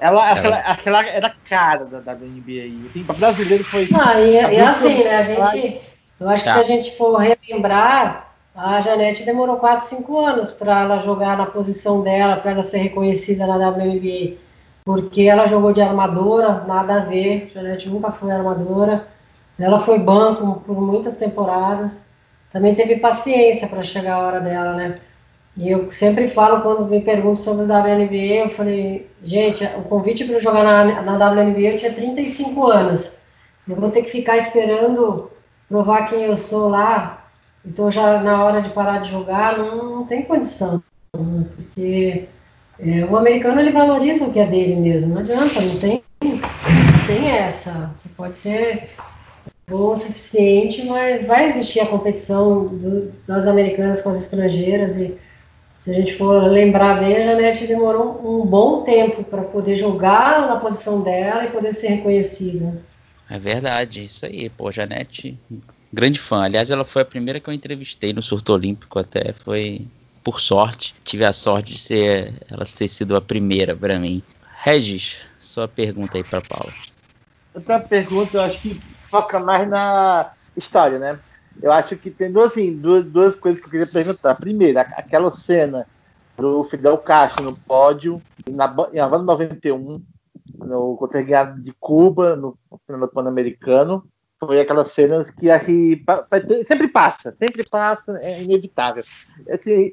Ela, 0.00 0.32
aquela, 0.32 0.56
aquela 0.58 1.06
era 1.06 1.34
cara 1.48 1.84
da, 1.84 2.00
da 2.00 2.14
NBA. 2.14 2.88
Assim, 2.90 3.04
para 3.04 3.14
brasileiro 3.14 3.64
foi. 3.64 3.88
Ah, 3.94 4.20
e, 4.20 4.32
e 4.32 4.60
assim, 4.60 5.04
né? 5.04 5.16
A 5.16 5.22
gente. 5.22 5.80
Eu 6.20 6.28
acho 6.28 6.44
tá. 6.44 6.52
que 6.52 6.58
se 6.58 6.72
a 6.72 6.76
gente 6.76 6.96
for 6.96 7.16
relembrar, 7.16 8.32
a 8.54 8.80
Janete 8.80 9.24
demorou 9.24 9.56
4, 9.56 9.86
5 9.88 10.18
anos 10.18 10.50
para 10.50 10.82
ela 10.82 10.98
jogar 11.00 11.36
na 11.36 11.46
posição 11.46 12.02
dela, 12.02 12.36
para 12.36 12.52
ela 12.52 12.62
ser 12.62 12.78
reconhecida 12.78 13.46
na 13.46 13.56
WNBA. 13.56 14.36
Porque 14.84 15.22
ela 15.22 15.46
jogou 15.46 15.72
de 15.72 15.80
armadora, 15.80 16.64
nada 16.66 16.96
a 16.96 17.04
ver. 17.04 17.50
A 17.50 17.60
Janete 17.60 17.88
nunca 17.88 18.12
foi 18.12 18.30
armadora. 18.30 19.08
Ela 19.58 19.78
foi 19.78 19.98
banco 19.98 20.60
por 20.66 20.80
muitas 20.80 21.16
temporadas. 21.16 22.04
Também 22.52 22.74
teve 22.74 22.96
paciência 22.96 23.66
para 23.66 23.82
chegar 23.82 24.14
a 24.14 24.20
hora 24.20 24.40
dela, 24.40 24.74
né? 24.74 25.00
E 25.56 25.70
eu 25.70 25.90
sempre 25.92 26.28
falo, 26.28 26.62
quando 26.62 26.86
me 26.86 27.00
perguntam 27.00 27.36
sobre 27.36 27.64
o 27.64 27.68
WNBA, 27.68 28.46
eu 28.46 28.50
falei, 28.50 29.08
gente, 29.22 29.64
o 29.76 29.82
convite 29.82 30.24
para 30.24 30.40
jogar 30.40 30.64
na, 30.64 31.02
na 31.02 31.30
WNBA 31.30 31.60
eu 31.60 31.76
tinha 31.76 31.92
35 31.92 32.66
anos. 32.66 33.16
Eu 33.68 33.76
vou 33.76 33.90
ter 33.90 34.02
que 34.02 34.10
ficar 34.10 34.36
esperando 34.36 35.30
provar 35.68 36.08
quem 36.08 36.22
eu 36.24 36.36
sou 36.36 36.68
lá. 36.68 37.24
Então 37.64 37.90
já 37.90 38.20
na 38.20 38.44
hora 38.44 38.62
de 38.62 38.70
parar 38.70 38.98
de 38.98 39.10
jogar, 39.10 39.56
não, 39.56 39.98
não 39.98 40.04
tem 40.04 40.22
condição. 40.22 40.82
Porque 41.12 42.28
é, 42.78 43.04
o 43.04 43.16
americano 43.16 43.60
ele 43.60 43.70
valoriza 43.70 44.24
o 44.24 44.32
que 44.32 44.40
é 44.40 44.46
dele 44.46 44.76
mesmo. 44.76 45.14
Não 45.14 45.20
adianta, 45.20 45.60
não 45.60 45.78
tem, 45.78 46.02
não 46.20 47.06
tem 47.06 47.30
essa. 47.30 47.92
Você 47.94 48.08
pode 48.16 48.34
ser 48.34 48.90
bom 49.68 49.92
o 49.92 49.96
suficiente, 49.96 50.84
mas 50.84 51.24
vai 51.24 51.48
existir 51.48 51.80
a 51.80 51.86
competição 51.86 52.66
do, 52.66 53.12
das 53.26 53.46
americanas 53.46 54.02
com 54.02 54.10
as 54.10 54.22
estrangeiras 54.22 54.96
e 54.96 55.16
se 55.84 55.90
a 55.90 55.94
gente 55.94 56.16
for 56.16 56.44
lembrar 56.44 56.98
bem, 56.98 57.14
a 57.14 57.26
Janete 57.26 57.66
demorou 57.66 58.18
um 58.24 58.46
bom 58.46 58.82
tempo 58.84 59.22
para 59.22 59.42
poder 59.42 59.76
jogar 59.76 60.46
na 60.46 60.56
posição 60.56 61.02
dela 61.02 61.44
e 61.44 61.50
poder 61.50 61.74
ser 61.74 61.88
reconhecida. 61.88 62.82
É 63.28 63.38
verdade, 63.38 64.02
isso 64.02 64.24
aí. 64.24 64.48
Pô, 64.48 64.72
Janete, 64.72 65.38
grande 65.92 66.18
fã. 66.18 66.44
Aliás, 66.44 66.70
ela 66.70 66.84
foi 66.84 67.02
a 67.02 67.04
primeira 67.04 67.38
que 67.38 67.50
eu 67.50 67.52
entrevistei 67.52 68.14
no 68.14 68.22
Surto 68.22 68.54
Olímpico 68.54 68.98
até. 68.98 69.34
Foi 69.34 69.86
por 70.22 70.40
sorte. 70.40 70.94
Tive 71.04 71.26
a 71.26 71.34
sorte 71.34 71.72
de 71.72 71.78
ser 71.78 72.32
ela 72.50 72.64
ter 72.64 72.88
sido 72.88 73.14
a 73.14 73.20
primeira 73.20 73.76
para 73.76 73.98
mim. 73.98 74.22
Regis, 74.62 75.18
sua 75.36 75.68
pergunta 75.68 76.16
aí 76.16 76.24
para 76.24 76.40
Paula. 76.40 76.72
Outra 77.54 77.78
pergunta, 77.78 78.38
eu 78.38 78.40
acho 78.40 78.58
que 78.58 78.80
foca 79.10 79.38
mais 79.38 79.68
na 79.68 80.32
história, 80.56 80.98
né? 80.98 81.18
Eu 81.62 81.72
acho 81.72 81.96
que 81.96 82.10
tem 82.10 82.30
duas, 82.30 82.50
assim, 82.50 82.76
duas, 82.76 83.04
duas 83.06 83.34
coisas 83.36 83.60
que 83.60 83.66
eu 83.66 83.70
queria 83.70 83.86
perguntar. 83.86 84.34
Primeiro, 84.34 84.78
aquela 84.78 85.30
cena 85.30 85.86
do 86.36 86.64
Fidel 86.64 86.98
Castro 86.98 87.44
no 87.44 87.56
pódio, 87.56 88.20
na, 88.50 88.74
em 88.92 88.98
Havana 88.98 89.24
91, 89.24 90.02
no, 90.58 90.96
contra 90.96 91.22
de 91.22 91.72
Cuba, 91.80 92.36
no 92.36 92.58
final 92.86 93.08
Pan-Americano, 93.08 94.04
foi 94.38 94.60
aquelas 94.60 94.92
cenas 94.92 95.30
que 95.30 95.50
assim, 95.50 96.02
sempre 96.66 96.88
passa, 96.88 97.34
sempre 97.38 97.64
passa, 97.70 98.18
é 98.22 98.42
inevitável. 98.42 99.04
Assim, 99.48 99.92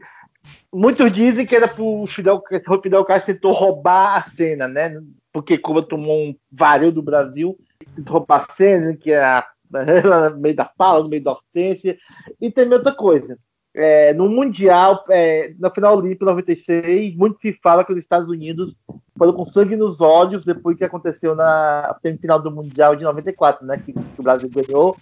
muitos 0.74 1.12
dizem 1.12 1.46
que 1.46 1.56
era 1.56 1.68
pro 1.68 2.06
Fidel, 2.08 2.42
o 2.68 2.82
Fidel 2.82 3.06
Castro 3.06 3.34
tentou 3.34 3.52
roubar 3.52 4.18
a 4.18 4.36
cena, 4.36 4.68
né? 4.68 5.02
Porque 5.32 5.58
Cuba 5.58 5.82
tomou 5.82 6.18
um 6.18 6.36
vario 6.52 6.92
do 6.92 7.02
Brasil, 7.02 7.58
tentou 7.96 8.18
roubar 8.18 8.46
a 8.50 8.56
cena, 8.56 8.96
que 8.96 9.14
a 9.14 9.46
no 9.72 10.38
meio 10.40 10.56
da 10.56 10.72
fala, 10.78 11.04
no 11.04 11.10
meio 11.10 11.24
da 11.24 11.32
hortência. 11.32 11.98
E 12.40 12.52
tem 12.52 12.72
outra 12.72 12.94
coisa. 12.94 13.38
É, 13.74 14.14
no 14.14 14.28
Mundial, 14.28 15.06
é, 15.10 15.54
na 15.58 15.70
final 15.70 15.98
olímpica 15.98 16.26
96, 16.26 17.16
muito 17.16 17.40
se 17.40 17.54
fala 17.64 17.86
que 17.86 17.94
os 17.94 18.00
Estados 18.00 18.28
Unidos 18.28 18.76
foram 19.18 19.32
com 19.34 19.46
sangue 19.46 19.78
nos 19.78 20.02
olhos 20.02 20.44
depois 20.44 20.78
que 20.78 20.84
aconteceu 20.84 21.36
na 21.36 21.96
semifinal 22.02 22.40
do 22.42 22.52
Mundial 22.52 22.96
de 22.96 23.04
94, 23.04 23.66
né, 23.66 23.78
que, 23.78 23.94
que 23.94 24.20
o 24.20 24.24
Brasil 24.24 24.50
ganhou, 24.54 24.98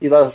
e 0.00 0.08
nós, 0.08 0.34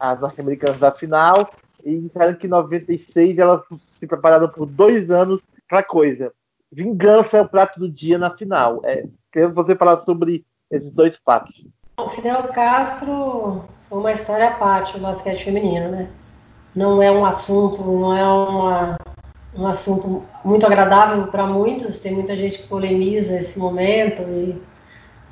as 0.00 0.20
norte-americanas 0.20 0.78
da 0.78 0.92
final, 0.92 1.50
e 1.84 1.98
disseram 1.98 2.34
que 2.34 2.46
em 2.46 2.50
96 2.50 3.38
elas 3.38 3.62
se 3.98 4.06
prepararam 4.06 4.48
por 4.48 4.64
dois 4.66 5.10
anos 5.10 5.40
para 5.68 5.82
coisa. 5.82 6.32
Vingança 6.72 7.36
é 7.36 7.42
o 7.42 7.48
prato 7.48 7.78
do 7.78 7.88
dia 7.88 8.18
na 8.18 8.36
final. 8.36 8.80
É, 8.84 9.04
você 9.48 9.76
falar 9.76 10.04
sobre 10.04 10.44
esses 10.70 10.90
dois 10.90 11.16
fatos. 11.24 11.64
O 11.98 12.10
Fidel 12.10 12.42
Castro 12.48 13.64
foi 13.88 13.98
uma 13.98 14.12
história 14.12 14.48
à 14.48 14.50
parte 14.50 14.92
do 14.92 14.98
basquete 14.98 15.44
feminino, 15.44 15.88
né? 15.88 16.08
Não 16.74 17.00
é 17.00 17.10
um 17.10 17.24
assunto, 17.24 17.82
não 17.82 18.14
é 18.14 18.22
uma, 18.22 18.98
um 19.56 19.66
assunto 19.66 20.22
muito 20.44 20.66
agradável 20.66 21.26
para 21.28 21.46
muitos. 21.46 21.98
Tem 21.98 22.12
muita 22.12 22.36
gente 22.36 22.58
que 22.58 22.68
polemiza 22.68 23.38
esse 23.38 23.58
momento. 23.58 24.20
E 24.22 24.60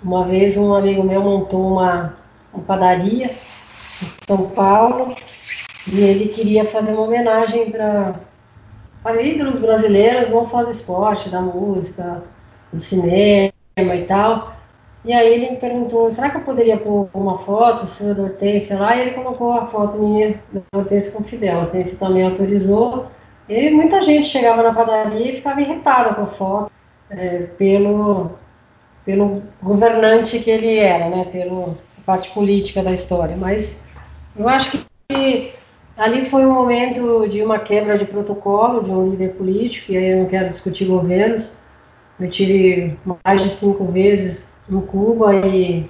uma 0.02 0.24
vez 0.24 0.56
um 0.56 0.74
amigo 0.74 1.02
meu 1.02 1.22
montou 1.22 1.72
uma, 1.72 2.16
uma 2.50 2.62
padaria 2.64 3.26
em 3.26 4.06
São 4.26 4.48
Paulo 4.50 5.14
e 5.86 6.00
ele 6.00 6.28
queria 6.28 6.64
fazer 6.64 6.92
uma 6.92 7.02
homenagem 7.02 7.70
para 7.70 8.14
para 9.02 9.20
ídolos 9.20 9.60
brasileiros, 9.60 10.30
não 10.30 10.46
só 10.46 10.64
do 10.64 10.70
esporte, 10.70 11.28
da 11.28 11.42
música, 11.42 12.22
do 12.72 12.78
cinema 12.78 13.52
e 13.76 14.06
tal. 14.08 14.53
E 15.04 15.12
aí 15.12 15.34
ele 15.34 15.50
me 15.50 15.56
perguntou, 15.58 16.10
será 16.10 16.30
que 16.30 16.38
eu 16.38 16.40
poderia 16.40 16.78
pôr 16.78 17.10
uma 17.12 17.38
foto 17.38 17.86
sua 17.86 18.14
da 18.14 18.22
Hortência 18.22 18.78
lá? 18.78 18.96
E 18.96 19.02
ele 19.02 19.10
colocou 19.10 19.52
a 19.52 19.66
foto 19.66 19.98
minha 19.98 20.40
da 20.50 20.78
Hortência 20.78 21.12
com 21.12 21.22
o 21.22 21.26
Fidel. 21.26 21.58
A 21.58 21.62
Hortência 21.64 21.98
também 21.98 22.24
autorizou. 22.24 23.06
E 23.46 23.68
muita 23.68 24.00
gente 24.00 24.26
chegava 24.26 24.62
na 24.62 24.72
padaria 24.72 25.30
e 25.30 25.36
ficava 25.36 25.60
irritada 25.60 26.14
com 26.14 26.22
a 26.22 26.26
foto, 26.26 26.72
é, 27.10 27.40
pelo, 27.58 28.30
pelo 29.04 29.42
governante 29.62 30.38
que 30.38 30.50
ele 30.50 30.78
era, 30.78 31.10
né? 31.10 31.26
Pela 31.26 31.76
parte 32.06 32.30
política 32.30 32.82
da 32.82 32.92
história. 32.92 33.36
Mas 33.36 33.82
eu 34.34 34.48
acho 34.48 34.70
que 35.08 35.52
ali 35.98 36.24
foi 36.24 36.46
um 36.46 36.54
momento 36.54 37.28
de 37.28 37.42
uma 37.42 37.58
quebra 37.58 37.98
de 37.98 38.06
protocolo 38.06 38.82
de 38.82 38.90
um 38.90 39.10
líder 39.10 39.34
político, 39.34 39.92
e 39.92 39.98
aí 39.98 40.12
eu 40.12 40.18
não 40.20 40.26
quero 40.26 40.48
discutir 40.48 40.86
governos. 40.86 41.54
Eu 42.18 42.30
tive 42.30 42.96
mais 43.22 43.42
de 43.42 43.50
cinco 43.50 43.84
vezes 43.84 44.53
em 44.70 44.80
Cuba 44.80 45.34
e 45.34 45.88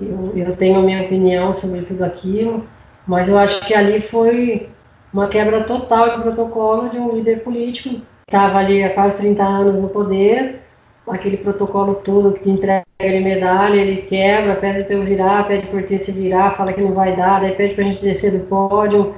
eu, 0.00 0.32
eu 0.36 0.56
tenho 0.56 0.78
a 0.78 0.82
minha 0.82 1.02
opinião 1.04 1.52
sobre 1.52 1.82
tudo 1.82 2.04
aquilo, 2.04 2.66
mas 3.06 3.28
eu 3.28 3.38
acho 3.38 3.60
que 3.60 3.74
ali 3.74 4.00
foi 4.00 4.68
uma 5.12 5.28
quebra 5.28 5.64
total 5.64 6.10
de 6.10 6.22
protocolo 6.22 6.88
de 6.88 6.98
um 6.98 7.14
líder 7.14 7.42
político 7.42 8.02
estava 8.28 8.58
ali 8.58 8.82
há 8.82 8.90
quase 8.90 9.16
30 9.18 9.42
anos 9.42 9.78
no 9.78 9.88
poder, 9.88 10.60
aquele 11.08 11.36
protocolo 11.36 11.94
todo 11.94 12.34
que 12.34 12.50
entrega 12.50 12.84
ele 12.98 13.20
medalha, 13.20 13.76
ele 13.76 14.02
quebra, 14.02 14.56
pede 14.56 14.84
para 14.84 14.94
eu 14.94 15.04
virar, 15.04 15.46
pede 15.46 15.68
para 15.68 15.80
eu 15.80 15.98
se 15.98 16.10
virar, 16.10 16.56
fala 16.56 16.72
que 16.72 16.80
não 16.80 16.92
vai 16.92 17.14
dar, 17.14 17.40
daí 17.40 17.54
pede 17.54 17.74
para 17.74 17.84
a 17.84 17.86
gente 17.86 18.02
descer 18.02 18.36
do 18.36 18.46
pódio, 18.46 19.14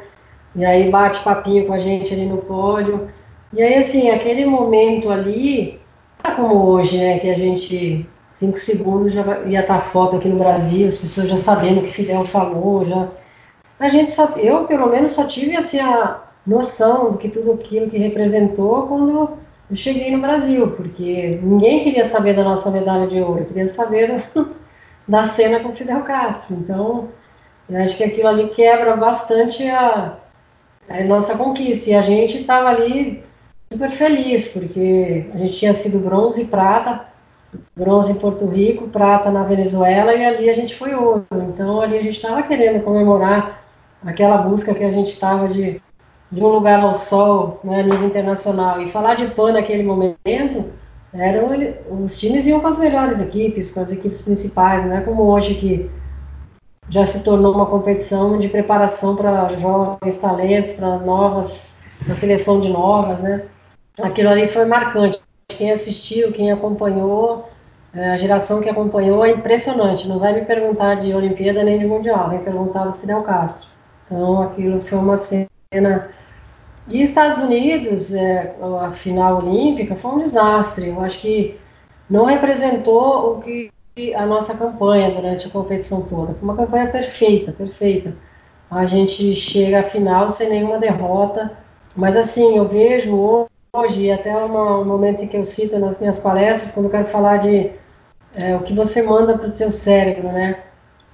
e 0.54 0.64
aí 0.64 0.90
bate 0.90 1.20
papinho 1.20 1.66
com 1.66 1.72
a 1.72 1.78
gente 1.78 2.12
ali 2.12 2.26
no 2.26 2.38
pódio. 2.38 3.08
E 3.52 3.62
aí, 3.62 3.76
assim, 3.76 4.10
aquele 4.10 4.44
momento 4.44 5.10
ali, 5.10 5.80
é 6.22 6.30
como 6.32 6.66
hoje, 6.66 6.98
né, 6.98 7.18
que 7.18 7.30
a 7.30 7.38
gente 7.38 8.06
cinco 8.38 8.56
segundos 8.56 9.12
já 9.12 9.40
ia 9.46 9.60
estar 9.60 9.80
foto 9.86 10.16
aqui 10.16 10.28
no 10.28 10.38
Brasil, 10.38 10.86
as 10.86 10.96
pessoas 10.96 11.28
já 11.28 11.36
sabendo 11.36 11.80
o 11.80 11.82
que 11.82 11.92
Fidel 11.92 12.24
falou, 12.24 12.86
já. 12.86 13.08
A 13.80 13.88
gente 13.88 14.14
só, 14.14 14.26
eu 14.36 14.64
pelo 14.64 14.86
menos 14.86 15.12
só 15.12 15.24
tive 15.26 15.56
assim 15.56 15.80
a 15.80 16.22
noção 16.46 17.10
do 17.10 17.18
que 17.18 17.28
tudo 17.28 17.52
aquilo 17.52 17.90
que 17.90 17.98
representou 17.98 18.86
quando 18.86 19.36
eu 19.68 19.76
cheguei 19.76 20.12
no 20.12 20.22
Brasil, 20.22 20.70
porque 20.70 21.40
ninguém 21.42 21.82
queria 21.82 22.04
saber 22.04 22.34
da 22.36 22.44
nossa 22.44 22.70
medalha 22.70 23.08
de 23.08 23.20
ouro, 23.20 23.44
queria 23.44 23.66
saber 23.66 24.22
da 25.06 25.24
cena 25.24 25.58
com 25.58 25.74
Fidel 25.74 26.02
Castro. 26.02 26.54
Então, 26.54 27.08
eu 27.68 27.82
acho 27.82 27.96
que 27.96 28.04
aquilo 28.04 28.28
ali 28.28 28.50
quebra 28.50 28.96
bastante 28.96 29.66
a, 29.68 30.16
a 30.88 31.04
nossa 31.04 31.36
conquista. 31.36 31.90
E 31.90 31.94
a 31.94 32.02
gente 32.02 32.38
estava 32.38 32.68
ali 32.68 33.24
super 33.72 33.90
feliz, 33.90 34.48
porque 34.48 35.26
a 35.34 35.38
gente 35.38 35.58
tinha 35.58 35.74
sido 35.74 35.98
bronze 35.98 36.42
e 36.42 36.46
prata 36.46 37.08
bronze 37.76 38.12
em 38.12 38.16
Porto 38.16 38.46
Rico, 38.46 38.88
prata 38.88 39.30
na 39.30 39.44
Venezuela 39.44 40.14
e 40.14 40.24
ali 40.24 40.50
a 40.50 40.54
gente 40.54 40.74
foi 40.74 40.94
ouro. 40.94 41.26
Então 41.32 41.80
ali 41.80 41.96
a 41.96 42.02
gente 42.02 42.16
estava 42.16 42.42
querendo 42.42 42.82
comemorar 42.82 43.62
aquela 44.04 44.38
busca 44.38 44.74
que 44.74 44.84
a 44.84 44.90
gente 44.90 45.08
estava 45.08 45.48
de, 45.48 45.80
de 46.30 46.42
um 46.42 46.48
lugar 46.48 46.80
ao 46.80 46.94
sol 46.94 47.60
né, 47.64 47.80
a 47.80 47.82
nível 47.82 48.06
internacional. 48.06 48.80
E 48.80 48.90
falar 48.90 49.14
de 49.14 49.26
PAN 49.28 49.52
naquele 49.52 49.82
momento, 49.82 50.64
eram, 51.12 51.48
os 52.02 52.18
times 52.18 52.46
iam 52.46 52.60
com 52.60 52.68
as 52.68 52.78
melhores 52.78 53.20
equipes, 53.20 53.72
com 53.72 53.80
as 53.80 53.92
equipes 53.92 54.22
principais, 54.22 54.84
não 54.84 54.96
é 54.96 55.00
como 55.00 55.22
hoje 55.22 55.54
que 55.54 55.90
já 56.90 57.04
se 57.04 57.22
tornou 57.22 57.54
uma 57.54 57.66
competição 57.66 58.38
de 58.38 58.48
preparação 58.48 59.14
para 59.14 59.48
jovens 59.58 60.16
talentos, 60.18 60.72
para 60.72 60.98
novas, 60.98 61.78
para 62.04 62.14
seleção 62.14 62.60
de 62.60 62.68
novas, 62.70 63.20
né? 63.20 63.44
Aquilo 64.00 64.30
ali 64.30 64.48
foi 64.48 64.64
marcante 64.64 65.20
quem 65.58 65.72
assistiu, 65.72 66.32
quem 66.32 66.52
acompanhou, 66.52 67.48
é, 67.92 68.10
a 68.10 68.16
geração 68.16 68.60
que 68.60 68.68
acompanhou 68.68 69.24
é 69.24 69.30
impressionante. 69.30 70.08
Não 70.08 70.18
vai 70.18 70.32
me 70.32 70.44
perguntar 70.44 70.94
de 70.94 71.12
Olimpíada 71.12 71.62
nem 71.64 71.78
de 71.78 71.86
Mundial, 71.86 72.28
vai 72.28 72.38
perguntar 72.38 72.84
do 72.84 72.94
Fidel 72.94 73.22
Castro. 73.22 73.68
Então 74.06 74.42
aquilo 74.42 74.80
foi 74.80 74.98
uma 74.98 75.16
cena. 75.16 76.08
E 76.88 77.02
Estados 77.02 77.42
Unidos, 77.42 78.14
é, 78.14 78.56
a 78.80 78.92
final 78.92 79.38
olímpica, 79.38 79.96
foi 79.96 80.12
um 80.12 80.18
desastre. 80.20 80.88
Eu 80.88 81.00
acho 81.00 81.20
que 81.20 81.58
não 82.08 82.24
representou 82.24 83.36
o 83.36 83.42
que 83.42 83.70
a 84.14 84.24
nossa 84.24 84.54
campanha 84.54 85.10
durante 85.10 85.48
a 85.48 85.50
competição 85.50 86.02
toda. 86.02 86.34
Foi 86.34 86.42
uma 86.42 86.56
campanha 86.56 86.86
perfeita, 86.86 87.52
perfeita. 87.52 88.14
A 88.70 88.86
gente 88.86 89.34
chega 89.34 89.80
à 89.80 89.82
final 89.82 90.28
sem 90.28 90.48
nenhuma 90.48 90.78
derrota. 90.78 91.52
Mas 91.96 92.16
assim, 92.16 92.56
eu 92.56 92.68
vejo 92.68 93.48
hoje, 93.78 94.10
até 94.10 94.36
um 94.36 94.84
momento 94.84 95.26
que 95.26 95.36
eu 95.36 95.44
cito 95.44 95.78
nas 95.78 95.98
minhas 95.98 96.18
palestras, 96.18 96.72
quando 96.72 96.86
eu 96.86 96.90
quero 96.90 97.06
falar 97.08 97.38
de 97.38 97.70
é, 98.34 98.56
o 98.56 98.62
que 98.62 98.74
você 98.74 99.02
manda 99.02 99.36
para 99.36 99.48
o 99.48 99.54
seu 99.54 99.72
cérebro, 99.72 100.28
né? 100.28 100.58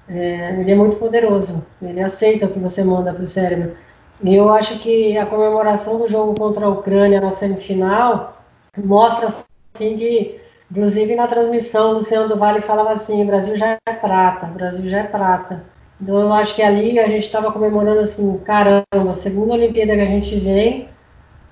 É, 0.07 0.59
ele 0.59 0.71
é 0.71 0.75
muito 0.75 0.97
poderoso, 0.97 1.65
ele 1.81 2.01
aceita 2.01 2.45
o 2.45 2.49
que 2.49 2.59
você 2.59 2.83
manda 2.83 3.13
para 3.13 3.23
o 3.23 3.27
cérebro. 3.27 3.75
E 4.23 4.35
eu 4.35 4.49
acho 4.49 4.79
que 4.79 5.17
a 5.17 5.25
comemoração 5.25 5.97
do 5.97 6.07
jogo 6.07 6.35
contra 6.35 6.65
a 6.65 6.69
Ucrânia 6.69 7.19
na 7.19 7.31
semifinal 7.31 8.37
mostra 8.77 9.27
assim 9.27 9.97
que, 9.97 10.39
inclusive 10.71 11.15
na 11.15 11.27
transmissão, 11.27 11.93
Luciano 11.93 12.29
do 12.29 12.37
Vale 12.37 12.61
falava 12.61 12.91
assim: 12.91 13.25
Brasil 13.25 13.57
já 13.57 13.77
é 13.87 13.93
prata, 13.93 14.45
Brasil 14.47 14.87
já 14.87 14.99
é 14.99 15.03
prata. 15.03 15.63
Então 15.99 16.19
eu 16.19 16.33
acho 16.33 16.55
que 16.55 16.61
ali 16.61 16.99
a 16.99 17.07
gente 17.07 17.23
estava 17.23 17.51
comemorando 17.51 18.01
assim: 18.01 18.37
caramba, 18.39 19.13
segunda 19.15 19.53
Olimpíada 19.53 19.95
que 19.95 20.01
a 20.01 20.05
gente 20.05 20.39
vem, 20.39 20.87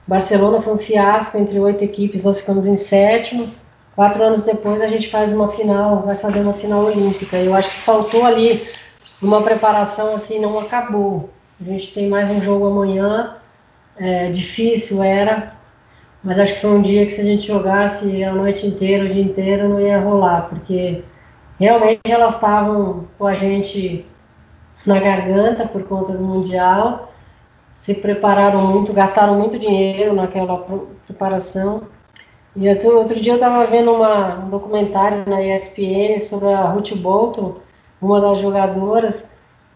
Barcelona 0.06 0.60
foi 0.60 0.74
um 0.74 0.78
fiasco 0.78 1.38
entre 1.38 1.60
oito 1.60 1.84
equipes, 1.84 2.24
nós 2.24 2.40
ficamos 2.40 2.66
em 2.66 2.76
sétimo. 2.76 3.50
Quatro 3.96 4.24
anos 4.24 4.42
depois 4.44 4.82
a 4.82 4.88
gente 4.88 5.10
faz 5.10 5.32
uma 5.32 5.50
final, 5.50 6.02
vai 6.02 6.16
fazer 6.16 6.42
uma 6.42 6.54
final 6.54 6.84
olímpica. 6.84 7.38
Eu 7.38 7.54
acho 7.56 7.70
que 7.70 7.78
faltou 7.78 8.26
ali 8.26 8.68
uma 9.22 9.42
preparação 9.42 10.16
assim, 10.16 10.40
não 10.40 10.60
acabou. 10.60 11.30
A 11.62 11.64
gente 11.64 11.94
tem 11.94 12.10
mais 12.10 12.30
um 12.30 12.42
jogo 12.42 12.68
amanhã, 12.68 13.38
é, 13.96 14.32
difícil 14.32 15.02
era, 15.02 15.54
mas 16.24 16.40
acho 16.40 16.56
que 16.56 16.62
foi 16.62 16.72
um 16.72 16.82
dia 16.82 17.06
que 17.06 17.12
se 17.12 17.22
a 17.22 17.24
gente 17.24 17.48
jogasse 17.48 18.24
a 18.24 18.34
noite 18.34 18.66
inteira, 18.66 19.06
o 19.06 19.10
dia 19.10 19.24
inteiro, 19.24 19.70
não 19.70 19.80
ia 19.80 20.00
rolar, 20.00 20.50
porque 20.50 21.04
realmente 21.60 22.02
elas 22.10 22.36
estavam 22.36 23.08
com 23.18 23.28
a 23.28 23.34
gente 23.34 24.06
na 24.86 25.00
garganta 25.00 25.66
por 25.68 25.84
conta 25.84 26.12
do 26.14 26.24
Mundial 26.24 27.13
se 27.84 27.94
prepararam 27.96 28.66
muito, 28.66 28.94
gastaram 28.94 29.38
muito 29.38 29.60
dinheiro 29.60 30.14
naquela 30.14 30.66
preparação. 31.06 31.84
E 32.56 32.70
outro 32.70 33.20
dia 33.20 33.34
eu 33.34 33.36
estava 33.36 33.66
vendo 33.66 33.92
uma, 33.92 34.40
um 34.40 34.50
documentário 34.50 35.26
na 35.28 35.42
ESPN 35.42 36.18
sobre 36.22 36.48
a 36.48 36.62
Ruth 36.62 36.94
Bolton, 36.96 37.58
uma 38.02 38.22
das 38.22 38.40
jogadoras, 38.40 39.26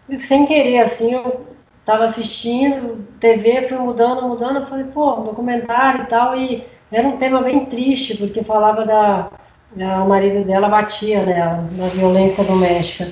e 0.08 0.18
sem 0.22 0.46
querer, 0.46 0.80
assim, 0.80 1.16
eu 1.16 1.48
estava 1.82 2.06
assistindo 2.06 3.06
TV, 3.20 3.64
fui 3.64 3.78
mudando, 3.78 4.22
mudando, 4.22 4.66
falei, 4.68 4.86
pô, 4.86 5.20
um 5.20 5.26
documentário 5.26 6.04
e 6.04 6.06
tal, 6.06 6.38
e 6.38 6.66
era 6.90 7.06
um 7.06 7.18
tema 7.18 7.42
bem 7.42 7.66
triste, 7.66 8.16
porque 8.16 8.42
falava 8.42 8.86
da. 8.86 9.30
o 9.76 10.08
marido 10.08 10.46
dela 10.46 10.70
batia 10.70 11.26
nela, 11.26 11.68
na 11.74 11.88
violência 11.88 12.42
doméstica. 12.46 13.12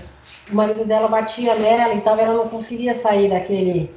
O 0.50 0.56
marido 0.56 0.86
dela 0.86 1.10
batia 1.10 1.54
nela 1.56 1.94
e 1.96 2.00
tal, 2.00 2.18
ela 2.18 2.34
não 2.34 2.48
conseguia 2.48 2.94
sair 2.94 3.30
daquele 3.30 3.94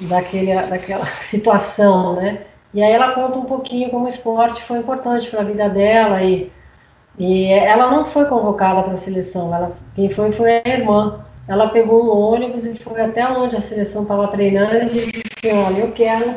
daquele, 0.00 0.54
daquela 0.54 1.06
situação, 1.26 2.16
né? 2.16 2.46
E 2.74 2.82
aí 2.82 2.92
ela 2.92 3.12
conta 3.12 3.38
um 3.38 3.44
pouquinho 3.44 3.90
como 3.90 4.06
o 4.06 4.08
esporte 4.08 4.62
foi 4.62 4.78
importante 4.78 5.28
para 5.30 5.40
a 5.40 5.44
vida 5.44 5.68
dela 5.68 6.22
e, 6.22 6.50
e 7.18 7.52
ela 7.52 7.90
não 7.90 8.06
foi 8.06 8.24
convocada 8.24 8.82
para 8.82 8.94
a 8.94 8.96
seleção, 8.96 9.54
ela, 9.54 9.72
quem 9.94 10.08
foi 10.08 10.32
foi 10.32 10.62
a 10.64 10.68
irmã. 10.68 11.24
Ela 11.46 11.68
pegou 11.68 12.04
um 12.04 12.32
ônibus 12.32 12.64
e 12.64 12.74
foi 12.76 13.00
até 13.00 13.28
onde 13.28 13.56
a 13.56 13.60
seleção 13.60 14.02
estava 14.02 14.28
treinando 14.28 14.76
e 14.76 14.88
disse 14.88 15.22
assim, 15.44 15.58
olha, 15.58 15.80
eu 15.80 15.92
quero 15.92 16.34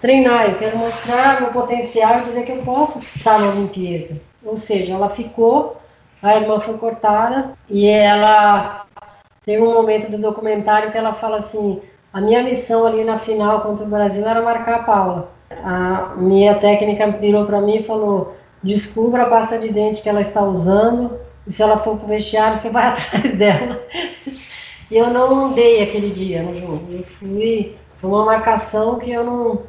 treinar, 0.00 0.50
eu 0.50 0.58
quero 0.58 0.76
mostrar 0.76 1.40
meu 1.40 1.52
potencial 1.52 2.18
e 2.18 2.22
dizer 2.22 2.44
que 2.44 2.52
eu 2.52 2.62
posso 2.62 2.98
estar 2.98 3.38
na 3.38 3.48
Olimpíada. 3.48 4.20
Ou 4.44 4.56
seja, 4.56 4.94
ela 4.94 5.08
ficou, 5.08 5.80
a 6.22 6.36
irmã 6.36 6.60
foi 6.60 6.76
cortada 6.76 7.52
e 7.68 7.86
ela 7.86 8.84
tem 9.44 9.62
um 9.62 9.72
momento 9.72 10.10
do 10.10 10.18
documentário 10.18 10.90
que 10.90 10.98
ela 10.98 11.14
fala 11.14 11.38
assim, 11.38 11.80
a 12.12 12.20
minha 12.20 12.42
missão 12.42 12.86
ali 12.86 13.04
na 13.04 13.18
final 13.18 13.60
contra 13.60 13.84
o 13.84 13.88
Brasil 13.88 14.26
era 14.26 14.42
marcar 14.42 14.74
a 14.76 14.82
Paula. 14.82 15.30
A 15.50 16.14
minha 16.16 16.54
técnica 16.56 17.10
virou 17.10 17.46
para 17.46 17.60
mim 17.60 17.78
e 17.78 17.84
falou: 17.84 18.36
descubra 18.62 19.24
a 19.24 19.30
pasta 19.30 19.58
de 19.58 19.70
dente 19.72 20.02
que 20.02 20.08
ela 20.08 20.20
está 20.20 20.42
usando 20.42 21.18
e 21.46 21.52
se 21.52 21.62
ela 21.62 21.78
for 21.78 21.96
para 21.96 22.04
o 22.04 22.08
vestiário, 22.08 22.56
você 22.56 22.70
vai 22.70 22.88
atrás 22.92 23.36
dela. 23.36 23.80
e 24.90 24.96
eu 24.96 25.10
não 25.10 25.46
andei 25.46 25.82
aquele 25.82 26.10
dia 26.10 26.42
no 26.42 26.60
jogo. 26.60 26.86
Eu 26.90 27.04
fui. 27.04 27.76
Foi 28.00 28.10
uma 28.10 28.24
marcação 28.26 28.98
que 28.98 29.10
eu 29.10 29.24
não, 29.24 29.62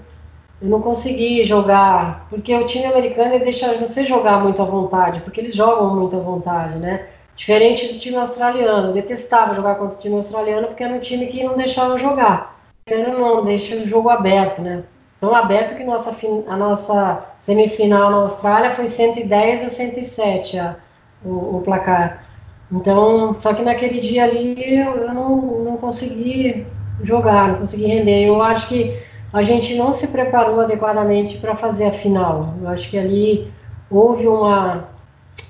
eu 0.61 0.69
não 0.69 0.81
consegui 0.81 1.43
jogar, 1.45 2.27
porque 2.29 2.53
o 2.53 2.65
time 2.65 2.85
americano 2.85 3.39
deixa 3.39 3.73
você 3.75 4.05
jogar 4.05 4.39
muito 4.39 4.61
à 4.61 4.65
vontade, 4.65 5.21
porque 5.21 5.41
eles 5.41 5.55
jogam 5.55 5.95
muito 5.95 6.15
à 6.15 6.19
vontade, 6.19 6.77
né? 6.77 7.07
Diferente 7.39 7.93
do 7.93 7.97
time 7.97 8.17
australiano. 8.17 8.91
Detestava 8.91 9.55
jogar 9.55 9.75
contra 9.75 9.97
o 9.97 9.99
time 9.99 10.17
australiano 10.17 10.67
porque 10.67 10.83
era 10.83 10.93
um 10.93 10.99
time 10.99 11.27
que 11.27 11.41
não 11.41 11.55
deixava 11.55 11.97
jogar. 11.97 12.59
Ele 12.85 13.07
não 13.07 13.45
deixa 13.45 13.75
o 13.75 13.87
jogo 13.87 14.09
aberto, 14.09 14.61
né? 14.61 14.83
Tão 15.21 15.33
aberto 15.33 15.77
que 15.77 15.85
nossa, 15.85 16.13
a 16.47 16.57
nossa 16.57 17.23
semifinal 17.39 18.11
na 18.11 18.17
Austrália 18.17 18.71
foi 18.71 18.89
110 18.89 19.63
a 19.63 19.69
107 19.69 20.59
a, 20.59 20.75
o, 21.23 21.57
o 21.57 21.61
placar. 21.61 22.25
Então, 22.69 23.33
só 23.35 23.53
que 23.53 23.61
naquele 23.61 24.01
dia 24.01 24.25
ali 24.25 24.77
eu 24.77 25.13
não, 25.13 25.63
não 25.63 25.77
consegui 25.77 26.67
jogar, 27.01 27.53
não 27.53 27.59
consegui 27.59 27.85
render. 27.85 28.27
Eu 28.27 28.41
acho 28.41 28.67
que 28.67 29.01
a 29.31 29.41
gente 29.41 29.75
não 29.75 29.93
se 29.93 30.07
preparou 30.07 30.59
adequadamente 30.59 31.37
para 31.37 31.55
fazer 31.55 31.85
a 31.85 31.91
final. 31.93 32.53
Eu 32.61 32.67
acho 32.67 32.89
que 32.89 32.97
ali 32.97 33.49
houve 33.89 34.27
uma, 34.27 34.89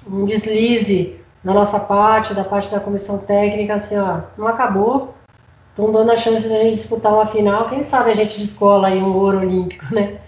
um 0.08 0.24
deslize 0.24 1.19
da 1.44 1.54
nossa 1.54 1.80
parte, 1.80 2.34
da 2.34 2.44
parte 2.44 2.72
da 2.72 2.80
comissão 2.80 3.18
técnica, 3.18 3.76
assim, 3.76 3.98
ó, 3.98 4.22
não 4.38 4.48
acabou, 4.48 5.14
estão 5.70 5.92
dando 5.92 6.12
a 6.12 6.18
chance 6.18 6.48
de 6.48 6.54
a 6.54 6.64
gente 6.64 6.76
disputar 6.76 7.14
uma 7.14 7.26
final, 7.26 7.70
quem 7.70 7.86
sabe 7.86 8.12
a 8.12 8.16
gente 8.16 8.38
descola 8.38 8.90
aí 8.90 9.02
um 9.02 9.16
ouro 9.16 9.40
olímpico, 9.40 9.94
né? 9.94 10.20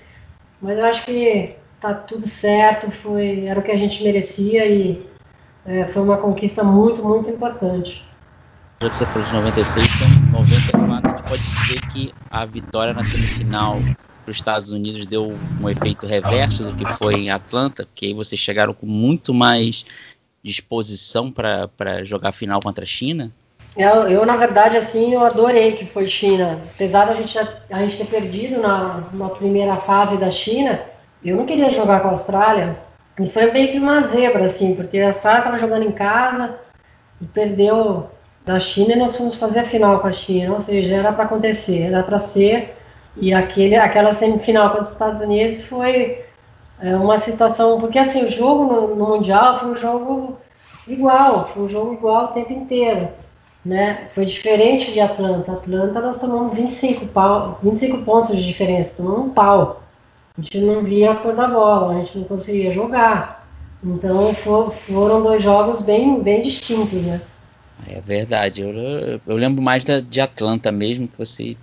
Mas 0.61 0.77
eu 0.77 0.85
acho 0.85 1.03
que 1.03 1.55
tá 1.79 1.93
tudo 1.93 2.27
certo, 2.27 2.91
foi, 2.91 3.45
era 3.45 3.59
o 3.59 3.63
que 3.63 3.71
a 3.71 3.77
gente 3.77 4.03
merecia 4.03 4.65
e 4.65 5.05
é, 5.65 5.85
foi 5.85 6.01
uma 6.01 6.17
conquista 6.17 6.63
muito, 6.63 7.03
muito 7.03 7.29
importante. 7.29 8.05
Já 8.81 8.89
que 8.89 8.95
você 8.95 9.05
falou 9.05 9.27
de 9.27 9.33
96, 9.33 9.87
então 10.27 10.39
94 10.39 11.11
a 11.11 11.15
gente 11.15 11.29
pode 11.29 11.41
dizer 11.43 11.81
que 11.91 12.13
a 12.29 12.45
vitória 12.45 12.93
na 12.93 13.03
semifinal 13.03 13.79
para 14.23 14.31
os 14.31 14.37
Estados 14.37 14.71
Unidos 14.71 15.05
deu 15.05 15.35
um 15.59 15.69
efeito 15.69 16.05
reverso 16.05 16.63
do 16.63 16.75
que 16.75 16.85
foi 16.93 17.15
em 17.15 17.29
Atlanta, 17.31 17.85
porque 17.85 18.07
aí 18.07 18.13
vocês 18.13 18.39
chegaram 18.39 18.73
com 18.73 18.85
muito 18.85 19.33
mais 19.33 19.85
disposição 20.43 21.31
para 21.31 22.03
jogar 22.03 22.31
final 22.31 22.59
contra 22.61 22.83
a 22.83 22.87
China? 22.87 23.31
Eu, 23.75 24.09
eu, 24.09 24.25
na 24.25 24.35
verdade, 24.35 24.75
assim, 24.75 25.13
eu 25.13 25.21
adorei 25.21 25.73
que 25.73 25.85
foi 25.85 26.05
China. 26.05 26.59
Apesar 26.75 27.05
da 27.05 27.15
gente, 27.15 27.39
a 27.69 27.79
gente 27.79 27.97
ter 27.97 28.05
perdido 28.05 28.61
na, 28.61 29.03
na 29.13 29.29
primeira 29.29 29.77
fase 29.77 30.17
da 30.17 30.29
China, 30.29 30.81
eu 31.23 31.37
não 31.37 31.45
queria 31.45 31.71
jogar 31.71 32.01
com 32.01 32.09
a 32.09 32.11
Austrália. 32.11 32.77
E 33.19 33.29
foi 33.29 33.51
meio 33.51 33.71
que 33.71 33.79
uma 33.79 34.01
zebra, 34.01 34.45
assim, 34.45 34.75
porque 34.75 34.99
a 34.99 35.07
Austrália 35.07 35.39
estava 35.39 35.57
jogando 35.57 35.83
em 35.83 35.91
casa 35.91 36.57
e 37.21 37.25
perdeu 37.25 38.09
da 38.45 38.59
China 38.59 38.93
e 38.93 38.97
nós 38.97 39.15
fomos 39.15 39.35
fazer 39.35 39.59
a 39.59 39.65
final 39.65 39.99
com 39.99 40.07
a 40.07 40.11
China. 40.11 40.53
Ou 40.53 40.59
seja, 40.59 40.95
era 40.95 41.13
para 41.13 41.25
acontecer, 41.25 41.83
era 41.83 42.03
para 42.03 42.19
ser. 42.19 42.75
E 43.15 43.33
aquele, 43.33 43.75
aquela 43.75 44.11
semifinal 44.11 44.69
contra 44.69 44.83
os 44.83 44.91
Estados 44.91 45.21
Unidos 45.21 45.63
foi 45.63 46.23
é, 46.81 46.95
uma 46.95 47.17
situação. 47.17 47.79
Porque, 47.79 47.99
assim, 47.99 48.25
o 48.25 48.31
jogo 48.31 48.65
no, 48.65 48.95
no 48.95 49.07
Mundial 49.07 49.59
foi 49.59 49.69
um 49.69 49.77
jogo 49.77 50.37
igual, 50.87 51.47
foi 51.53 51.63
um 51.63 51.69
jogo 51.69 51.93
igual 51.93 52.25
o 52.25 52.27
tempo 52.29 52.51
inteiro. 52.51 53.09
Né? 53.63 54.07
Foi 54.15 54.25
diferente 54.25 54.91
de 54.91 54.99
Atlanta. 54.99 55.51
Atlanta 55.51 56.01
nós 56.01 56.17
tomamos 56.17 56.57
25, 56.57 57.05
pau, 57.07 57.59
25 57.61 57.99
pontos 57.99 58.35
de 58.35 58.45
diferença, 58.45 58.95
tomamos 58.97 59.27
um 59.27 59.29
pau. 59.29 59.83
A 60.37 60.41
gente 60.41 60.57
não 60.59 60.83
via 60.83 61.11
a 61.11 61.15
cor 61.15 61.35
da 61.35 61.47
bola, 61.47 61.93
a 61.93 61.97
gente 61.99 62.17
não 62.17 62.25
conseguia 62.25 62.71
jogar. 62.71 63.47
Então 63.83 64.33
for, 64.33 64.71
foram 64.71 65.21
dois 65.21 65.43
jogos 65.43 65.81
bem, 65.81 66.21
bem 66.21 66.41
distintos, 66.41 67.03
né? 67.03 67.21
É 67.87 68.01
verdade. 68.01 68.61
Eu, 68.61 69.19
eu 69.25 69.35
lembro 69.35 69.61
mais 69.61 69.83
da, 69.83 69.99
de 69.99 70.21
Atlanta 70.21 70.71
mesmo, 70.71 71.07
que 71.07 71.17
vocês 71.17 71.55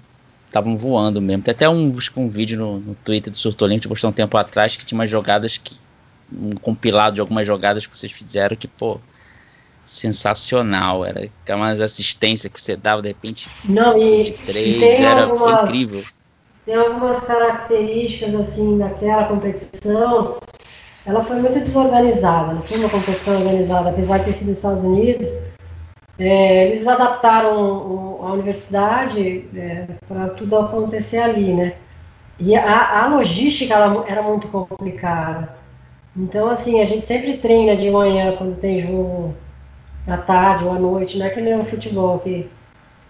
estavam 0.48 0.76
voando 0.76 1.20
mesmo. 1.20 1.42
Tem 1.42 1.52
até 1.52 1.68
um, 1.68 1.92
um 2.16 2.28
vídeo 2.28 2.58
no, 2.58 2.80
no 2.80 2.94
Twitter 2.94 3.30
do 3.30 3.36
Surtolento 3.36 3.82
que 3.82 3.88
postou 3.88 4.10
um 4.10 4.12
tempo 4.12 4.36
atrás 4.36 4.76
que 4.76 4.84
tinha 4.84 4.98
umas 4.98 5.08
jogadas 5.08 5.58
que. 5.58 5.76
um 6.32 6.52
compilado 6.56 7.14
de 7.14 7.20
algumas 7.20 7.46
jogadas 7.46 7.86
que 7.86 7.96
vocês 7.96 8.12
fizeram 8.12 8.56
que, 8.56 8.66
pô, 8.66 9.00
sensacional. 9.84 11.04
Era 11.04 11.30
umas 11.50 11.80
assistências 11.80 12.52
que 12.52 12.60
você 12.60 12.76
dava 12.76 13.02
de 13.02 13.08
repente. 13.08 13.50
Não, 13.64 13.98
e, 13.98 14.32
três, 14.32 15.00
era, 15.00 15.24
algumas, 15.24 15.40
foi 15.40 15.62
incrível. 15.62 16.04
Tem 16.64 16.74
algumas 16.74 17.24
características 17.24 18.34
assim 18.34 18.78
daquela 18.78 19.24
competição. 19.24 20.38
Ela 21.06 21.24
foi 21.24 21.36
muito 21.36 21.58
desorganizada, 21.60 22.52
não 22.52 22.62
foi 22.62 22.76
uma 22.78 22.90
competição 22.90 23.38
organizada, 23.38 23.88
apesar 23.88 24.18
de 24.18 24.24
ter 24.26 24.32
sido 24.34 24.48
nos 24.48 24.58
Estados 24.58 24.84
Unidos. 24.84 25.28
É, 26.18 26.66
eles 26.66 26.86
adaptaram 26.86 28.18
a 28.22 28.32
universidade 28.32 29.48
é, 29.56 29.86
para 30.08 30.30
tudo 30.30 30.56
acontecer 30.56 31.18
ali, 31.18 31.54
né? 31.54 31.74
E 32.40 32.56
a, 32.56 33.04
a 33.04 33.06
logística 33.08 33.74
era 34.06 34.22
muito 34.22 34.48
complicada. 34.48 35.56
Então, 36.16 36.48
assim, 36.50 36.80
a 36.80 36.84
gente 36.84 37.06
sempre 37.06 37.38
treina 37.38 37.76
de 37.76 37.90
manhã 37.90 38.34
quando 38.36 38.58
tem 38.58 38.80
jogo 38.80 39.34
à 40.06 40.16
tarde 40.16 40.64
ou 40.64 40.72
à 40.72 40.78
noite, 40.78 41.18
não 41.18 41.26
é 41.26 41.30
que 41.30 41.40
nem 41.40 41.60
o 41.60 41.64
futebol, 41.64 42.18
que 42.18 42.48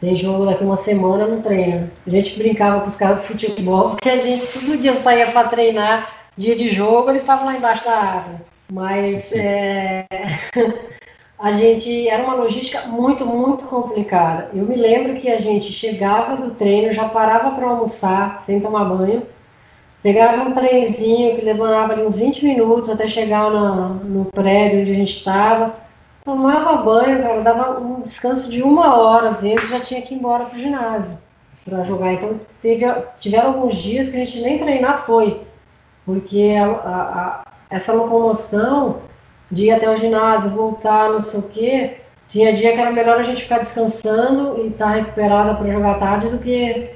tem 0.01 0.15
jogo 0.15 0.45
daqui 0.45 0.63
uma 0.65 0.77
semana 0.77 1.27
no 1.27 1.43
treino. 1.43 1.91
A 2.07 2.11
gente 2.11 2.39
brincava 2.39 2.81
com 2.81 2.87
os 2.87 2.97
caras 2.97 3.19
do 3.19 3.25
futebol, 3.25 3.91
porque 3.97 4.11
a 4.11 4.19
gente 4.19 4.47
todo 4.47 4.79
dia 4.79 4.95
saía 4.95 5.31
para 5.31 5.49
treinar, 5.49 6.31
dia 6.37 6.55
de 6.55 6.69
jogo, 6.69 7.11
eles 7.11 7.23
estavam 7.23 7.47
lá 7.47 7.57
embaixo 7.57 7.85
da 7.85 7.97
árvore. 7.97 8.43
Mas 8.71 9.33
é, 9.33 10.07
a 11.39 11.53
gente 11.53 12.09
era 12.09 12.23
uma 12.23 12.35
logística 12.35 12.87
muito, 12.87 13.25
muito 13.25 13.65
complicada. 13.67 14.51
Eu 14.55 14.65
me 14.65 14.77
lembro 14.77 15.15
que 15.15 15.31
a 15.31 15.39
gente 15.39 15.73
chegava 15.73 16.37
do 16.37 16.51
treino, 16.53 16.93
já 16.93 17.09
parava 17.09 17.53
para 17.53 17.67
almoçar, 17.67 18.43
sem 18.45 18.61
tomar 18.61 18.85
banho, 18.85 19.23
pegava 20.03 20.43
um 20.43 20.53
trenzinho 20.53 21.37
que 21.37 21.45
levava 21.45 21.93
ali 21.93 22.03
uns 22.03 22.19
20 22.19 22.45
minutos 22.45 22.91
até 22.91 23.07
chegar 23.07 23.51
no, 23.51 23.95
no 23.95 24.25
prédio 24.27 24.81
onde 24.81 24.93
a 24.93 24.95
gente 24.95 25.17
estava 25.17 25.89
tomava 26.29 26.77
banho, 26.83 27.23
cara, 27.23 27.41
dava 27.41 27.81
um 27.81 28.03
descanso 28.03 28.51
de 28.51 28.63
uma 28.63 28.95
hora, 28.97 29.31
às 29.31 29.41
vezes 29.41 29.71
já 29.71 29.81
tinha 29.81 30.03
que 30.03 30.15
ir 30.15 30.19
embora 30.19 30.45
pro 30.45 30.59
ginásio 30.59 31.17
para 31.65 31.85
jogar. 31.85 32.13
Então 32.13 32.39
teve, 32.61 32.85
tiveram 33.19 33.49
alguns 33.49 33.77
dias 33.77 34.11
que 34.11 34.17
a 34.17 34.21
gente 34.21 34.43
nem 34.43 34.59
treinar 34.59 35.07
foi, 35.07 35.41
porque 36.05 36.55
a, 36.59 36.67
a, 36.67 37.01
a, 37.01 37.43
essa 37.71 37.95
locomoção 37.95 38.99
de 39.51 39.65
ir 39.65 39.71
até 39.71 39.91
o 39.91 39.97
ginásio, 39.97 40.51
voltar, 40.51 41.11
não 41.11 41.23
sei 41.23 41.41
o 41.41 41.43
quê, 41.45 41.97
tinha 42.29 42.53
dia 42.53 42.73
que 42.73 42.81
era 42.81 42.93
melhor 42.93 43.19
a 43.19 43.23
gente 43.23 43.43
ficar 43.43 43.59
descansando 43.59 44.61
e 44.61 44.69
estar 44.69 44.87
tá 44.87 44.93
recuperada 44.93 45.55
para 45.55 45.73
jogar 45.73 45.99
tarde 45.99 46.29
do 46.29 46.39
que 46.39 46.91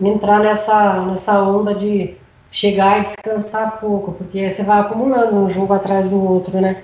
entrar 0.00 0.40
nessa, 0.40 1.00
nessa 1.06 1.42
onda 1.42 1.74
de 1.74 2.16
chegar 2.52 2.98
e 2.98 3.02
descansar 3.02 3.80
pouco, 3.80 4.12
porque 4.12 4.50
você 4.50 4.62
vai 4.62 4.80
acumulando 4.80 5.36
um 5.36 5.50
jogo 5.50 5.74
atrás 5.74 6.08
do 6.08 6.22
outro, 6.22 6.60
né? 6.60 6.82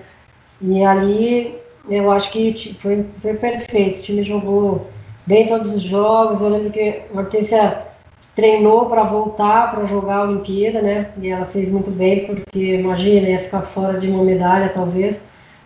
E 0.61 0.85
ali 0.85 1.59
eu 1.89 2.11
acho 2.11 2.31
que 2.31 2.77
foi, 2.81 3.07
foi 3.21 3.35
perfeito. 3.35 3.99
O 3.99 4.03
time 4.03 4.23
jogou 4.23 4.87
bem 5.27 5.47
todos 5.47 5.75
os 5.75 5.83
jogos. 5.83 6.41
Eu 6.41 6.49
lembro 6.49 6.71
que 6.71 7.03
a 7.13 7.19
Hortência 7.19 7.87
treinou 8.35 8.87
para 8.87 9.05
voltar 9.05 9.73
para 9.73 9.85
jogar 9.87 10.17
a 10.17 10.23
Olimpíada, 10.23 10.81
né? 10.81 11.11
E 11.21 11.29
ela 11.29 11.45
fez 11.45 11.71
muito 11.71 11.91
bem, 11.91 12.27
porque 12.27 12.77
imagina, 12.77 13.29
ia 13.29 13.41
ficar 13.41 13.63
fora 13.63 13.99
de 13.99 14.09
uma 14.09 14.25
medalha 14.25 14.71
talvez. 14.71 15.21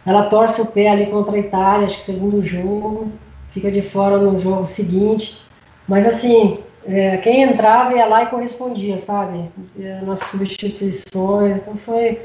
Ela 0.05 0.25
torce 0.25 0.61
o 0.61 0.67
pé 0.67 0.89
ali 0.89 1.07
contra 1.07 1.37
a 1.37 1.39
Itália, 1.39 1.87
acho 1.87 1.97
que 1.97 2.03
segundo 2.03 2.43
jogo, 2.43 3.11
fica 3.51 3.71
de 3.71 3.83
fora 3.83 4.19
no 4.19 4.41
jogo 4.41 4.67
seguinte. 4.67 5.41
Mas 5.89 6.07
assim, 6.07 6.59
é, 6.87 7.17
quem 7.19 7.43
entrava 7.43 7.95
ia 7.95 8.07
lá 8.07 8.23
e 8.23 8.27
correspondia, 8.27 8.99
sabe? 8.99 9.49
É, 9.79 10.01
nas 10.03 10.21
substituições. 10.21 11.57
Então 11.57 11.77
foi. 11.77 12.21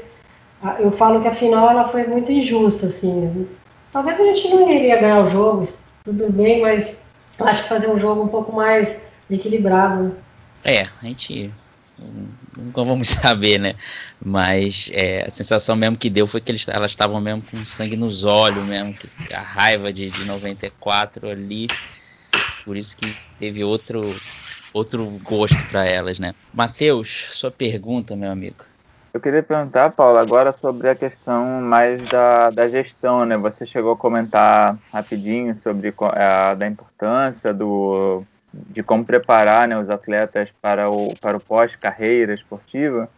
Eu 0.78 0.92
falo 0.92 1.20
que 1.20 1.26
a 1.26 1.34
final 1.34 1.68
ela 1.68 1.88
foi 1.88 2.06
muito 2.06 2.30
injusta, 2.30 2.86
assim. 2.86 3.48
Talvez 3.92 4.20
a 4.20 4.24
gente 4.24 4.48
não 4.48 4.70
iria 4.70 5.00
ganhar 5.00 5.20
o 5.24 5.28
jogo, 5.28 5.66
tudo 6.04 6.32
bem, 6.32 6.62
mas 6.62 7.02
acho 7.40 7.62
que 7.64 7.68
fazer 7.68 7.90
um 7.90 7.98
jogo 7.98 8.22
um 8.22 8.28
pouco 8.28 8.52
mais 8.52 8.96
equilibrado. 9.28 10.14
É, 10.64 10.82
a 10.82 11.04
gente 11.06 11.52
nunca 12.56 12.84
vamos 12.84 13.08
saber, 13.20 13.58
né? 13.58 13.74
Mas 14.24 14.90
é, 14.94 15.24
a 15.26 15.30
sensação 15.30 15.76
mesmo 15.76 15.96
que 15.96 16.10
deu 16.10 16.26
foi 16.26 16.40
que 16.40 16.50
eles, 16.50 16.66
elas 16.68 16.92
estavam 16.92 17.20
mesmo 17.20 17.42
com 17.42 17.64
sangue 17.64 17.96
nos 17.96 18.24
olhos, 18.24 18.64
mesmo 18.64 18.94
que 18.94 19.34
a 19.34 19.40
raiva 19.40 19.92
de, 19.92 20.10
de 20.10 20.24
94 20.24 21.28
ali, 21.28 21.66
por 22.64 22.76
isso 22.76 22.96
que 22.96 23.14
teve 23.38 23.64
outro 23.64 24.14
outro 24.74 25.04
gosto 25.22 25.62
para 25.66 25.84
elas, 25.84 26.18
né? 26.18 26.34
Matheus, 26.52 27.28
sua 27.32 27.50
pergunta, 27.50 28.16
meu 28.16 28.30
amigo. 28.30 28.64
Eu 29.12 29.20
queria 29.20 29.42
perguntar, 29.42 29.90
Paulo, 29.90 30.16
agora 30.16 30.52
sobre 30.52 30.88
a 30.88 30.94
questão 30.94 31.60
mais 31.60 32.02
da, 32.08 32.48
da 32.48 32.66
gestão, 32.66 33.26
né? 33.26 33.36
Você 33.36 33.66
chegou 33.66 33.92
a 33.92 33.96
comentar 33.96 34.78
rapidinho 34.90 35.54
sobre 35.58 35.94
a 36.14 36.54
da 36.54 36.66
importância 36.66 37.52
do, 37.52 38.24
de 38.52 38.82
como 38.82 39.04
preparar 39.04 39.66
né, 39.66 39.78
os 39.78 39.88
atletas 39.88 40.52
para 40.60 40.90
o, 40.90 41.14
para 41.20 41.36
o 41.36 41.40
pós-carreira 41.40 42.34
esportiva. 42.34 43.08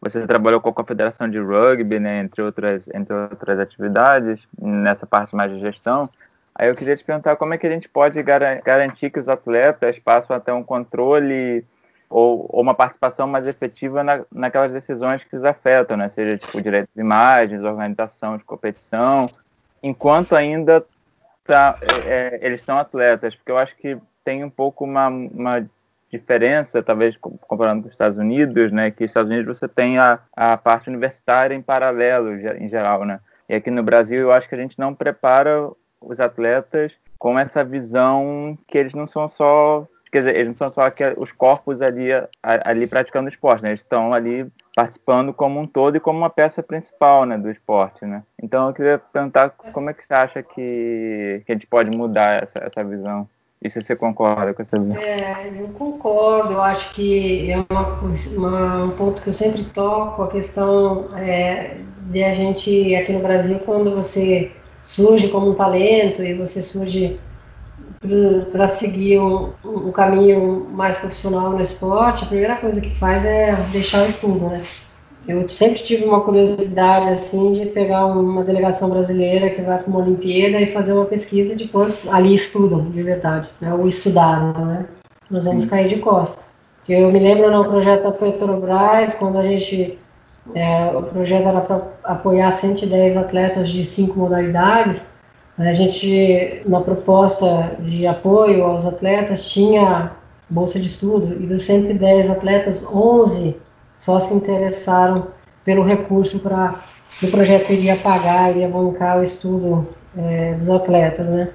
Você 0.00 0.26
trabalhou 0.26 0.60
com 0.60 0.70
a 0.70 0.72
Confederação 0.72 1.28
de 1.28 1.38
Rugby, 1.38 1.98
né, 1.98 2.20
entre, 2.20 2.40
outras, 2.40 2.88
entre 2.94 3.14
outras 3.14 3.58
atividades, 3.58 4.40
nessa 4.60 5.06
parte 5.06 5.34
mais 5.34 5.52
de 5.52 5.58
gestão. 5.58 6.08
Aí 6.54 6.68
eu 6.68 6.74
queria 6.74 6.96
te 6.96 7.04
perguntar 7.04 7.36
como 7.36 7.54
é 7.54 7.58
que 7.58 7.66
a 7.66 7.70
gente 7.70 7.88
pode 7.88 8.20
garantir 8.22 9.10
que 9.10 9.18
os 9.20 9.28
atletas 9.28 9.98
passam 9.98 10.34
a 10.34 10.40
ter 10.40 10.52
um 10.52 10.62
controle 10.62 11.64
ou, 12.10 12.46
ou, 12.48 12.62
uma 12.62 12.74
participação 12.74 13.28
mais 13.28 13.46
efetiva 13.46 14.02
na, 14.02 14.24
naquelas 14.32 14.72
decisões 14.72 15.22
que 15.22 15.36
os 15.36 15.44
afetam, 15.44 15.96
né? 15.96 16.08
seja 16.08 16.38
tipo 16.38 16.60
direitos 16.60 16.92
de 16.94 17.00
imagens, 17.00 17.62
organização 17.62 18.36
de 18.36 18.44
competição, 18.44 19.28
enquanto 19.82 20.34
ainda 20.34 20.84
tá, 21.44 21.78
é, 21.80 22.38
é, 22.38 22.38
eles 22.42 22.62
são 22.62 22.78
atletas, 22.78 23.34
porque 23.34 23.52
eu 23.52 23.58
acho 23.58 23.76
que 23.76 23.96
tem 24.28 24.44
um 24.44 24.50
pouco 24.50 24.84
uma, 24.84 25.08
uma 25.08 25.66
diferença, 26.12 26.82
talvez 26.82 27.16
comparando 27.16 27.80
com 27.80 27.88
os 27.88 27.94
Estados 27.94 28.18
Unidos, 28.18 28.70
né, 28.70 28.90
que 28.90 29.04
nos 29.04 29.10
Estados 29.10 29.30
Unidos 29.30 29.56
você 29.56 29.66
tem 29.66 29.98
a, 29.98 30.18
a 30.36 30.54
parte 30.58 30.90
universitária 30.90 31.54
em 31.54 31.62
paralelo, 31.62 32.34
em 32.34 32.68
geral, 32.68 33.06
né, 33.06 33.20
e 33.48 33.54
aqui 33.54 33.70
no 33.70 33.82
Brasil 33.82 34.20
eu 34.20 34.30
acho 34.30 34.46
que 34.46 34.54
a 34.54 34.58
gente 34.58 34.78
não 34.78 34.94
prepara 34.94 35.70
os 35.98 36.20
atletas 36.20 36.92
com 37.18 37.38
essa 37.38 37.64
visão 37.64 38.58
que 38.68 38.76
eles 38.76 38.92
não 38.92 39.08
são 39.08 39.26
só 39.30 39.88
quer 40.12 40.18
dizer, 40.18 40.36
eles 40.36 40.48
não 40.48 40.56
são 40.56 40.70
só 40.70 40.84
os 41.18 41.32
corpos 41.32 41.80
ali, 41.82 42.08
ali 42.42 42.86
praticando 42.86 43.28
esporte, 43.28 43.62
né? 43.62 43.70
Eles 43.70 43.82
estão 43.82 44.14
ali 44.14 44.50
participando 44.74 45.34
como 45.34 45.60
um 45.60 45.66
todo 45.66 45.96
e 45.96 46.00
como 46.00 46.18
uma 46.18 46.30
peça 46.30 46.62
principal, 46.62 47.26
né, 47.26 47.36
do 47.36 47.50
esporte, 47.50 48.06
né? 48.06 48.22
Então 48.42 48.68
eu 48.68 48.74
queria 48.74 48.98
perguntar 48.98 49.50
como 49.50 49.90
é 49.90 49.92
que 49.92 50.02
você 50.02 50.14
acha 50.14 50.42
que, 50.42 51.42
que 51.44 51.52
a 51.52 51.54
gente 51.54 51.66
pode 51.66 51.94
mudar 51.94 52.42
essa, 52.42 52.58
essa 52.60 52.82
visão? 52.82 53.28
E 53.62 53.68
se 53.68 53.82
você 53.82 53.96
concorda 53.96 54.54
com 54.54 54.62
essa 54.62 54.78
visão? 54.78 54.96
É, 54.96 55.50
eu 55.58 55.68
concordo. 55.68 56.52
Eu 56.52 56.62
acho 56.62 56.94
que 56.94 57.50
é 57.50 57.64
uma, 57.68 57.98
uma, 58.36 58.84
um 58.84 58.90
ponto 58.90 59.20
que 59.20 59.28
eu 59.28 59.32
sempre 59.32 59.64
toco, 59.64 60.22
a 60.22 60.28
questão 60.28 61.08
é, 61.16 61.76
de 62.02 62.22
a 62.22 62.32
gente, 62.32 62.94
aqui 62.94 63.12
no 63.12 63.20
Brasil, 63.20 63.58
quando 63.60 63.94
você 63.94 64.52
surge 64.84 65.28
como 65.28 65.50
um 65.50 65.54
talento 65.54 66.22
e 66.22 66.34
você 66.34 66.62
surge 66.62 67.18
para 68.52 68.68
seguir 68.68 69.18
um, 69.18 69.52
um, 69.64 69.90
caminho 69.90 70.68
mais 70.70 70.96
profissional 70.96 71.50
no 71.50 71.60
esporte, 71.60 72.24
a 72.24 72.28
primeira 72.28 72.56
coisa 72.56 72.80
que 72.80 72.94
faz 72.94 73.24
é 73.24 73.52
deixar 73.72 74.04
o 74.04 74.06
estudo, 74.06 74.48
né? 74.48 74.62
Eu 75.26 75.48
sempre 75.48 75.82
tive 75.82 76.04
uma 76.04 76.20
curiosidade 76.22 77.08
assim 77.08 77.52
de 77.52 77.66
pegar 77.66 78.06
uma 78.06 78.42
delegação 78.44 78.88
brasileira 78.88 79.50
que 79.50 79.60
vai 79.60 79.78
para 79.78 79.86
uma 79.86 80.00
Olimpíada 80.00 80.60
e 80.60 80.70
fazer 80.70 80.92
uma 80.92 81.04
pesquisa 81.04 81.54
de 81.54 81.68
quantos 81.68 82.08
ali 82.08 82.34
estudam 82.34 82.90
de 82.90 83.02
verdade, 83.02 83.48
né? 83.60 83.72
ou 83.74 83.86
estudaram, 83.86 84.64
né? 84.64 84.86
Nós 85.30 85.44
vamos 85.44 85.64
Sim. 85.64 85.68
cair 85.68 85.88
de 85.88 85.96
costas. 85.96 86.48
Eu 86.88 87.12
me 87.12 87.18
lembro 87.18 87.50
no 87.50 87.66
projeto 87.66 88.04
da 88.04 88.12
Petrobras, 88.12 89.12
quando 89.14 89.36
a 89.36 89.42
gente 89.42 89.98
é, 90.54 90.90
o 90.96 91.02
projeto 91.02 91.48
era 91.48 91.60
para 91.60 91.82
apoiar 92.04 92.50
110 92.50 93.16
atletas 93.16 93.68
de 93.68 93.84
cinco 93.84 94.18
modalidades. 94.18 95.02
A 95.58 95.72
gente, 95.72 96.62
na 96.66 96.80
proposta 96.80 97.72
de 97.80 98.06
apoio 98.06 98.64
aos 98.64 98.86
atletas, 98.86 99.48
tinha 99.48 100.12
bolsa 100.48 100.78
de 100.78 100.86
estudo 100.86 101.34
e 101.34 101.46
dos 101.46 101.62
110 101.62 102.30
atletas, 102.30 102.86
11 102.86 103.56
só 103.98 104.20
se 104.20 104.32
interessaram 104.32 105.28
pelo 105.64 105.82
recurso 105.82 106.40
para 106.40 106.74
o 107.22 107.30
projeto 107.30 107.70
iria 107.70 107.96
pagar, 107.96 108.50
iria 108.50 108.68
bancar 108.68 109.18
o 109.18 109.22
estudo 109.22 109.88
é, 110.16 110.54
dos 110.54 110.70
atletas, 110.70 111.26
né? 111.26 111.50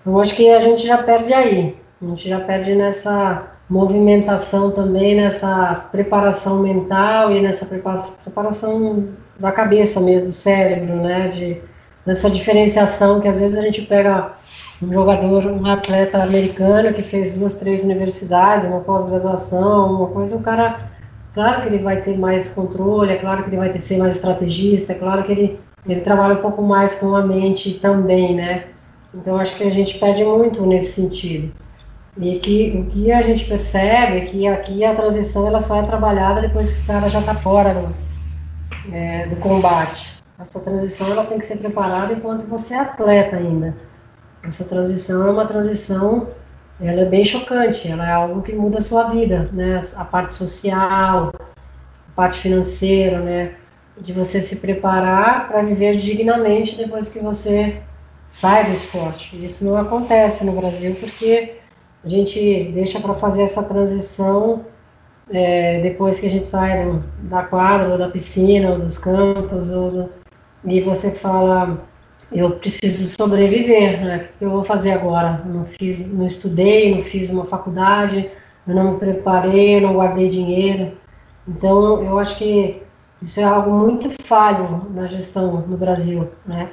Então 0.00 0.18
acho 0.20 0.34
que 0.34 0.48
a 0.50 0.60
gente 0.60 0.86
já 0.86 0.98
perde 0.98 1.32
aí, 1.32 1.76
a 2.00 2.06
gente 2.06 2.28
já 2.28 2.40
perde 2.40 2.74
nessa 2.74 3.42
movimentação 3.68 4.70
também, 4.70 5.16
nessa 5.16 5.86
preparação 5.90 6.62
mental 6.62 7.32
e 7.32 7.40
nessa 7.40 7.66
preparação 7.66 9.08
da 9.38 9.50
cabeça 9.50 10.00
mesmo, 10.00 10.28
do 10.28 10.34
cérebro, 10.34 10.96
né? 10.96 11.28
De, 11.28 11.60
nessa 12.06 12.30
diferenciação 12.30 13.20
que 13.20 13.28
às 13.28 13.38
vezes 13.38 13.56
a 13.56 13.62
gente 13.62 13.82
pega 13.82 14.32
um 14.82 14.92
jogador, 14.92 15.46
um 15.46 15.64
atleta 15.66 16.22
americano 16.22 16.92
que 16.92 17.02
fez 17.02 17.32
duas, 17.32 17.54
três 17.54 17.84
universidades, 17.84 18.66
uma 18.66 18.80
pós-graduação, 18.80 19.96
uma 19.96 20.08
coisa, 20.08 20.36
o 20.36 20.42
cara, 20.42 20.91
claro 21.34 21.62
que 21.62 21.68
ele 21.68 21.82
vai 21.82 22.00
ter 22.02 22.18
mais 22.18 22.48
controle, 22.48 23.12
é 23.12 23.16
claro 23.16 23.42
que 23.42 23.50
ele 23.50 23.56
vai 23.56 23.70
ter 23.70 23.78
ser 23.78 23.98
mais 23.98 24.16
estrategista, 24.16 24.92
é 24.92 24.96
claro 24.96 25.22
que 25.22 25.32
ele, 25.32 25.60
ele 25.86 26.00
trabalha 26.00 26.34
um 26.34 26.42
pouco 26.42 26.62
mais 26.62 26.94
com 26.94 27.14
a 27.14 27.22
mente 27.22 27.74
também, 27.74 28.34
né? 28.34 28.66
Então 29.14 29.38
acho 29.38 29.56
que 29.56 29.64
a 29.64 29.70
gente 29.70 29.98
perde 29.98 30.24
muito 30.24 30.64
nesse 30.66 30.92
sentido. 30.92 31.52
E 32.18 32.38
que 32.38 32.76
o 32.76 32.90
que 32.90 33.10
a 33.10 33.22
gente 33.22 33.46
percebe 33.46 34.18
é 34.18 34.20
que 34.26 34.46
aqui 34.46 34.84
a 34.84 34.94
transição 34.94 35.46
ela 35.46 35.60
só 35.60 35.76
é 35.76 35.82
trabalhada 35.82 36.42
depois 36.42 36.72
que 36.72 36.82
o 36.82 36.86
cara 36.86 37.08
já 37.08 37.20
está 37.20 37.34
fora 37.34 37.72
do, 37.74 37.94
é, 38.94 39.26
do 39.26 39.36
combate. 39.36 40.22
Essa 40.38 40.60
transição 40.60 41.10
ela 41.10 41.24
tem 41.24 41.38
que 41.38 41.46
ser 41.46 41.58
preparada 41.58 42.12
enquanto 42.12 42.46
você 42.46 42.74
é 42.74 42.80
atleta 42.80 43.36
ainda. 43.36 43.74
Essa 44.42 44.64
transição 44.64 45.26
é 45.26 45.30
uma 45.30 45.46
transição, 45.46 46.28
ela 46.82 47.02
é 47.02 47.04
bem 47.04 47.24
chocante, 47.24 47.88
ela 47.88 48.08
é 48.08 48.12
algo 48.12 48.42
que 48.42 48.52
muda 48.54 48.78
a 48.78 48.80
sua 48.80 49.04
vida, 49.04 49.48
né? 49.52 49.80
A 49.96 50.04
parte 50.04 50.34
social, 50.34 51.32
a 51.34 52.12
parte 52.14 52.38
financeira, 52.38 53.20
né? 53.20 53.54
De 53.98 54.12
você 54.12 54.40
se 54.42 54.56
preparar 54.56 55.48
para 55.48 55.62
viver 55.62 55.96
dignamente 55.96 56.76
depois 56.76 57.08
que 57.08 57.18
você 57.18 57.80
sai 58.30 58.64
do 58.64 58.72
esporte. 58.72 59.36
Isso 59.44 59.64
não 59.64 59.76
acontece 59.76 60.44
no 60.44 60.52
Brasil 60.52 60.96
porque 60.98 61.54
a 62.04 62.08
gente 62.08 62.72
deixa 62.74 62.98
para 63.00 63.14
fazer 63.14 63.42
essa 63.42 63.62
transição 63.62 64.64
é, 65.30 65.80
depois 65.82 66.18
que 66.18 66.26
a 66.26 66.30
gente 66.30 66.46
sai 66.46 66.84
do, 66.84 67.02
da 67.28 67.42
quadra, 67.42 67.90
ou 67.90 67.98
da 67.98 68.08
piscina, 68.08 68.70
ou 68.70 68.78
dos 68.78 68.98
campos, 68.98 69.70
ou 69.70 69.90
do, 69.90 70.10
e 70.64 70.80
você 70.80 71.10
fala, 71.10 71.78
eu 72.34 72.50
preciso 72.52 73.14
sobreviver, 73.18 74.04
né? 74.04 74.28
O 74.34 74.38
que 74.38 74.44
eu 74.44 74.50
vou 74.50 74.64
fazer 74.64 74.92
agora? 74.92 75.42
Não 75.44 75.64
fiz, 75.64 76.06
não 76.06 76.24
estudei, 76.24 76.94
não 76.94 77.02
fiz 77.02 77.30
uma 77.30 77.44
faculdade, 77.44 78.30
eu 78.66 78.74
não 78.74 78.92
me 78.92 78.98
preparei, 78.98 79.80
não 79.80 79.94
guardei 79.94 80.28
dinheiro. 80.28 80.92
Então, 81.46 82.02
eu 82.02 82.18
acho 82.18 82.36
que 82.36 82.82
isso 83.20 83.40
é 83.40 83.44
algo 83.44 83.70
muito 83.70 84.10
falho 84.22 84.86
na 84.94 85.06
gestão 85.06 85.64
no 85.66 85.76
Brasil, 85.76 86.28
né? 86.46 86.68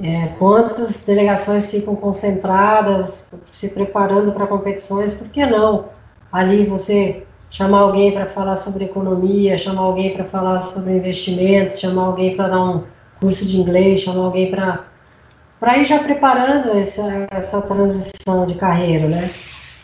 É, 0.00 0.28
quantas 0.38 1.02
delegações 1.02 1.68
ficam 1.68 1.96
concentradas, 1.96 3.28
se 3.52 3.68
preparando 3.68 4.30
para 4.30 4.46
competições, 4.46 5.12
por 5.14 5.28
que 5.28 5.44
não? 5.44 5.86
Ali 6.30 6.64
você 6.66 7.24
chamar 7.50 7.80
alguém 7.80 8.12
para 8.12 8.26
falar 8.26 8.56
sobre 8.56 8.84
economia, 8.84 9.58
chamar 9.58 9.82
alguém 9.82 10.14
para 10.14 10.24
falar 10.24 10.60
sobre 10.60 10.92
investimentos, 10.92 11.80
chamar 11.80 12.02
alguém 12.02 12.36
para 12.36 12.48
dar 12.48 12.62
um 12.62 12.84
curso 13.18 13.44
de 13.44 13.60
inglês, 13.60 14.00
chamar 14.00 14.24
alguém 14.24 14.50
para 14.50 14.84
para 15.58 15.78
ir 15.78 15.84
já 15.84 15.98
preparando 15.98 16.70
essa, 16.78 17.26
essa 17.30 17.60
transição 17.62 18.46
de 18.46 18.54
carreira, 18.54 19.08
né? 19.08 19.30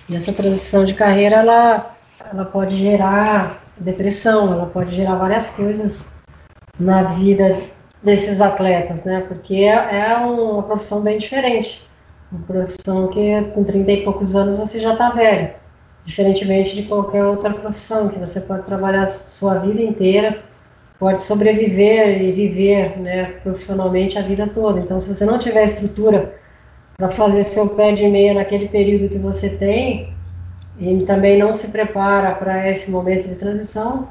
E 0.09 0.17
essa 0.17 0.33
transição 0.33 0.85
de 0.85 0.95
carreira 0.95 1.37
ela, 1.37 1.97
ela 2.33 2.45
pode 2.45 2.79
gerar 2.79 3.63
depressão, 3.77 4.53
ela 4.53 4.67
pode 4.67 4.95
gerar 4.95 5.17
várias 5.17 5.51
coisas 5.51 6.15
na 6.79 7.03
vida 7.03 7.59
desses 8.03 8.41
atletas, 8.41 9.05
né? 9.05 9.25
Porque 9.27 9.55
é, 9.55 10.11
é 10.11 10.17
uma 10.17 10.63
profissão 10.63 11.01
bem 11.01 11.19
diferente. 11.19 11.83
Uma 12.31 12.43
profissão 12.43 13.09
que 13.09 13.43
com 13.55 13.65
30 13.65 13.93
e 13.93 14.05
poucos 14.05 14.35
anos 14.35 14.59
você 14.59 14.79
já 14.79 14.93
está 14.93 15.11
velho. 15.11 15.51
Diferentemente 16.05 16.77
de 16.77 16.83
qualquer 16.83 17.25
outra 17.25 17.51
profissão, 17.51 18.09
que 18.09 18.19
você 18.19 18.41
pode 18.41 18.65
trabalhar 18.65 19.07
sua 19.07 19.55
vida 19.55 19.81
inteira, 19.83 20.43
pode 20.99 21.23
sobreviver 21.23 22.23
e 22.23 22.33
viver 22.33 22.99
né, 22.99 23.25
profissionalmente 23.43 24.19
a 24.19 24.23
vida 24.23 24.47
toda. 24.47 24.81
Então, 24.81 25.01
se 25.01 25.15
você 25.15 25.25
não 25.25 25.39
tiver 25.39 25.65
estrutura 25.65 26.35
para 26.97 27.09
fazer 27.09 27.43
seu 27.43 27.69
pé 27.71 27.93
de 27.93 28.07
meia 28.09 28.35
naquele 28.35 28.69
período 28.69 29.09
que 29.09 29.19
você 29.19 29.49
tem, 29.49 30.15
e 30.79 31.05
também 31.07 31.39
não 31.39 31.55
se 31.55 31.69
prepara 31.69 32.35
para 32.35 32.69
esse 32.69 32.91
momento 32.91 33.29
de 33.29 33.37
transição, 33.37 34.09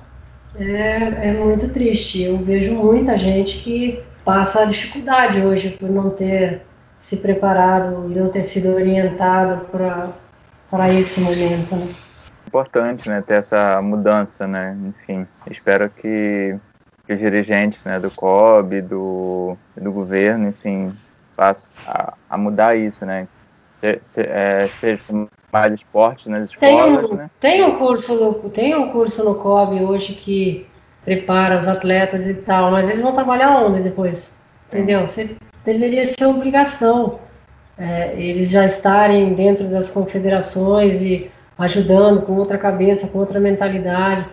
é, 0.57 1.29
é 1.29 1.33
muito 1.33 1.69
triste. 1.69 2.23
Eu 2.23 2.37
vejo 2.37 2.73
muita 2.73 3.17
gente 3.17 3.59
que 3.59 4.01
passa 4.23 4.65
dificuldade 4.65 5.41
hoje 5.41 5.71
por 5.71 5.89
não 5.89 6.09
ter 6.09 6.61
se 7.01 7.17
preparado 7.17 8.09
e 8.09 8.15
não 8.15 8.29
ter 8.29 8.43
sido 8.43 8.73
orientado 8.73 9.65
para 9.65 10.93
esse 10.93 11.19
momento. 11.19 11.75
Né? 11.75 11.87
Importante, 12.47 13.09
né, 13.09 13.21
ter 13.21 13.35
essa 13.35 13.81
mudança, 13.81 14.47
né? 14.47 14.77
Enfim, 14.87 15.25
espero 15.49 15.89
que, 15.89 16.55
que 17.05 17.13
os 17.13 17.19
dirigentes, 17.19 17.83
né, 17.83 17.99
do 17.99 18.09
COB, 18.11 18.81
do, 18.81 19.57
do 19.75 19.91
governo, 19.91 20.49
enfim, 20.49 20.91
passem 21.35 21.69
a, 21.85 22.13
a 22.29 22.37
mudar 22.37 22.75
isso, 22.75 23.05
né? 23.05 23.27
é, 23.83 24.69
seja 24.79 25.01
mais 25.51 25.73
esporte 25.73 26.29
nas 26.29 26.49
escolas, 26.49 27.09
tem 27.09 27.17
né? 27.17 27.29
Tem 27.39 27.63
um 27.65 27.77
curso 27.77 28.15
no, 28.15 28.49
tem 28.49 28.75
um 28.75 28.89
curso 28.91 29.25
no 29.25 29.35
COB 29.35 29.83
hoje 29.83 30.13
que 30.13 30.65
prepara 31.03 31.57
os 31.57 31.67
atletas 31.67 32.25
e 32.27 32.33
tal, 32.33 32.71
mas 32.71 32.87
eles 32.87 33.01
vão 33.01 33.11
trabalhar 33.11 33.61
onde 33.61 33.81
depois? 33.81 34.33
Entendeu? 34.69 35.01
Você 35.01 35.35
deveria 35.65 36.05
ser 36.05 36.25
obrigação 36.25 37.19
é, 37.77 38.13
eles 38.15 38.49
já 38.49 38.65
estarem 38.65 39.33
dentro 39.33 39.67
das 39.67 39.89
confederações 39.89 41.01
e 41.01 41.29
ajudando 41.57 42.21
com 42.21 42.33
outra 42.33 42.57
cabeça, 42.57 43.07
com 43.07 43.17
outra 43.17 43.39
mentalidade. 43.39 44.25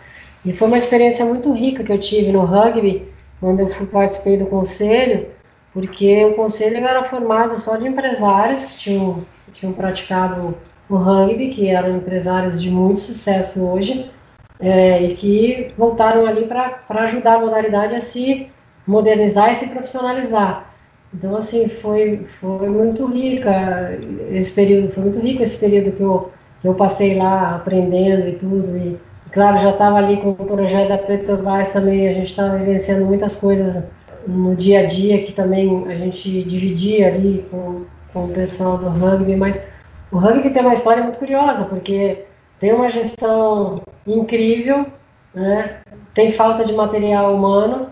E 0.44 0.52
foi 0.52 0.68
uma 0.68 0.78
experiência 0.78 1.24
muito 1.24 1.52
rica 1.52 1.84
que 1.84 1.92
eu 1.92 1.98
tive 1.98 2.32
no 2.32 2.44
rugby, 2.44 3.08
quando 3.40 3.60
eu 3.60 3.68
fui, 3.68 3.86
participei 3.86 4.38
do 4.38 4.46
conselho, 4.46 5.26
porque 5.72 6.24
o 6.24 6.34
conselho 6.34 6.76
era 6.78 7.04
formado 7.04 7.58
só 7.58 7.76
de 7.76 7.86
empresários 7.86 8.64
que 8.64 8.78
tinham, 8.78 9.24
que 9.46 9.52
tinham 9.52 9.72
praticado 9.72 10.56
o 10.88 10.96
rugby, 10.96 11.50
que 11.50 11.68
eram 11.68 11.96
empresários 11.96 12.60
de 12.60 12.70
muito 12.70 13.00
sucesso 13.00 13.62
hoje, 13.62 14.10
é, 14.58 15.02
e 15.02 15.14
que 15.14 15.72
voltaram 15.76 16.26
ali 16.26 16.46
para 16.46 16.82
ajudar 16.88 17.34
a 17.34 17.40
modalidade 17.40 17.94
a 17.94 18.00
se 18.00 18.48
modernizar 18.86 19.52
e 19.52 19.54
se 19.54 19.68
profissionalizar. 19.68 20.70
Então, 21.12 21.36
assim, 21.36 21.68
foi, 21.68 22.24
foi 22.40 22.68
muito 22.68 23.06
rica 23.06 23.98
esse 24.30 24.52
período, 24.52 24.92
foi 24.92 25.04
muito 25.04 25.18
rico 25.18 25.42
esse 25.42 25.58
período 25.58 25.92
que 25.92 26.02
eu, 26.02 26.30
que 26.60 26.68
eu 26.68 26.74
passei 26.74 27.16
lá 27.16 27.56
aprendendo 27.56 28.28
e 28.28 28.32
tudo. 28.34 28.76
E, 28.76 28.96
claro, 29.32 29.58
já 29.58 29.70
estava 29.70 29.98
ali 29.98 30.16
com 30.18 30.30
o 30.30 30.34
projeto 30.34 30.88
da 30.88 30.98
Petrobras 30.98 31.72
também, 31.72 32.08
a 32.08 32.12
gente 32.12 32.30
estava 32.30 32.56
vivenciando 32.56 33.04
muitas 33.06 33.34
coisas 33.36 33.84
no 34.26 34.54
dia 34.54 34.80
a 34.80 34.86
dia 34.86 35.24
que 35.24 35.32
também 35.32 35.84
a 35.88 35.94
gente 35.94 36.42
dividia 36.42 37.08
ali 37.08 37.46
com, 37.50 37.84
com 38.12 38.24
o 38.26 38.28
pessoal 38.28 38.78
do 38.78 38.88
rugby, 38.88 39.36
mas 39.36 39.66
o 40.12 40.18
rugby 40.18 40.50
tem 40.50 40.62
uma 40.62 40.74
história 40.74 41.02
muito 41.02 41.18
curiosa, 41.18 41.64
porque 41.64 42.24
tem 42.58 42.72
uma 42.72 42.90
gestão 42.90 43.82
incrível, 44.06 44.86
né? 45.34 45.80
tem 46.14 46.30
falta 46.30 46.64
de 46.64 46.72
material 46.72 47.34
humano, 47.34 47.88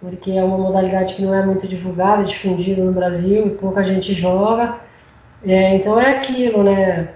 porque 0.00 0.30
é 0.30 0.44
uma 0.44 0.58
modalidade 0.58 1.14
que 1.14 1.22
não 1.22 1.34
é 1.34 1.44
muito 1.44 1.66
divulgada, 1.66 2.24
difundida 2.24 2.82
no 2.82 2.92
Brasil 2.92 3.46
e 3.46 3.50
pouca 3.50 3.82
gente 3.82 4.14
joga. 4.14 4.76
É, 5.44 5.74
então 5.74 6.00
é 6.00 6.16
aquilo, 6.16 6.62
né? 6.62 7.08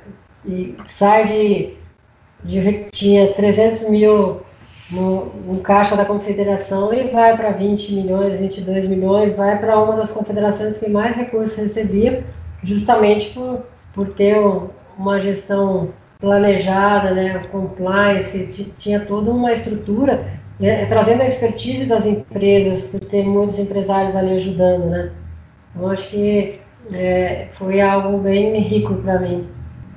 E 0.44 0.76
sai 0.86 1.26
de, 1.26 1.76
de 2.44 2.88
tinha 2.90 3.32
300 3.32 3.88
mil 3.88 4.40
no, 4.90 5.26
no, 5.46 5.60
caixa 5.60 5.96
da 5.96 6.04
confederação 6.04 6.92
e 6.92 7.08
vai 7.08 7.36
para 7.36 7.52
20 7.52 7.94
milhões, 7.94 8.38
22 8.38 8.86
milhões, 8.86 9.34
vai 9.34 9.58
para 9.58 9.80
uma 9.80 9.96
das 9.96 10.10
confederações 10.10 10.78
que 10.78 10.88
mais 10.88 11.16
recursos 11.16 11.56
recebia, 11.56 12.24
justamente 12.62 13.30
por, 13.30 13.62
por 13.94 14.08
ter 14.10 14.36
uma 14.98 15.20
gestão 15.20 15.90
planejada, 16.20 17.12
né, 17.12 17.38
compliance, 17.50 18.72
tinha 18.76 19.00
toda 19.00 19.30
uma 19.30 19.52
estrutura, 19.52 20.24
é, 20.60 20.84
trazendo 20.86 21.22
a 21.22 21.26
expertise 21.26 21.86
das 21.86 22.06
empresas, 22.06 22.84
por 22.84 23.00
ter 23.00 23.24
muitos 23.24 23.58
empresários 23.58 24.14
ali 24.14 24.36
ajudando, 24.36 24.86
né. 24.86 25.10
Então, 25.74 25.90
acho 25.90 26.08
que 26.10 26.60
é, 26.92 27.48
foi 27.52 27.80
algo 27.80 28.18
bem 28.18 28.58
rico 28.60 28.94
para 28.96 29.18
mim. 29.18 29.48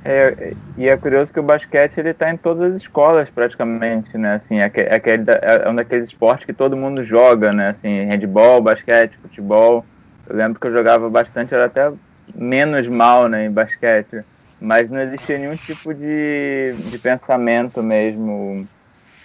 É, 0.08 0.52
e 0.78 0.88
é 0.88 0.96
curioso 0.96 1.32
que 1.32 1.40
o 1.40 1.42
basquete 1.42 1.98
ele 1.98 2.10
está 2.10 2.30
em 2.30 2.36
todas 2.36 2.60
as 2.60 2.76
escolas 2.76 3.28
praticamente, 3.28 4.16
né? 4.16 4.34
Assim, 4.34 4.60
é, 4.60 4.64
aquele, 4.64 5.24
é 5.42 5.68
um 5.68 5.74
daqueles 5.74 6.06
esportes 6.06 6.46
que 6.46 6.52
todo 6.52 6.76
mundo 6.76 7.02
joga, 7.02 7.52
né? 7.52 7.70
Assim, 7.70 8.04
handball, 8.04 8.62
basquete, 8.62 9.18
futebol. 9.20 9.84
Eu 10.28 10.36
lembro 10.36 10.60
que 10.60 10.66
eu 10.68 10.72
jogava 10.72 11.10
bastante, 11.10 11.52
era 11.52 11.64
até 11.64 11.92
menos 12.32 12.86
mal, 12.86 13.28
né, 13.28 13.46
em 13.46 13.50
basquete, 13.50 14.20
mas 14.60 14.88
não 14.90 15.00
existia 15.00 15.38
nenhum 15.38 15.56
tipo 15.56 15.92
de, 15.92 16.74
de 16.88 16.98
pensamento 16.98 17.82
mesmo 17.82 18.66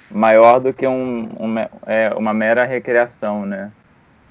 maior 0.10 0.60
do 0.60 0.74
que 0.74 0.88
um, 0.88 1.30
um 1.40 1.60
é, 1.86 2.12
uma 2.16 2.34
mera 2.34 2.66
recreação, 2.66 3.46
né? 3.46 3.72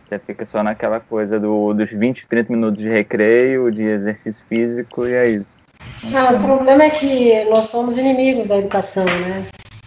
Você 0.04 0.18
fica 0.18 0.44
só 0.44 0.64
naquela 0.64 0.98
coisa 0.98 1.38
do, 1.38 1.72
dos 1.74 1.90
20, 1.90 2.26
30 2.26 2.52
minutos 2.52 2.82
de 2.82 2.88
recreio, 2.88 3.70
de 3.70 3.84
exercício 3.84 4.44
físico 4.48 5.06
e 5.06 5.14
é 5.14 5.28
isso. 5.28 5.59
O 6.02 6.42
problema 6.42 6.84
é 6.84 6.90
que 6.90 7.44
nós 7.44 7.66
somos 7.66 7.96
inimigos 7.98 8.48
da 8.48 8.58
educação, 8.58 9.04
né? 9.04 9.44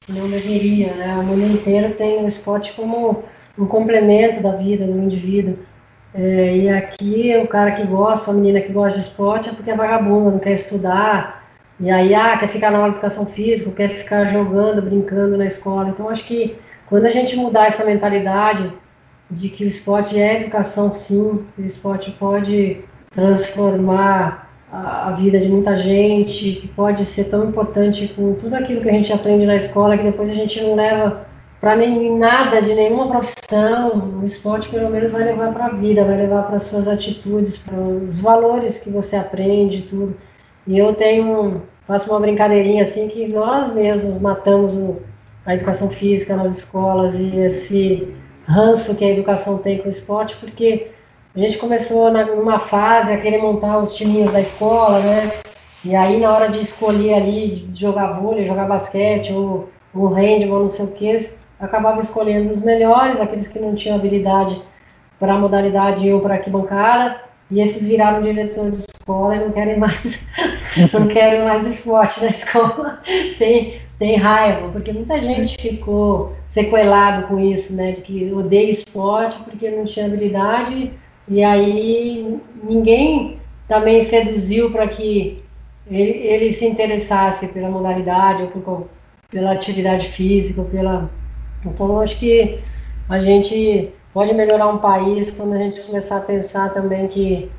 Não 0.07 0.29
deveria, 0.29 0.93
né? 0.93 1.15
O 1.15 1.23
mundo 1.23 1.45
inteiro 1.45 1.93
tem 1.95 2.23
o 2.23 2.27
esporte 2.27 2.73
como 2.73 3.23
um 3.57 3.65
complemento 3.65 4.41
da 4.41 4.51
vida 4.51 4.85
do 4.85 4.97
indivíduo. 4.97 5.57
É, 6.13 6.55
e 6.55 6.69
aqui 6.69 7.35
o 7.43 7.47
cara 7.47 7.71
que 7.71 7.83
gosta, 7.83 8.29
a 8.29 8.33
menina 8.33 8.61
que 8.61 8.71
gosta 8.71 8.99
de 8.99 9.05
esporte 9.05 9.49
é 9.49 9.53
porque 9.53 9.71
é 9.71 9.75
vagabundo, 9.75 10.31
não 10.31 10.39
quer 10.39 10.53
estudar. 10.53 11.43
E 11.79 11.89
aí, 11.89 12.13
ah, 12.13 12.37
quer 12.37 12.47
ficar 12.47 12.71
na 12.71 12.77
aula 12.77 12.89
de 12.89 12.95
educação 12.95 13.25
física, 13.25 13.71
quer 13.71 13.89
ficar 13.89 14.25
jogando, 14.25 14.81
brincando 14.81 15.37
na 15.37 15.45
escola. 15.45 15.89
Então, 15.89 16.07
acho 16.07 16.23
que 16.25 16.55
quando 16.85 17.05
a 17.05 17.11
gente 17.11 17.35
mudar 17.35 17.67
essa 17.67 17.83
mentalidade 17.83 18.71
de 19.29 19.49
que 19.49 19.63
o 19.63 19.67
esporte 19.67 20.19
é 20.19 20.41
educação, 20.41 20.91
sim, 20.93 21.43
o 21.57 21.61
esporte 21.61 22.11
pode 22.11 22.85
transformar 23.09 24.52
a, 24.73 25.11
vida 25.11 25.39
de 25.39 25.47
muita 25.47 25.77
gente, 25.77 26.53
que 26.53 26.67
pode 26.67 27.05
ser 27.05 27.25
tão 27.25 27.47
importante 27.47 28.07
com 28.07 28.33
tudo 28.33 28.55
aquilo 28.55 28.81
que 28.81 28.89
a 28.89 28.93
gente 28.93 29.13
aprende 29.13 29.45
na 29.45 29.55
escola, 29.55 29.95
que 29.95 30.03
depois 30.03 30.31
a 30.31 30.33
gente 30.33 30.61
não 30.63 30.73
leva 30.73 31.27
para 31.61 31.75
nem 31.75 32.17
nada 32.17 32.59
de 32.59 32.73
nenhuma 32.73 33.07
profissão. 33.07 34.19
O 34.19 34.25
esporte 34.25 34.69
pelo 34.69 34.89
menos 34.89 35.11
vai 35.11 35.25
levar 35.25 35.53
para 35.53 35.67
a 35.67 35.69
vida, 35.69 36.03
vai 36.03 36.17
levar 36.17 36.43
para 36.43 36.55
as 36.55 36.63
suas 36.63 36.87
atitudes, 36.87 37.55
para 37.55 37.77
os 37.77 38.19
valores 38.19 38.79
que 38.79 38.89
você 38.89 39.15
aprende, 39.15 39.83
tudo. 39.83 40.17
E 40.65 40.79
eu 40.79 40.95
tenho, 40.95 41.61
faço 41.85 42.09
uma 42.09 42.19
brincadeirinha 42.19 42.83
assim 42.83 43.07
que 43.07 43.27
nós 43.27 43.71
mesmos 43.73 44.19
matamos 44.19 44.73
o, 44.73 44.97
a 45.45 45.53
educação 45.53 45.89
física 45.91 46.35
nas 46.35 46.57
escolas 46.57 47.13
e 47.13 47.37
esse 47.37 48.11
ranço 48.47 48.95
que 48.95 49.05
a 49.05 49.11
educação 49.11 49.59
tem 49.59 49.77
com 49.77 49.85
o 49.87 49.91
esporte, 49.91 50.35
porque 50.37 50.87
a 51.35 51.39
gente 51.39 51.57
começou 51.57 52.11
numa 52.11 52.59
fase 52.59 53.11
a 53.11 53.17
querer 53.17 53.39
montar 53.39 53.79
os 53.79 53.95
timinhos 53.95 54.31
da 54.31 54.41
escola, 54.41 54.99
né? 54.99 55.31
E 55.83 55.95
aí 55.95 56.19
na 56.19 56.31
hora 56.31 56.47
de 56.47 56.59
escolher 56.59 57.15
ali, 57.15 57.65
de 57.69 57.81
jogar 57.81 58.19
vôlei, 58.19 58.45
jogar 58.45 58.67
basquete 58.67 59.33
ou, 59.33 59.69
ou 59.93 60.07
handball, 60.07 60.61
não 60.63 60.69
sei 60.69 60.85
o 60.85 60.91
que, 60.91 61.29
acabava 61.59 61.99
escolhendo 61.99 62.51
os 62.51 62.61
melhores, 62.61 63.19
aqueles 63.19 63.47
que 63.47 63.59
não 63.59 63.73
tinham 63.73 63.97
habilidade 63.97 64.61
para 65.19 65.33
a 65.33 65.37
modalidade 65.37 66.11
ou 66.11 66.21
para 66.21 66.35
arquibancada, 66.35 67.21
e 67.49 67.61
esses 67.61 67.87
viraram 67.87 68.21
diretor 68.21 68.69
de 68.71 68.79
escola 68.79 69.35
e 69.35 69.39
não 69.39 69.51
querem 69.51 69.77
mais, 69.77 70.25
não 70.93 71.07
querem 71.07 71.43
mais 71.43 71.65
esporte 71.65 72.21
na 72.21 72.29
escola. 72.29 73.01
Tem, 73.37 73.81
tem 73.99 74.17
raiva, 74.17 74.69
porque 74.69 74.91
muita 74.91 75.21
gente 75.21 75.55
ficou 75.61 76.33
sequelado 76.47 77.27
com 77.27 77.39
isso, 77.39 77.73
né? 77.73 77.91
De 77.91 78.01
que 78.01 78.31
odeia 78.33 78.71
esporte 78.71 79.39
porque 79.43 79.69
não 79.69 79.85
tinha 79.85 80.05
habilidade 80.07 80.91
e 81.27 81.43
aí 81.43 82.39
ninguém 82.63 83.39
também 83.67 84.03
seduziu 84.03 84.71
para 84.71 84.87
que 84.87 85.41
ele, 85.87 86.11
ele, 86.11 86.53
se 86.53 86.65
interessasse 86.65 87.47
pela 87.47 87.69
modalidade 87.69 88.43
ou 88.43 88.49
por, 88.49 88.89
pela 89.29 89.51
atividade 89.51 90.09
física, 90.09 90.63
pela. 90.63 91.09
Então 91.65 91.99
acho 91.99 92.17
que 92.17 92.59
a 93.09 93.19
gente 93.19 93.91
pode 94.13 94.33
melhorar 94.33 94.67
um 94.67 94.77
país 94.77 95.31
quando 95.31 95.53
a 95.53 95.57
gente 95.57 95.81
começar 95.81 96.17
a 96.17 96.21
pensar 96.21 96.73
também 96.73 97.07
que 97.07 97.49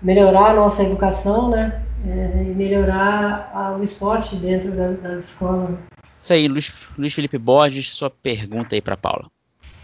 melhorar 0.00 0.50
a 0.50 0.54
nossa 0.54 0.82
educação, 0.82 1.50
né? 1.50 1.82
É, 2.04 2.42
e 2.42 2.54
melhorar 2.54 3.50
a, 3.54 3.76
o 3.76 3.82
esporte 3.82 4.34
dentro 4.36 4.72
das, 4.72 5.00
das 5.00 5.24
escolas. 5.26 5.78
Isso 6.20 6.32
aí, 6.32 6.48
Luiz, 6.48 6.88
Luiz 6.98 7.14
Felipe 7.14 7.38
Borges, 7.38 7.90
sua 7.90 8.10
pergunta 8.10 8.74
aí 8.74 8.80
para 8.80 8.96
Paula. 8.96 9.30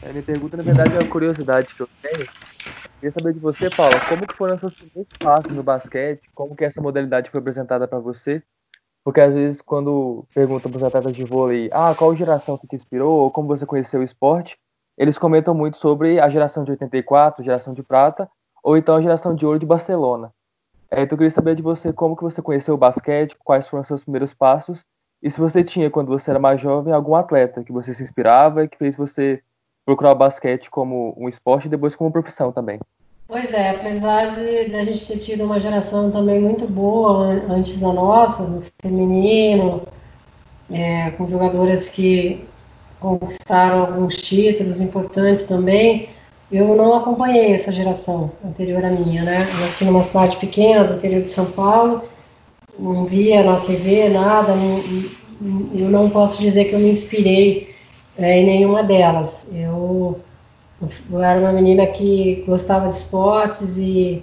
A 0.03 0.13
minha 0.13 0.23
pergunta, 0.23 0.57
na 0.57 0.63
verdade, 0.63 0.97
é 0.97 1.01
uma 1.01 1.07
curiosidade 1.07 1.75
que 1.75 1.83
eu 1.83 1.89
tenho. 2.01 2.29
Queria 3.01 3.13
saber 3.13 3.33
de 3.33 3.41
você, 3.41 3.71
Paula, 3.71 4.01
como 4.01 4.27
que 4.27 4.35
foram 4.35 4.59
seus 4.59 4.75
primeiros 4.75 5.13
passos 5.21 5.57
no 5.57 5.63
basquete? 5.63 6.29
Como 6.35 6.57
que 6.57 6.65
essa 6.65 6.81
modalidade 6.81 7.31
foi 7.31 7.41
apresentada 7.41 7.87
para 7.87 7.99
você? 7.99 8.43
Porque 9.05 9.21
às 9.21 9.33
vezes 9.33 9.61
quando 9.61 10.25
perguntam 10.35 10.71
para 10.71 10.79
os 10.79 10.83
atletas 10.83 11.15
de 11.17 11.25
vôlei, 11.25 11.71
ah, 11.73 11.95
qual 11.95 12.15
geração 12.15 12.59
que 12.59 12.67
te 12.67 12.77
inspirou 12.77 13.19
ou 13.21 13.31
como 13.31 13.49
você 13.49 13.65
conheceu 13.65 14.01
o 14.01 14.05
esporte, 14.05 14.59
eles 14.97 15.17
comentam 15.17 15.55
muito 15.55 15.77
sobre 15.77 16.21
a 16.21 16.29
geração 16.29 16.65
de 16.65 16.73
84, 16.73 17.45
geração 17.45 17.73
de 17.73 17.83
prata, 17.83 18.29
ou 18.63 18.77
então 18.77 18.97
a 18.97 19.01
geração 19.01 19.35
de 19.35 19.47
ouro 19.47 19.59
de 19.59 19.67
Barcelona. 19.67 20.33
É, 20.91 21.03
então 21.03 21.15
eu 21.15 21.19
queria 21.19 21.31
saber 21.31 21.55
de 21.55 21.63
você 21.63 21.93
como 21.93 22.17
que 22.17 22.23
você 22.23 22.43
conheceu 22.43 22.75
o 22.75 22.79
basquete, 22.79 23.37
quais 23.45 23.69
foram 23.69 23.85
seus 23.85 24.03
primeiros 24.03 24.35
passos, 24.35 24.85
e 25.23 25.31
se 25.31 25.41
você 25.41 25.63
tinha, 25.63 25.91
quando 25.91 26.09
você 26.09 26.31
era 26.31 26.39
mais 26.39 26.61
jovem, 26.61 26.93
algum 26.93 27.15
atleta 27.15 27.63
que 27.65 27.73
você 27.73 27.95
se 27.95 28.03
inspirava 28.03 28.65
e 28.65 28.69
que 28.69 28.79
fez 28.79 28.97
você 28.97 29.43
procurar 29.89 30.13
o 30.13 30.17
basquete 30.17 30.71
como 30.71 31.15
um 31.17 31.31
esporte 31.31 31.65
e 31.65 31.71
depois 31.71 31.95
como 31.95 32.13
profissão 32.13 32.53
também. 32.53 32.79
Pois 33.27 33.55
é, 33.55 33.71
apesar 33.71 34.35
de, 34.35 34.69
de 34.69 34.77
a 34.77 34.83
gente 34.83 35.07
ter 35.07 35.17
tido 35.17 35.45
uma 35.45 35.59
geração 35.59 36.11
também 36.11 36.39
muito 36.39 36.67
boa 36.67 37.29
antes 37.49 37.81
da 37.81 37.91
nossa, 37.91 38.43
no 38.43 38.63
feminino, 38.83 39.83
é, 40.71 41.11
com 41.13 41.27
jogadoras 41.27 41.89
que 41.89 42.45
conquistaram 43.01 43.81
alguns 43.81 44.19
títulos 44.19 44.79
importantes 44.79 45.45
também, 45.45 46.11
eu 46.53 46.77
não 46.77 46.95
acompanhei 46.95 47.55
essa 47.55 47.73
geração 47.73 48.31
anterior 48.45 48.85
à 48.85 48.91
minha, 48.91 49.23
né? 49.23 49.49
Eu 49.55 49.61
nasci 49.61 49.87
numa 49.87 50.03
cidade 50.03 50.37
pequena 50.37 50.85
do 50.85 50.97
interior 50.97 51.23
de 51.23 51.31
São 51.31 51.47
Paulo, 51.47 52.03
não 52.79 53.07
via 53.07 53.43
na 53.43 53.61
TV 53.61 54.11
nada, 54.11 54.55
não, 54.55 54.83
eu 55.75 55.89
não 55.89 56.11
posso 56.11 56.39
dizer 56.39 56.67
que 56.67 56.75
eu 56.75 56.79
me 56.79 56.91
inspirei 56.91 57.68
é, 58.19 58.41
em 58.41 58.45
nenhuma 58.45 58.83
delas. 58.83 59.49
Eu, 59.53 60.21
eu 61.11 61.23
era 61.23 61.39
uma 61.41 61.53
menina 61.53 61.87
que 61.87 62.45
gostava 62.47 62.89
de 62.89 62.97
esportes 62.97 63.79
e 63.79 64.23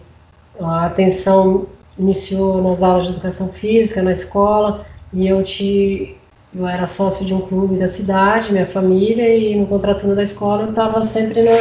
a 0.59 0.85
atenção 0.85 1.67
iniciou 1.97 2.61
nas 2.61 2.83
aulas 2.83 3.05
de 3.05 3.11
educação 3.11 3.49
física 3.49 4.03
na 4.03 4.11
escola 4.11 4.85
e 5.13 5.27
eu 5.27 5.41
te 5.43 6.17
eu 6.53 6.65
era 6.65 6.87
sócio 6.87 7.25
de 7.25 7.33
um 7.33 7.41
clube 7.41 7.75
da 7.75 7.87
cidade, 7.87 8.51
minha 8.51 8.65
família 8.65 9.35
e 9.35 9.55
no 9.55 9.67
contraturno 9.67 10.15
da 10.15 10.23
escola 10.23 10.63
eu 10.63 10.69
estava 10.69 11.01
sempre 11.01 11.41
no, 11.41 11.51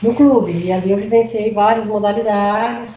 no 0.00 0.14
clube 0.14 0.52
e 0.52 0.72
ali 0.72 0.92
eu 0.92 0.96
vivenciei 0.96 1.52
várias 1.52 1.86
modalidades 1.86 2.96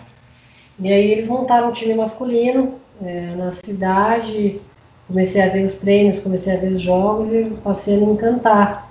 e 0.80 0.92
aí 0.92 1.12
eles 1.12 1.28
montaram 1.28 1.70
um 1.70 1.72
time 1.72 1.96
masculino 1.96 2.76
é, 3.04 3.36
na 3.36 3.52
cidade 3.52 4.62
comecei 5.08 5.42
a 5.42 5.50
ver 5.50 5.66
os 5.66 5.76
treinos, 5.76 6.20
comecei 6.20 6.54
a 6.54 6.58
ver 6.58 6.74
os 6.74 6.82
jogos 6.82 7.32
e 7.32 7.46
passei 7.64 7.96
a 7.96 8.00
me 8.00 8.06
encantar 8.06 8.90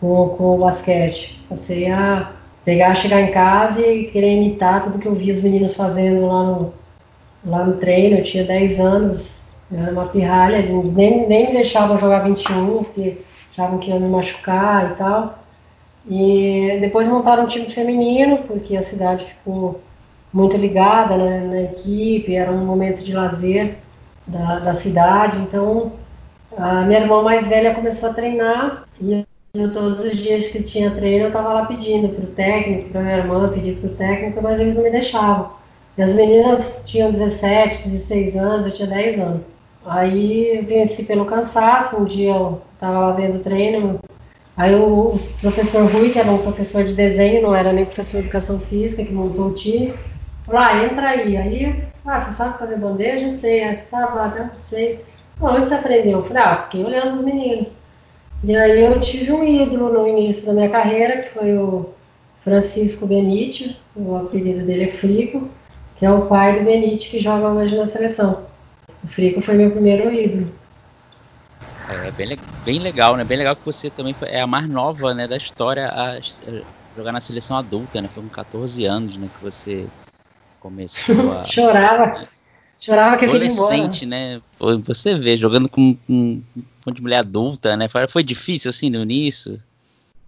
com, 0.00 0.28
com 0.30 0.54
o 0.54 0.58
basquete. 0.58 1.40
Passei 1.48 1.90
a 1.90 2.32
pegar, 2.64 2.94
chegar 2.94 3.20
em 3.20 3.30
casa 3.30 3.80
e 3.80 4.06
querer 4.06 4.36
imitar 4.36 4.82
tudo 4.82 4.98
que 4.98 5.06
eu 5.06 5.14
via 5.14 5.32
os 5.32 5.42
meninos 5.42 5.74
fazendo 5.74 6.26
lá 6.26 6.42
no, 6.44 6.72
lá 7.44 7.64
no 7.64 7.74
treino. 7.74 8.18
Eu 8.18 8.24
tinha 8.24 8.44
10 8.44 8.80
anos, 8.80 9.40
eu 9.70 9.80
era 9.80 9.92
uma 9.92 10.06
pirralha, 10.06 10.56
eles 10.56 10.94
nem, 10.94 11.26
nem 11.28 11.46
me 11.46 11.52
deixavam 11.52 11.98
jogar 11.98 12.20
21, 12.20 12.84
porque 12.84 13.18
achavam 13.52 13.78
que 13.78 13.90
ia 13.90 13.98
me 13.98 14.08
machucar 14.08 14.92
e 14.92 14.94
tal. 14.96 15.38
E 16.08 16.78
depois 16.80 17.08
montaram 17.08 17.44
um 17.44 17.48
time 17.48 17.68
feminino, 17.70 18.38
porque 18.46 18.76
a 18.76 18.82
cidade 18.82 19.24
ficou 19.24 19.80
muito 20.32 20.56
ligada 20.56 21.16
né, 21.16 21.40
na 21.40 21.62
equipe, 21.62 22.34
era 22.34 22.52
um 22.52 22.64
momento 22.64 23.02
de 23.02 23.12
lazer 23.12 23.76
da, 24.26 24.58
da 24.58 24.74
cidade. 24.74 25.38
Então, 25.38 25.92
a 26.56 26.82
minha 26.82 27.00
irmã 27.00 27.22
mais 27.22 27.46
velha 27.46 27.74
começou 27.74 28.10
a 28.10 28.14
treinar 28.14 28.84
e 29.00 29.24
eu, 29.54 29.72
todos 29.72 30.00
os 30.00 30.16
dias 30.16 30.48
que 30.48 30.62
tinha 30.62 30.90
treino, 30.90 31.24
eu 31.24 31.28
estava 31.28 31.52
lá 31.52 31.66
pedindo 31.66 32.08
para 32.10 32.24
o 32.24 32.28
técnico, 32.28 32.90
para 32.90 33.00
minha 33.00 33.16
irmã 33.16 33.48
pedir 33.48 33.76
para 33.76 33.90
o 33.90 33.94
técnico, 33.94 34.42
mas 34.42 34.60
eles 34.60 34.74
não 34.74 34.82
me 34.82 34.90
deixavam. 34.90 35.50
E 35.96 36.02
as 36.02 36.14
meninas 36.14 36.82
tinham 36.84 37.10
17, 37.10 37.88
16 37.88 38.36
anos, 38.36 38.66
eu 38.66 38.72
tinha 38.72 38.88
10 38.88 39.18
anos. 39.18 39.44
Aí 39.84 40.62
venci 40.68 41.04
pelo 41.04 41.24
cansaço, 41.24 41.96
um 41.96 42.04
dia 42.04 42.34
eu 42.34 42.60
estava 42.74 42.98
lá 42.98 43.12
vendo 43.12 43.42
treino, 43.42 43.98
aí 44.56 44.74
o 44.74 45.18
professor 45.40 45.90
Rui, 45.90 46.10
que 46.10 46.18
era 46.18 46.30
um 46.30 46.38
professor 46.38 46.84
de 46.84 46.92
desenho, 46.92 47.42
não 47.42 47.54
era 47.54 47.72
nem 47.72 47.84
professor 47.84 48.18
de 48.18 48.24
educação 48.24 48.60
física, 48.60 49.04
que 49.04 49.12
montou 49.12 49.46
o 49.46 49.54
time, 49.54 49.94
falou, 50.46 50.60
ah, 50.60 50.84
entra 50.84 51.10
aí. 51.10 51.36
Aí, 51.36 51.84
ah, 52.06 52.20
você 52.20 52.32
sabe 52.32 52.58
fazer 52.58 52.76
bandeja? 52.76 53.28
Sei. 53.30 53.64
Aí 53.64 53.74
você 53.74 53.84
sabe, 53.86 54.18
ah, 54.18 54.46
não 54.46 54.54
sei. 54.54 55.04
onde 55.40 55.66
você 55.66 55.74
aprendeu? 55.74 56.18
Eu 56.18 56.24
falei, 56.24 56.42
ah, 56.42 56.62
fiquei 56.62 56.84
olhando 56.84 57.14
os 57.14 57.24
meninos. 57.24 57.76
E 58.44 58.56
aí 58.56 58.82
eu 58.82 59.00
tive 59.00 59.32
um 59.32 59.44
ídolo 59.44 59.92
no 59.92 60.06
início 60.06 60.46
da 60.46 60.52
minha 60.52 60.70
carreira, 60.70 61.22
que 61.22 61.30
foi 61.30 61.56
o 61.56 61.90
Francisco 62.42 63.06
Benite, 63.06 63.76
o 63.94 64.14
apelido 64.16 64.64
dele 64.64 64.84
é 64.84 64.92
Frico, 64.92 65.48
que 65.96 66.06
é 66.06 66.10
o 66.10 66.26
pai 66.26 66.58
do 66.58 66.64
Benite 66.64 67.10
que 67.10 67.18
joga 67.18 67.48
hoje 67.48 67.76
na 67.76 67.86
seleção. 67.86 68.46
O 69.02 69.08
Frico 69.08 69.40
foi 69.40 69.54
meu 69.54 69.70
primeiro 69.70 70.12
ídolo. 70.12 70.52
É 72.04 72.10
bem, 72.12 72.38
bem 72.64 72.78
legal, 72.78 73.16
né? 73.16 73.24
Bem 73.24 73.38
legal 73.38 73.56
que 73.56 73.64
você 73.64 73.90
também 73.90 74.14
é 74.22 74.40
a 74.40 74.46
mais 74.46 74.68
nova 74.68 75.14
né, 75.14 75.26
da 75.26 75.36
história 75.36 75.88
a 75.88 76.18
jogar 76.96 77.12
na 77.12 77.20
seleção 77.20 77.56
adulta, 77.56 78.00
né? 78.00 78.08
Foi 78.08 78.22
com 78.22 78.28
14 78.28 78.84
anos 78.84 79.16
né, 79.16 79.28
que 79.36 79.42
você 79.42 79.86
começou 80.60 81.32
a. 81.32 81.44
Chorava. 81.44 82.26
Chorava 82.78 83.16
que 83.16 83.24
eu 83.24 83.30
embora. 83.42 83.90
né? 84.06 84.38
Foi, 84.40 84.76
você 84.78 85.14
vê, 85.14 85.36
jogando 85.36 85.68
com, 85.68 85.94
com, 86.06 86.42
com 86.84 86.92
de 86.92 87.02
mulher 87.02 87.18
adulta, 87.18 87.76
né? 87.76 87.88
Foi, 87.88 88.06
foi 88.06 88.22
difícil 88.22 88.68
assim 88.68 88.90
no 88.90 89.02
início? 89.02 89.60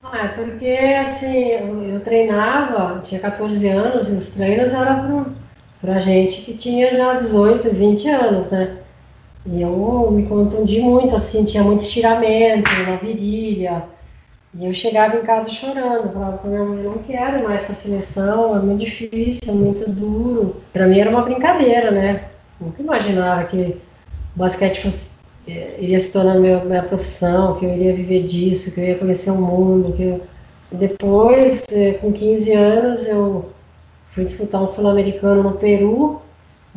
Ah, 0.03 0.33
porque 0.35 0.67
assim, 0.67 1.49
eu, 1.49 1.83
eu, 1.83 2.01
treinava, 2.01 3.03
tinha 3.05 3.21
14 3.21 3.69
anos, 3.69 4.09
e 4.09 4.13
os 4.13 4.31
treinos 4.31 4.73
eram 4.73 5.25
pra, 5.25 5.33
pra 5.81 6.01
gente 6.01 6.43
que 6.43 6.55
tinha 6.55 6.97
já 6.97 7.15
18, 7.15 7.71
20 7.71 8.09
anos, 8.09 8.51
né? 8.51 8.79
E 9.47 9.61
eu 9.63 10.11
me 10.11 10.27
contundi 10.27 10.81
muito, 10.81 11.15
assim, 11.15 11.45
tinha 11.45 11.63
muito 11.63 11.81
estiramento 11.81 12.71
na 12.87 12.97
virilha. 12.97 13.85
E 14.55 14.67
eu 14.67 14.73
chegava 14.73 15.17
em 15.17 15.23
casa 15.23 15.51
chorando, 15.51 16.13
falava 16.13 16.39
pra 16.39 16.51
minha 16.51 16.65
mãe, 16.65 16.83
não 16.83 16.99
quero 16.99 17.45
mais 17.45 17.63
pra 17.65 17.75
seleção, 17.75 18.57
é 18.57 18.61
muito 18.61 18.81
difícil, 18.81 19.53
é 19.53 19.53
muito 19.53 19.91
duro. 19.91 20.57
Pra 20.73 20.87
mim 20.87 20.99
era 20.99 21.11
uma 21.11 21.23
brincadeira, 21.23 21.91
né? 21.91 22.25
Nunca 22.61 22.83
imaginava 22.83 23.45
que 23.45 23.77
o 24.35 24.39
basquete 24.39 24.83
fosse, 24.83 25.17
é, 25.47 25.77
iria 25.79 26.01
se 26.01 26.11
tornar 26.11 26.37
minha, 26.37 26.65
minha 26.65 26.83
profissão, 26.83 27.57
que 27.57 27.67
eu 27.67 27.75
iria 27.75 27.95
viver 27.95 28.27
disso, 28.27 28.73
que 28.73 28.81
eu 28.81 28.85
ia 28.85 28.99
conhecer 28.99 29.31
o 29.31 29.37
mundo. 29.37 29.93
Que 29.93 30.03
eu... 30.03 30.21
Depois, 30.73 31.65
é, 31.71 31.93
com 31.95 32.13
15 32.13 32.53
anos, 32.53 33.07
eu 33.07 33.51
fui 34.11 34.25
disputar 34.25 34.63
um 34.63 34.69
sul-americano 34.69 35.43
no 35.43 35.53
Peru. 35.53 36.23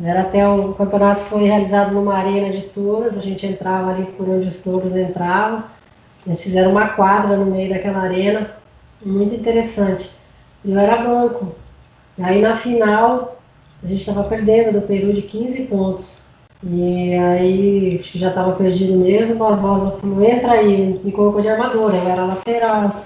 Era 0.02 0.22
até 0.22 0.46
o 0.46 0.72
campeonato 0.74 1.22
foi 1.22 1.44
realizado 1.44 1.92
numa 1.92 2.16
arena 2.16 2.50
de 2.50 2.62
touros, 2.62 3.16
a 3.16 3.20
gente 3.20 3.46
entrava 3.46 3.92
ali 3.92 4.04
por 4.16 4.28
onde 4.28 4.48
os 4.48 4.58
touros 4.62 4.96
entravam. 4.96 5.64
Eles 6.26 6.42
fizeram 6.42 6.70
uma 6.70 6.88
quadra 6.88 7.36
no 7.36 7.46
meio 7.46 7.70
daquela 7.70 8.00
arena, 8.00 8.50
muito 9.04 9.34
interessante. 9.34 10.10
Eu 10.64 10.78
era 10.78 11.02
banco. 11.02 11.54
E 12.16 12.22
aí 12.22 12.40
na 12.40 12.54
final 12.54 13.40
a 13.82 13.86
gente 13.86 14.00
estava 14.00 14.24
perdendo 14.24 14.72
do 14.72 14.86
Peru 14.86 15.12
de 15.12 15.22
15 15.22 15.62
pontos. 15.64 16.18
E 16.64 17.14
aí 17.14 18.00
já 18.14 18.28
estava 18.28 18.52
perdido 18.52 18.96
mesmo, 18.96 19.34
Barbosa 19.34 19.98
falou, 19.98 20.22
entra 20.22 20.52
aí, 20.52 21.00
me 21.02 21.10
colocou 21.10 21.42
de 21.42 21.48
armadora, 21.48 21.96
eu 21.96 22.08
era 22.08 22.24
lateral. 22.24 23.02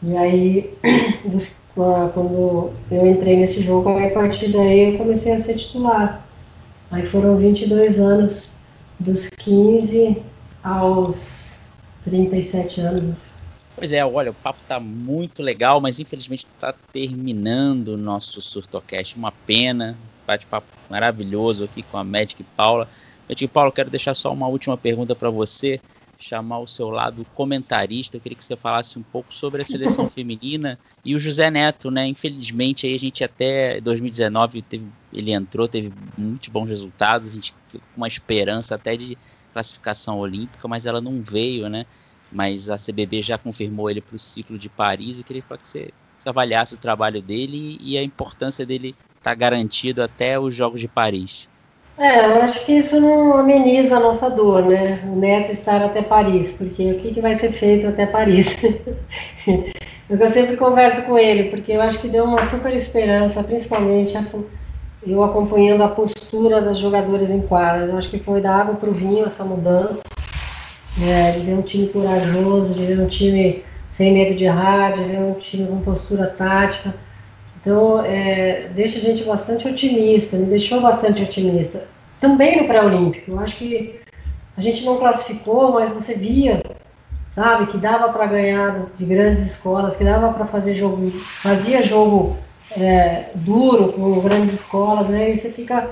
E 0.00 0.16
aí, 0.16 0.74
quando 1.74 2.70
eu 2.92 3.06
entrei 3.06 3.36
nesse 3.36 3.60
jogo, 3.60 3.88
aí, 3.88 4.06
a 4.06 4.14
partir 4.14 4.52
daí 4.52 4.92
eu 4.92 4.98
comecei 4.98 5.32
a 5.32 5.40
ser 5.40 5.56
titular. 5.56 6.24
Aí 6.92 7.04
foram 7.04 7.36
22 7.36 7.98
anos, 7.98 8.52
dos 9.00 9.28
15 9.28 10.22
aos 10.62 11.53
37 12.04 12.80
anos. 12.80 13.16
Pois 13.76 13.90
é, 13.92 14.04
olha, 14.04 14.30
o 14.30 14.34
papo 14.34 14.60
tá 14.68 14.78
muito 14.78 15.42
legal, 15.42 15.80
mas 15.80 15.98
infelizmente 15.98 16.46
está 16.46 16.72
terminando 16.92 17.88
o 17.88 17.96
nosso 17.96 18.40
Surtocast. 18.40 19.16
Uma 19.16 19.32
pena, 19.32 19.98
bate-papo 20.24 20.66
maravilhoso 20.88 21.64
aqui 21.64 21.82
com 21.82 21.98
a 21.98 22.04
Magic 22.04 22.42
Paula. 22.56 22.88
Magic 23.28 23.48
Paula, 23.48 23.72
quero 23.72 23.90
deixar 23.90 24.14
só 24.14 24.32
uma 24.32 24.46
última 24.46 24.76
pergunta 24.76 25.14
para 25.16 25.28
você, 25.28 25.80
chamar 26.16 26.60
o 26.60 26.68
seu 26.68 26.88
lado 26.88 27.26
comentarista. 27.34 28.16
Eu 28.16 28.20
queria 28.20 28.36
que 28.36 28.44
você 28.44 28.56
falasse 28.56 28.96
um 28.96 29.02
pouco 29.02 29.34
sobre 29.34 29.62
a 29.62 29.64
seleção 29.64 30.08
feminina 30.08 30.78
e 31.04 31.16
o 31.16 31.18
José 31.18 31.50
Neto, 31.50 31.90
né? 31.90 32.06
Infelizmente, 32.06 32.86
aí 32.86 32.94
a 32.94 32.98
gente 32.98 33.24
até 33.24 33.80
2019 33.80 34.62
teve, 34.62 34.86
ele 35.12 35.32
entrou, 35.32 35.66
teve 35.66 35.92
muitos 36.16 36.48
bons 36.48 36.68
resultados, 36.68 37.26
a 37.26 37.34
gente 37.34 37.52
ficou 37.66 37.80
com 37.80 38.00
uma 38.00 38.08
esperança 38.08 38.76
até 38.76 38.96
de 38.96 39.18
classificação 39.54 40.18
olímpica, 40.18 40.68
mas 40.68 40.84
ela 40.84 41.00
não 41.00 41.22
veio, 41.22 41.70
né? 41.70 41.86
mas 42.34 42.68
a 42.68 42.76
CBB 42.76 43.22
já 43.22 43.38
confirmou 43.38 43.88
ele 43.88 44.00
para 44.00 44.16
o 44.16 44.18
ciclo 44.18 44.58
de 44.58 44.68
Paris. 44.68 45.18
Eu 45.18 45.24
queria 45.24 45.40
que 45.40 45.48
você 45.62 45.92
avaliasse 46.26 46.74
o 46.74 46.78
trabalho 46.78 47.22
dele 47.22 47.78
e 47.80 47.96
a 47.96 48.02
importância 48.02 48.66
dele 48.66 48.88
estar 49.18 49.30
tá 49.30 49.34
garantido 49.34 50.02
até 50.02 50.38
os 50.38 50.54
Jogos 50.54 50.80
de 50.80 50.88
Paris. 50.88 51.48
É, 51.96 52.26
eu 52.26 52.42
acho 52.42 52.66
que 52.66 52.72
isso 52.72 53.00
não 53.00 53.36
ameniza 53.36 53.96
a 53.96 54.00
nossa 54.00 54.28
dor, 54.28 54.64
né? 54.64 55.00
O 55.06 55.14
Neto 55.14 55.52
estar 55.52 55.80
até 55.80 56.02
Paris, 56.02 56.52
porque 56.52 56.90
o 56.90 56.98
que, 56.98 57.14
que 57.14 57.20
vai 57.20 57.38
ser 57.38 57.52
feito 57.52 57.86
até 57.86 58.04
Paris? 58.04 58.60
eu 60.10 60.28
sempre 60.28 60.56
converso 60.56 61.02
com 61.02 61.16
ele, 61.16 61.50
porque 61.50 61.70
eu 61.70 61.80
acho 61.80 62.00
que 62.00 62.08
deu 62.08 62.24
uma 62.24 62.44
super 62.48 62.74
esperança, 62.74 63.44
principalmente 63.44 64.16
eu 65.06 65.22
acompanhando 65.22 65.82
a 65.82 65.88
postura 65.88 66.60
das 66.60 66.78
jogadoras 66.78 67.30
em 67.30 67.42
quadra. 67.42 67.86
Eu 67.86 67.98
acho 67.98 68.08
que 68.08 68.18
foi 68.18 68.40
da 68.40 68.54
água 68.54 68.74
para 68.74 68.88
o 68.88 68.92
vinho 68.92 69.26
essa 69.26 69.44
mudança. 69.44 70.02
É, 71.02 71.36
ele 71.36 71.50
é 71.50 71.54
um 71.54 71.62
time 71.62 71.88
corajoso, 71.88 72.80
ele 72.80 73.00
é 73.00 73.04
um 73.04 73.08
time 73.08 73.64
sem 73.90 74.12
medo 74.12 74.34
de 74.34 74.44
errar, 74.44 74.98
ele 74.98 75.16
é 75.16 75.20
um 75.20 75.34
time 75.34 75.66
com 75.66 75.80
postura 75.80 76.26
tática. 76.26 76.94
Então, 77.60 78.04
é, 78.04 78.68
deixa 78.74 78.98
a 78.98 79.02
gente 79.02 79.24
bastante 79.24 79.66
otimista, 79.66 80.36
me 80.36 80.46
deixou 80.46 80.80
bastante 80.80 81.22
otimista. 81.22 81.84
Também 82.20 82.60
no 82.60 82.68
pré-olímpico, 82.68 83.30
eu 83.32 83.40
acho 83.40 83.56
que 83.56 84.00
a 84.56 84.60
gente 84.60 84.84
não 84.84 84.98
classificou, 84.98 85.72
mas 85.72 85.92
você 85.92 86.14
via, 86.14 86.62
sabe, 87.30 87.66
que 87.66 87.78
dava 87.78 88.12
para 88.12 88.26
ganhar 88.26 88.86
de 88.96 89.04
grandes 89.04 89.42
escolas, 89.44 89.96
que 89.96 90.04
dava 90.04 90.32
para 90.32 90.46
fazer 90.46 90.74
jogo, 90.74 91.10
fazia 91.10 91.82
jogo 91.82 92.36
é, 92.76 93.26
duro 93.34 93.92
com 93.92 94.20
grandes 94.20 94.54
escolas, 94.54 95.08
né? 95.08 95.30
E 95.30 95.36
você 95.36 95.50
fica 95.50 95.90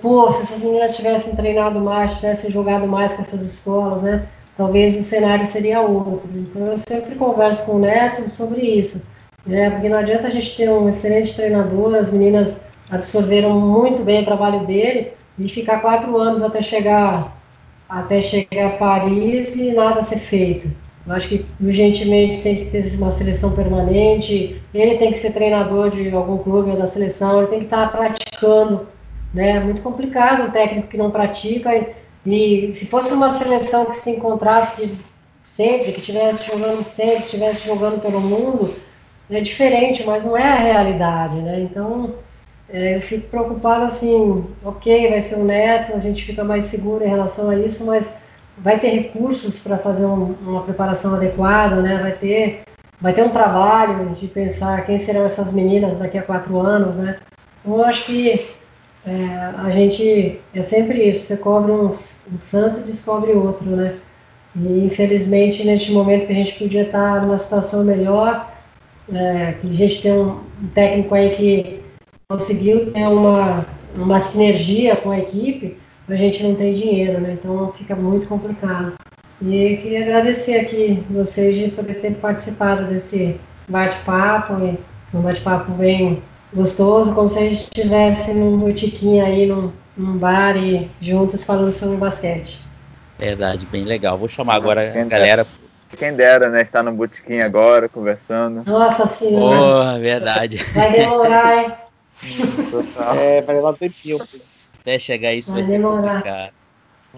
pô, 0.00 0.30
se 0.32 0.42
essas 0.42 0.60
meninas 0.60 0.96
tivessem 0.96 1.34
treinado 1.36 1.80
mais, 1.80 2.14
tivessem 2.14 2.50
jogado 2.50 2.86
mais 2.86 3.12
com 3.12 3.22
essas 3.22 3.42
escolas, 3.42 4.02
né? 4.02 4.26
Talvez 4.56 4.96
o 4.96 5.04
cenário 5.04 5.46
seria 5.46 5.80
outro. 5.80 6.28
Então 6.34 6.66
eu 6.66 6.78
sempre 6.78 7.14
converso 7.14 7.64
com 7.66 7.72
o 7.72 7.78
Neto 7.78 8.28
sobre 8.28 8.60
isso, 8.60 9.02
né? 9.46 9.70
Porque 9.70 9.88
não 9.88 9.98
adianta 9.98 10.26
a 10.26 10.30
gente 10.30 10.56
ter 10.56 10.70
um 10.70 10.88
excelente 10.88 11.34
treinador, 11.34 11.94
as 11.94 12.10
meninas 12.10 12.60
absorveram 12.90 13.58
muito 13.58 14.02
bem 14.02 14.22
o 14.22 14.24
trabalho 14.24 14.66
dele 14.66 15.12
e 15.38 15.48
ficar 15.48 15.80
quatro 15.80 16.16
anos 16.16 16.42
até 16.42 16.60
chegar 16.60 17.40
até 17.88 18.22
chegar 18.22 18.68
a 18.68 18.76
Paris 18.76 19.54
e 19.54 19.72
nada 19.72 20.02
ser 20.02 20.18
feito. 20.18 20.74
Eu 21.06 21.14
acho 21.14 21.28
que 21.28 21.46
urgentemente 21.60 22.42
tem 22.42 22.64
que 22.64 22.70
ter 22.70 22.96
uma 22.96 23.10
seleção 23.10 23.52
permanente, 23.52 24.60
ele 24.72 24.98
tem 24.98 25.12
que 25.12 25.18
ser 25.18 25.32
treinador 25.32 25.90
de 25.90 26.10
algum 26.10 26.38
clube 26.38 26.70
ou 26.70 26.76
da 26.76 26.86
seleção, 26.86 27.38
ele 27.38 27.48
tem 27.48 27.58
que 27.60 27.64
estar 27.64 27.90
praticando 27.90 28.86
né? 29.32 29.50
É 29.56 29.60
muito 29.60 29.82
complicado 29.82 30.44
um 30.44 30.50
técnico 30.50 30.88
que 30.88 30.96
não 30.96 31.10
pratica. 31.10 31.70
E, 31.74 32.70
e 32.70 32.74
se 32.74 32.86
fosse 32.86 33.12
uma 33.12 33.32
seleção 33.32 33.86
que 33.86 33.96
se 33.96 34.10
encontrasse 34.10 34.86
de, 34.86 35.00
sempre, 35.42 35.92
que 35.92 36.00
estivesse 36.00 36.46
jogando 36.46 36.82
sempre, 36.82 37.24
estivesse 37.24 37.66
jogando 37.66 38.00
pelo 38.00 38.20
mundo, 38.20 38.74
é 39.30 39.40
diferente, 39.40 40.04
mas 40.04 40.24
não 40.24 40.36
é 40.36 40.44
a 40.44 40.56
realidade, 40.56 41.38
né? 41.38 41.60
Então 41.60 42.14
é, 42.68 42.96
eu 42.96 43.00
fico 43.00 43.28
preocupado 43.28 43.84
assim, 43.84 44.44
ok, 44.64 45.10
vai 45.10 45.20
ser 45.20 45.36
um 45.36 45.44
neto, 45.44 45.96
a 45.96 46.00
gente 46.00 46.24
fica 46.24 46.44
mais 46.44 46.66
seguro 46.66 47.04
em 47.04 47.08
relação 47.08 47.48
a 47.50 47.56
isso, 47.56 47.84
mas 47.86 48.12
vai 48.58 48.78
ter 48.78 48.90
recursos 48.90 49.60
para 49.60 49.78
fazer 49.78 50.06
um, 50.06 50.34
uma 50.42 50.62
preparação 50.62 51.14
adequada, 51.14 51.80
né? 51.80 51.98
Vai 52.00 52.12
ter, 52.12 52.62
vai 53.00 53.12
ter 53.12 53.22
um 53.22 53.30
trabalho 53.30 54.10
de 54.10 54.26
pensar 54.28 54.84
quem 54.84 54.98
serão 54.98 55.24
essas 55.24 55.52
meninas 55.52 55.98
daqui 55.98 56.18
a 56.18 56.22
quatro 56.22 56.60
anos, 56.60 56.96
né? 56.96 57.18
Então, 57.60 57.78
eu 57.78 57.84
acho 57.84 58.04
que 58.06 58.50
é, 59.04 59.52
a 59.58 59.70
gente 59.70 60.40
é 60.54 60.62
sempre 60.62 61.02
isso, 61.08 61.26
você 61.26 61.36
cobre 61.36 61.72
um, 61.72 61.86
um 61.88 62.40
santo 62.40 62.80
descobre 62.80 63.32
outro, 63.32 63.68
né? 63.70 63.96
E 64.54 64.84
infelizmente 64.84 65.64
neste 65.64 65.92
momento 65.92 66.26
que 66.26 66.32
a 66.32 66.36
gente 66.36 66.58
podia 66.58 66.82
estar 66.82 67.22
numa 67.22 67.38
situação 67.38 67.82
melhor, 67.82 68.52
é, 69.12 69.52
que 69.60 69.66
a 69.66 69.70
gente 69.70 70.02
tem 70.02 70.12
um, 70.12 70.40
um 70.62 70.68
técnico 70.74 71.14
aí 71.14 71.34
que 71.34 71.80
conseguiu 72.28 72.92
ter 72.92 73.08
uma, 73.08 73.66
uma 73.96 74.20
sinergia 74.20 74.94
com 74.96 75.10
a 75.10 75.18
equipe, 75.18 75.78
a 76.08 76.16
gente 76.16 76.42
não 76.42 76.54
tem 76.54 76.74
dinheiro, 76.74 77.20
né? 77.20 77.32
Então 77.32 77.72
fica 77.72 77.94
muito 77.94 78.26
complicado. 78.26 78.94
E 79.40 79.76
queria 79.76 80.02
agradecer 80.02 80.60
aqui 80.60 81.02
vocês 81.10 81.56
de 81.56 81.70
poder 81.70 81.94
ter 81.94 82.14
participado 82.14 82.84
desse 82.84 83.40
bate-papo, 83.68 84.54
um 85.12 85.20
bate-papo 85.20 85.72
bem 85.72 86.22
gostoso, 86.54 87.14
como 87.14 87.28
se 87.28 87.38
a 87.38 87.42
gente 87.42 87.62
estivesse 87.62 88.32
num 88.34 88.58
botiquinho 88.58 89.24
aí, 89.24 89.46
num, 89.46 89.72
num 89.96 90.16
bar 90.16 90.56
e 90.56 90.88
juntos 91.00 91.42
falando 91.42 91.72
sobre 91.72 91.96
basquete. 91.96 92.60
Verdade, 93.18 93.66
bem 93.66 93.84
legal. 93.84 94.18
Vou 94.18 94.28
chamar 94.28 94.56
agora 94.56 94.92
a 95.00 95.04
galera. 95.04 95.46
Quem 95.98 96.14
dera, 96.14 96.48
né? 96.48 96.62
Estar 96.62 96.82
no 96.82 96.92
botequim 96.92 97.40
agora, 97.40 97.88
conversando. 97.88 98.62
Nossa 98.64 99.06
senhora. 99.06 99.56
Porra, 99.56 99.98
verdade. 99.98 100.56
Vai 100.72 100.92
demorar, 100.92 101.56
hein? 101.58 101.72
É, 103.18 103.42
vai 103.42 103.56
levar 103.56 103.70
um 103.70 103.74
tempinho. 103.74 104.18
Até 104.82 104.98
chegar 104.98 105.32
isso 105.32 105.52
vai, 105.52 105.62
Vai 105.62 105.70
ser 105.70 105.80
complicado. 105.80 106.52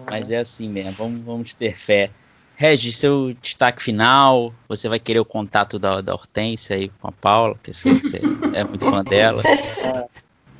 Mas 0.07 0.29
é 0.29 0.37
assim 0.37 0.69
mesmo, 0.69 0.91
vamos, 0.93 1.25
vamos 1.25 1.53
ter 1.53 1.75
fé. 1.75 2.11
Regis, 2.55 2.97
seu 2.97 3.33
destaque 3.33 3.81
final, 3.81 4.53
você 4.69 4.87
vai 4.87 4.99
querer 4.99 5.19
o 5.19 5.25
contato 5.25 5.77
da, 5.79 5.99
da 5.99 6.13
Hortência 6.13 6.75
aí 6.75 6.89
com 7.01 7.07
a 7.07 7.11
Paula, 7.11 7.55
que 7.61 7.73
você, 7.73 7.91
você 7.93 8.21
é 8.53 8.63
muito 8.63 8.85
fã 8.85 9.03
dela. 9.03 9.41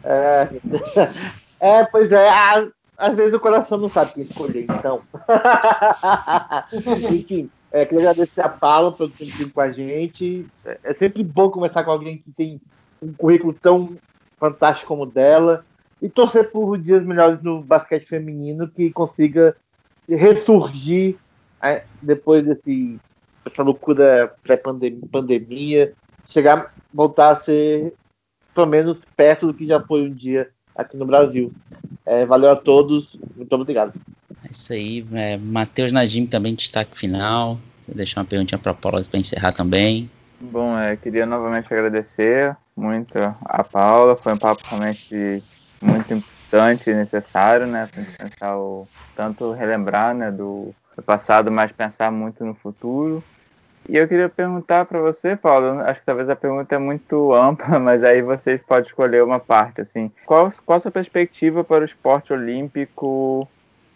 É, 0.03 0.49
é 1.59 1.85
pois 1.85 2.11
é. 2.11 2.29
a- 2.29 2.67
Às 2.97 3.15
vezes 3.15 3.33
o 3.33 3.39
coração 3.39 3.77
não 3.77 3.89
sabe 3.89 4.13
quem 4.13 4.23
escolher, 4.23 4.63
então. 4.63 5.01
Enfim, 7.11 7.49
é, 7.71 7.85
queria 7.85 8.09
agradecer 8.09 8.41
a 8.41 8.49
Paula 8.49 8.91
pelo 8.91 9.09
tempo 9.11 9.53
com 9.53 9.61
a 9.61 9.71
gente. 9.71 10.45
É, 10.65 10.79
é 10.85 10.93
sempre 10.95 11.23
bom 11.23 11.49
conversar 11.49 11.83
com 11.83 11.91
alguém 11.91 12.17
que 12.17 12.31
tem 12.31 12.59
um 13.01 13.13
currículo 13.13 13.53
tão 13.53 13.97
fantástico 14.39 14.87
como 14.87 15.03
o 15.03 15.05
dela. 15.11 15.63
E 16.01 16.09
torcer 16.09 16.51
por 16.51 16.77
dias 16.77 17.03
melhores 17.03 17.41
no 17.41 17.61
basquete 17.61 18.05
feminino 18.05 18.67
que 18.67 18.91
consiga 18.91 19.55
ressurgir 20.07 21.15
é, 21.61 21.83
depois 22.01 22.45
desse, 22.45 22.99
dessa 23.43 23.63
loucura 23.63 24.33
pré-pandemia, 24.43 25.93
chegar, 26.27 26.73
voltar 26.93 27.31
a 27.31 27.43
ser 27.43 27.93
pelo 28.53 28.67
menos 28.67 28.97
perto 29.15 29.47
do 29.47 29.53
que 29.53 29.67
já 29.67 29.81
foi 29.81 30.03
um 30.03 30.13
dia 30.13 30.49
aqui 30.75 30.95
no 30.95 31.05
Brasil. 31.05 31.51
É, 32.05 32.25
valeu 32.25 32.51
a 32.51 32.55
todos, 32.55 33.17
muito 33.35 33.53
obrigado. 33.53 33.93
É 34.43 34.51
isso 34.51 34.73
aí, 34.73 35.05
é, 35.13 35.37
Matheus 35.37 35.91
Najim 35.91 36.25
também 36.25 36.53
destaque 36.53 36.97
final. 36.97 37.57
Vou 37.87 37.95
deixar 37.95 38.21
uma 38.21 38.27
perguntinha 38.27 38.59
para 38.59 38.71
a 38.71 38.75
Paula 38.75 39.01
para 39.09 39.19
encerrar 39.19 39.51
também. 39.51 40.09
Bom, 40.39 40.77
é, 40.77 40.95
queria 40.95 41.25
novamente 41.25 41.73
agradecer 41.73 42.55
muito 42.75 43.17
a 43.17 43.63
Paula. 43.63 44.15
Foi 44.15 44.33
um 44.33 44.37
papo 44.37 44.61
realmente 44.69 45.41
muito 45.85 46.13
importante 46.13 46.89
e 46.89 46.95
necessário, 46.95 47.67
né? 47.67 47.87
Pensar 48.17 48.57
o, 48.57 48.87
tanto 49.15 49.51
relembrar 49.51 50.13
né, 50.13 50.31
do, 50.31 50.73
do 50.95 51.03
passado, 51.03 51.51
mas 51.51 51.71
pensar 51.71 52.11
muito 52.11 52.43
no 52.45 52.53
futuro. 52.53 53.23
E 53.87 53.97
eu 53.97 54.07
queria 54.07 54.27
perguntar 54.27 54.85
para 54.85 54.99
você, 54.99 55.35
Paulo, 55.35 55.79
acho 55.81 55.99
que 55.99 56.05
talvez 56.05 56.27
a 56.27 56.35
pergunta 56.35 56.73
é 56.73 56.77
muito 56.79 57.33
ampla, 57.35 57.79
mas 57.79 58.03
aí 58.03 58.21
vocês 58.21 58.61
podem 58.61 58.85
escolher 58.85 59.23
uma 59.23 59.39
parte, 59.39 59.81
assim. 59.81 60.11
Qual, 60.25 60.51
qual 60.65 60.77
a 60.77 60.79
sua 60.79 60.91
perspectiva 60.91 61.63
para 61.63 61.81
o 61.81 61.85
esporte 61.85 62.33
olímpico 62.33 63.47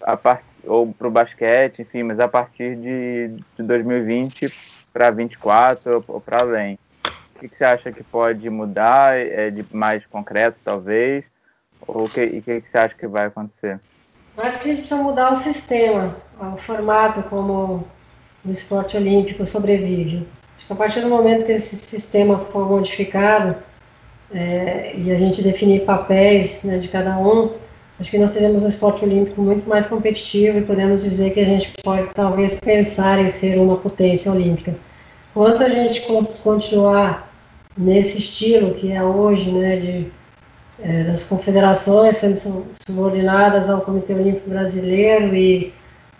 a 0.04 0.16
part, 0.16 0.44
ou 0.66 0.94
para 0.94 1.08
o 1.08 1.12
basquete, 1.12 1.82
enfim, 1.82 2.04
mas 2.04 2.20
a 2.20 2.28
partir 2.28 2.76
de, 2.76 3.30
de 3.58 3.64
2020 3.64 4.54
para 4.94 5.10
24 5.12 5.96
ou, 5.96 6.04
ou 6.08 6.22
para 6.22 6.42
além? 6.42 6.78
O 7.36 7.40
que, 7.40 7.48
que, 7.48 7.56
você 7.56 7.64
acha 7.64 7.92
que 7.92 8.04
pode 8.04 8.50
mudar, 8.50 9.18
é, 9.18 9.50
de 9.50 9.66
mais 9.72 10.06
concreto, 10.06 10.58
talvez? 10.64 11.24
Ou 11.88 12.08
que, 12.08 12.22
e 12.22 12.40
o 12.40 12.42
que, 12.42 12.62
que 12.62 12.70
você 12.70 12.78
acha 12.78 12.96
que 12.96 13.08
vai 13.08 13.28
acontecer? 13.28 13.80
Eu 14.38 14.44
acho 14.44 14.60
que 14.60 14.70
a 14.70 14.72
gente 14.72 14.82
precisa 14.82 15.02
mudar 15.02 15.32
o 15.32 15.36
sistema, 15.36 16.16
o 16.40 16.58
formato 16.58 17.22
como 17.24 17.86
o 18.46 18.52
esporte 18.52 18.96
olímpico 18.96 19.46
sobrevive. 19.46 20.28
Acho 20.58 20.68
que 20.68 20.74
a 20.74 20.76
partir 20.76 21.02
do 21.02 21.10
momento 21.10 21.46
que 21.46 21.52
esse 21.52 21.76
sistema 21.76 22.40
for 22.40 22.70
modificado 22.70 23.56
é, 24.34 24.94
e 24.96 25.12
a 25.12 25.18
gente 25.18 25.42
definir 25.42 25.86
papéis 25.86 26.64
né, 26.64 26.78
de 26.78 26.88
cada 26.88 27.18
um, 27.18 27.52
acho 28.00 28.12
que 28.12 28.18
nós 28.18 28.32
teremos 28.32 28.64
um 28.64 28.68
esporte 28.68 29.04
olímpico 29.04 29.42
muito 29.42 29.68
mais 29.68 29.88
competitivo 29.88 30.60
e 30.60 30.64
podemos 30.64 31.04
dizer 31.04 31.32
que 31.32 31.40
a 31.40 31.46
gente 31.46 31.74
pode 31.84 32.08
talvez 32.14 32.60
pensar 32.60 33.20
em 33.20 33.30
ser 33.30 33.58
uma 33.58 33.78
potência 33.78 34.32
olímpica. 34.32 34.76
Quanto 35.34 35.64
a 35.64 35.70
gente 35.70 36.02
continuar 36.44 37.30
nesse 37.78 38.20
estilo 38.20 38.74
que 38.74 38.92
é 38.92 39.04
hoje, 39.04 39.52
né, 39.52 39.78
de, 39.78 40.12
é, 40.82 41.04
das 41.04 41.24
confederações 41.24 42.18
sendo 42.18 42.66
subordinadas 42.86 43.70
ao 43.70 43.82
Comitê 43.82 44.14
Olímpico 44.14 44.50
Brasileiro 44.50 45.36
e 45.36 45.74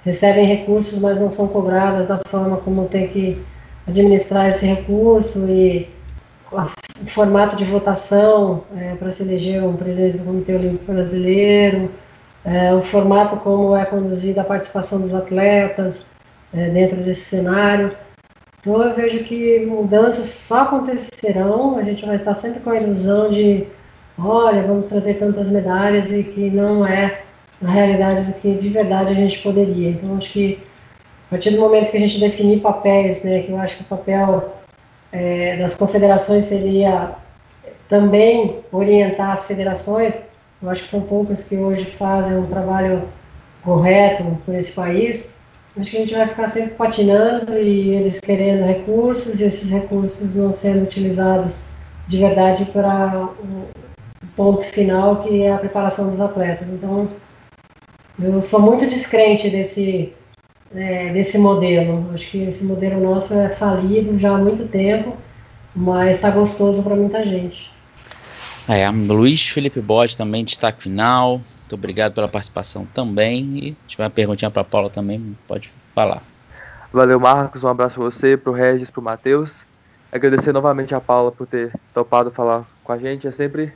recebem 0.04 0.46
recursos, 0.46 1.00
mas 1.00 1.20
não 1.20 1.32
são 1.32 1.48
cobradas 1.48 2.08
da 2.08 2.18
forma 2.18 2.58
como 2.58 2.88
tem 2.88 3.08
que 3.08 3.42
administrar 3.88 4.48
esse 4.48 4.66
recurso 4.66 5.48
e 5.48 5.90
o 6.52 7.08
formato 7.08 7.56
de 7.56 7.64
votação 7.64 8.64
é, 8.76 8.96
para 8.96 9.12
se 9.12 9.24
eleger 9.24 9.64
um 9.64 9.76
presidente 9.76 10.18
do 10.18 10.26
Comitê 10.26 10.56
Olímpico 10.56 10.92
Brasileiro, 10.92 11.92
é, 12.44 12.74
o 12.74 12.82
formato 12.82 13.38
como 13.38 13.76
é 13.76 13.86
conduzida 13.86 14.42
a 14.42 14.46
participação 14.46 15.00
dos 15.00 15.14
atletas 15.14 16.06
é, 16.54 16.70
dentro 16.70 16.98
desse 16.98 17.22
cenário. 17.22 17.92
Então 18.60 18.82
eu 18.82 18.96
vejo 18.96 19.24
que 19.24 19.66
mudanças 19.66 20.26
só 20.26 20.64
acontecerão, 20.64 21.78
a 21.78 21.84
gente 21.84 22.06
vai 22.06 22.16
estar 22.18 22.36
sempre 22.36 22.60
com 22.60 22.72
a 22.72 22.78
ilusão 22.78 23.30
de, 23.30 23.68
olha, 24.24 24.64
vamos 24.64 24.88
trazer 24.88 25.16
tantas 25.16 25.50
medalhas 25.50 26.12
e 26.12 26.24
que 26.24 26.50
não 26.50 26.86
é 26.86 27.22
na 27.62 27.72
realidade 27.72 28.24
do 28.24 28.34
que 28.34 28.54
de 28.56 28.70
verdade 28.70 29.12
a 29.12 29.16
gente 29.16 29.40
poderia. 29.40 29.90
Então 29.90 30.18
acho 30.18 30.32
que 30.32 30.60
a 31.28 31.30
partir 31.32 31.52
do 31.52 31.60
momento 31.60 31.92
que 31.92 31.98
a 31.98 32.00
gente 32.00 32.20
definir 32.20 32.62
papéis, 32.62 33.24
né, 33.24 33.42
que 33.42 33.52
eu 33.52 33.60
acho 33.60 33.78
que 33.78 33.84
o 33.84 33.86
papel 33.86 34.56
é, 35.12 35.58
das 35.58 35.76
confederações 35.76 36.46
seria 36.46 37.12
também 37.88 38.60
orientar 38.72 39.32
as 39.32 39.46
federações, 39.46 40.16
eu 40.62 40.70
acho 40.70 40.84
que 40.84 40.90
são 40.90 41.02
poucas 41.02 41.48
que 41.48 41.56
hoje 41.56 41.86
fazem 41.86 42.38
um 42.38 42.48
trabalho 42.48 43.04
correto 43.64 44.24
por 44.46 44.56
esse 44.56 44.72
país, 44.72 45.26
acho 45.78 45.92
que 45.92 45.98
a 45.98 46.00
gente 46.02 46.14
vai 46.14 46.28
ficar 46.28 46.48
sempre 46.48 46.72
patinando 46.72 47.58
e 47.58 47.90
eles 47.90 48.20
querendo 48.20 48.66
recursos 48.66 49.40
e 49.40 49.44
esses 49.44 49.70
recursos 49.70 50.34
não 50.36 50.54
sendo 50.54 50.84
utilizados 50.84 51.64
de 52.08 52.18
verdade 52.18 52.66
para 52.66 53.30
ponto 54.36 54.64
final 54.66 55.24
que 55.24 55.44
é 55.44 55.54
a 55.54 55.58
preparação 55.58 56.10
dos 56.10 56.22
atletas. 56.22 56.68
Então, 56.68 57.10
eu 58.22 58.42
sou 58.42 58.62
muito 58.62 58.86
descrente 58.88 59.50
desse, 59.50 60.14
é, 60.74 61.12
desse 61.14 61.38
modelo. 61.38 62.12
Acho 62.14 62.30
que 62.30 62.44
esse 62.44 62.64
modelo 62.64 63.02
nosso 63.02 63.34
é 63.34 63.50
falido 63.50 64.20
já 64.20 64.36
há 64.36 64.38
muito 64.38 64.68
tempo, 64.68 65.16
mas 65.76 66.18
está 66.18 66.30
gostoso 66.30 66.84
para 66.84 66.96
muita 66.96 67.24
gente. 67.24 67.72
É, 68.68 68.88
Luiz 68.90 69.50
Felipe 69.50 69.82
Bode 69.82 70.16
também, 70.16 70.46
destaque 70.46 70.84
final. 70.84 71.42
Muito 71.62 71.76
obrigado 71.76 72.14
pela 72.14 72.28
participação 72.28 72.86
também. 72.94 73.58
E 73.58 73.62
se 73.72 73.78
tiver 73.88 74.04
uma 74.04 74.10
perguntinha 74.10 74.52
para 74.52 74.62
a 74.62 74.66
Paula 74.66 74.90
também, 74.90 75.36
pode 75.48 75.72
falar. 75.94 76.22
Valeu, 76.92 77.20
Marcos. 77.20 77.64
Um 77.64 77.68
abraço 77.68 77.96
para 77.96 78.04
você, 78.04 78.36
para 78.36 78.52
o 78.52 78.54
Regis, 78.54 78.90
para 78.90 79.00
o 79.00 79.04
Matheus. 79.04 79.66
Agradecer 80.12 80.52
novamente 80.52 80.94
a 80.94 81.00
Paula 81.00 81.32
por 81.32 81.46
ter 81.46 81.72
topado 81.94 82.32
falar 82.32 82.66
com 82.84 82.92
a 82.92 82.98
gente. 82.98 83.28
É 83.28 83.32
sempre 83.32 83.74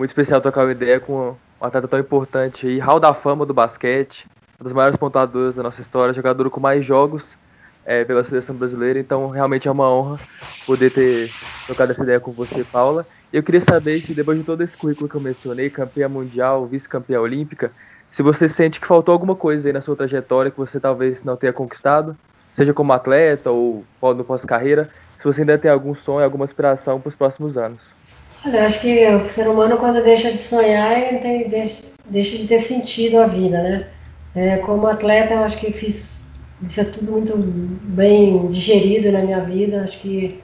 muito 0.00 0.08
especial 0.08 0.40
trocar 0.40 0.64
uma 0.64 0.72
ideia 0.72 0.98
com 0.98 1.36
um 1.60 1.64
atleta 1.64 1.86
tão 1.86 1.98
importante 1.98 2.66
aí, 2.66 2.78
hall 2.78 2.98
da 2.98 3.12
fama 3.12 3.44
do 3.44 3.52
basquete, 3.52 4.26
uma 4.58 4.64
das 4.64 4.72
maiores 4.72 4.96
pontuadoras 4.96 5.54
da 5.54 5.62
nossa 5.62 5.82
história, 5.82 6.14
jogadora 6.14 6.48
com 6.48 6.58
mais 6.58 6.82
jogos 6.82 7.36
é, 7.84 8.02
pela 8.02 8.24
seleção 8.24 8.56
brasileira, 8.56 8.98
então 8.98 9.28
realmente 9.28 9.68
é 9.68 9.70
uma 9.70 9.92
honra 9.92 10.18
poder 10.66 10.88
ter 10.88 11.30
trocado 11.66 11.92
essa 11.92 12.02
ideia 12.02 12.18
com 12.18 12.32
você, 12.32 12.64
Paula. 12.64 13.06
Eu 13.30 13.42
queria 13.42 13.60
saber 13.60 14.00
se 14.00 14.14
depois 14.14 14.38
de 14.38 14.44
todo 14.44 14.62
esse 14.62 14.74
currículo 14.74 15.06
que 15.06 15.16
eu 15.16 15.20
mencionei, 15.20 15.68
campeã 15.68 16.08
mundial, 16.08 16.64
vice-campeã 16.64 17.20
olímpica, 17.20 17.70
se 18.10 18.22
você 18.22 18.48
sente 18.48 18.80
que 18.80 18.86
faltou 18.86 19.12
alguma 19.12 19.36
coisa 19.36 19.68
aí 19.68 19.72
na 19.74 19.82
sua 19.82 19.96
trajetória 19.96 20.50
que 20.50 20.56
você 20.56 20.80
talvez 20.80 21.22
não 21.24 21.36
tenha 21.36 21.52
conquistado, 21.52 22.16
seja 22.54 22.72
como 22.72 22.94
atleta 22.94 23.50
ou 23.50 23.84
no 24.02 24.24
pós-carreira, 24.24 24.88
se 25.18 25.24
você 25.24 25.42
ainda 25.42 25.58
tem 25.58 25.70
algum 25.70 25.94
sonho, 25.94 26.24
alguma 26.24 26.46
aspiração 26.46 26.98
para 26.98 27.10
os 27.10 27.14
próximos 27.14 27.58
anos. 27.58 27.99
Olha, 28.44 28.66
acho 28.66 28.80
que 28.80 29.06
o 29.08 29.28
ser 29.28 29.48
humano, 29.48 29.76
quando 29.78 30.02
deixa 30.02 30.32
de 30.32 30.38
sonhar, 30.38 30.98
ele 30.98 31.18
tem, 31.18 31.48
deixa, 31.48 31.82
deixa, 32.06 32.38
de 32.38 32.48
ter 32.48 32.58
sentido 32.60 33.18
a 33.18 33.26
vida, 33.26 33.62
né? 33.62 33.88
É, 34.34 34.56
como 34.58 34.86
atleta, 34.86 35.34
eu 35.34 35.44
acho 35.44 35.58
que 35.58 35.72
fiz 35.72 36.20
isso 36.62 36.80
é 36.80 36.84
tudo 36.84 37.12
muito 37.12 37.36
bem 37.36 38.46
digerido 38.48 39.10
na 39.10 39.22
minha 39.22 39.40
vida. 39.40 39.82
Acho 39.82 39.98
que 40.00 40.40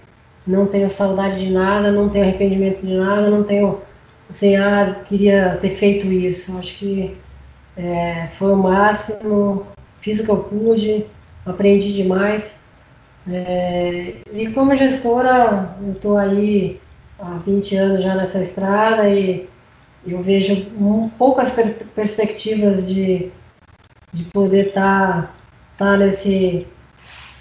não 0.46 0.66
tenho 0.66 0.88
saudade 0.88 1.40
de 1.40 1.50
nada, 1.50 1.90
não 1.90 2.08
tenho 2.08 2.24
arrependimento 2.24 2.84
de 2.84 2.94
nada, 2.94 3.28
não 3.30 3.44
tenho 3.44 3.80
assim, 4.30 4.56
ah, 4.56 4.96
queria 5.06 5.58
ter 5.60 5.70
feito 5.70 6.06
isso. 6.06 6.56
Acho 6.58 6.74
que 6.78 7.16
é, 7.76 8.28
foi 8.38 8.52
o 8.52 8.56
máximo, 8.56 9.66
fiz 10.00 10.20
o 10.20 10.24
que 10.24 10.30
eu 10.30 10.38
pude, 10.38 11.06
aprendi 11.44 11.92
demais. 11.92 12.56
É, 13.28 14.14
e 14.32 14.50
como 14.52 14.76
gestora, 14.76 15.76
eu 15.82 15.92
estou 15.92 16.16
aí 16.16 16.80
há 17.18 17.38
20 17.38 17.76
anos 17.76 18.02
já 18.02 18.14
nessa 18.14 18.40
estrada 18.40 19.08
e 19.08 19.48
eu 20.06 20.22
vejo 20.22 20.66
um, 20.78 21.08
poucas 21.08 21.50
per 21.52 21.74
perspectivas 21.94 22.86
de, 22.86 23.30
de 24.12 24.24
poder 24.24 24.68
estar 24.68 25.34
tá, 25.76 25.84
tá 25.84 25.96
nesse, 25.96 26.66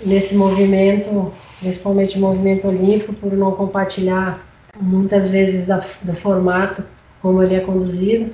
nesse 0.04 0.36
movimento, 0.36 1.32
principalmente 1.60 2.18
movimento 2.18 2.68
olímpico, 2.68 3.14
por 3.14 3.34
não 3.34 3.52
compartilhar 3.52 4.40
muitas 4.80 5.30
vezes 5.30 5.68
da, 5.68 5.84
do 6.02 6.16
formato 6.16 6.84
como 7.22 7.42
ele 7.42 7.56
é 7.56 7.60
conduzido, 7.60 8.34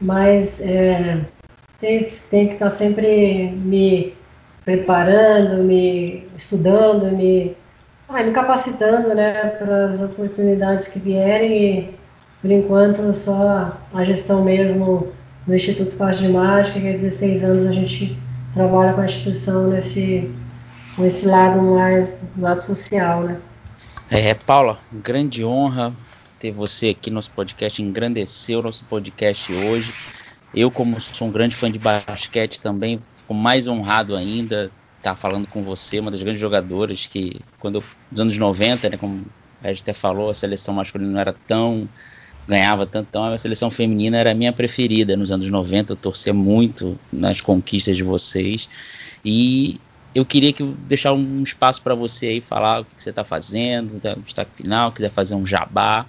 mas 0.00 0.60
é, 0.60 1.20
tem, 1.80 2.04
tem 2.30 2.46
que 2.48 2.54
estar 2.54 2.70
tá 2.70 2.70
sempre 2.70 3.50
me 3.50 4.14
preparando, 4.64 5.62
me 5.62 6.26
estudando, 6.36 7.14
me, 7.16 7.54
ah, 8.14 8.22
me 8.22 8.32
capacitando 8.32 9.14
né, 9.14 9.32
para 9.50 9.86
as 9.86 10.00
oportunidades 10.00 10.88
que 10.88 10.98
vierem 10.98 11.52
e 11.52 11.94
por 12.40 12.50
enquanto 12.50 13.12
só 13.12 13.76
a 13.92 14.04
gestão 14.04 14.44
mesmo 14.44 15.12
do 15.46 15.54
Instituto 15.54 15.96
Paz 15.96 16.18
de 16.18 16.28
Mágica, 16.28 16.80
que 16.80 16.88
há 16.88 16.92
16 16.92 17.42
anos 17.42 17.66
a 17.66 17.72
gente 17.72 18.18
trabalha 18.52 18.92
com 18.92 19.00
a 19.00 19.04
instituição 19.04 19.68
nesse, 19.68 20.30
nesse 20.96 21.26
lado 21.26 21.60
mais 21.60 22.10
do 22.34 22.42
lado 22.42 22.60
social, 22.60 23.22
né? 23.22 23.38
É, 24.10 24.34
Paula, 24.34 24.78
grande 24.92 25.44
honra 25.44 25.92
ter 26.38 26.52
você 26.52 26.90
aqui 26.90 27.10
no 27.10 27.14
nosso 27.16 27.30
podcast, 27.30 27.82
engrandeceu 27.82 28.62
nosso 28.62 28.84
podcast 28.84 29.52
hoje. 29.52 29.92
Eu, 30.54 30.70
como 30.70 31.00
sou 31.00 31.28
um 31.28 31.30
grande 31.30 31.56
fã 31.56 31.70
de 31.70 31.78
basquete 31.78 32.60
também, 32.60 33.02
fico 33.16 33.34
mais 33.34 33.66
honrado 33.66 34.14
ainda 34.14 34.70
estar 35.04 35.10
tá 35.10 35.16
falando 35.16 35.46
com 35.46 35.62
você, 35.62 36.00
uma 36.00 36.10
das 36.10 36.22
grandes 36.22 36.40
jogadoras 36.40 37.06
que, 37.06 37.40
quando 37.58 37.84
nos 38.10 38.20
anos 38.20 38.38
90, 38.38 38.88
né, 38.88 38.96
como 38.96 39.24
a 39.62 39.68
gente 39.68 39.82
até 39.82 39.92
falou, 39.92 40.30
a 40.30 40.34
seleção 40.34 40.74
masculina 40.74 41.12
não 41.12 41.20
era 41.20 41.34
tão 41.46 41.88
ganhava 42.46 42.84
tanto, 42.84 43.06
então 43.08 43.24
a 43.24 43.38
seleção 43.38 43.70
feminina 43.70 44.18
era 44.18 44.32
a 44.32 44.34
minha 44.34 44.52
preferida 44.52 45.16
nos 45.16 45.30
anos 45.30 45.48
90, 45.48 45.94
eu 45.94 45.96
torcia 45.96 46.34
muito 46.34 46.98
nas 47.10 47.40
conquistas 47.40 47.96
de 47.96 48.02
vocês 48.02 48.68
e 49.24 49.80
eu 50.14 50.26
queria 50.26 50.52
que 50.52 50.62
deixar 50.62 51.14
um 51.14 51.42
espaço 51.42 51.80
para 51.80 51.94
você 51.94 52.26
aí 52.26 52.40
falar 52.42 52.82
o 52.82 52.84
que, 52.84 52.96
que 52.96 53.02
você 53.02 53.10
está 53.10 53.24
fazendo, 53.24 53.96
o 53.96 54.20
destaque 54.20 54.58
final, 54.58 54.92
quiser 54.92 55.10
fazer 55.10 55.34
um 55.34 55.46
jabá, 55.46 56.06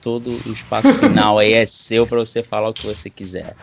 todo 0.00 0.30
o 0.46 0.50
espaço 0.50 0.92
final 0.98 1.38
aí 1.38 1.52
é 1.52 1.66
seu 1.66 2.06
para 2.06 2.18
você 2.18 2.42
falar 2.42 2.70
o 2.70 2.74
que 2.74 2.86
você 2.86 3.10
quiser. 3.10 3.54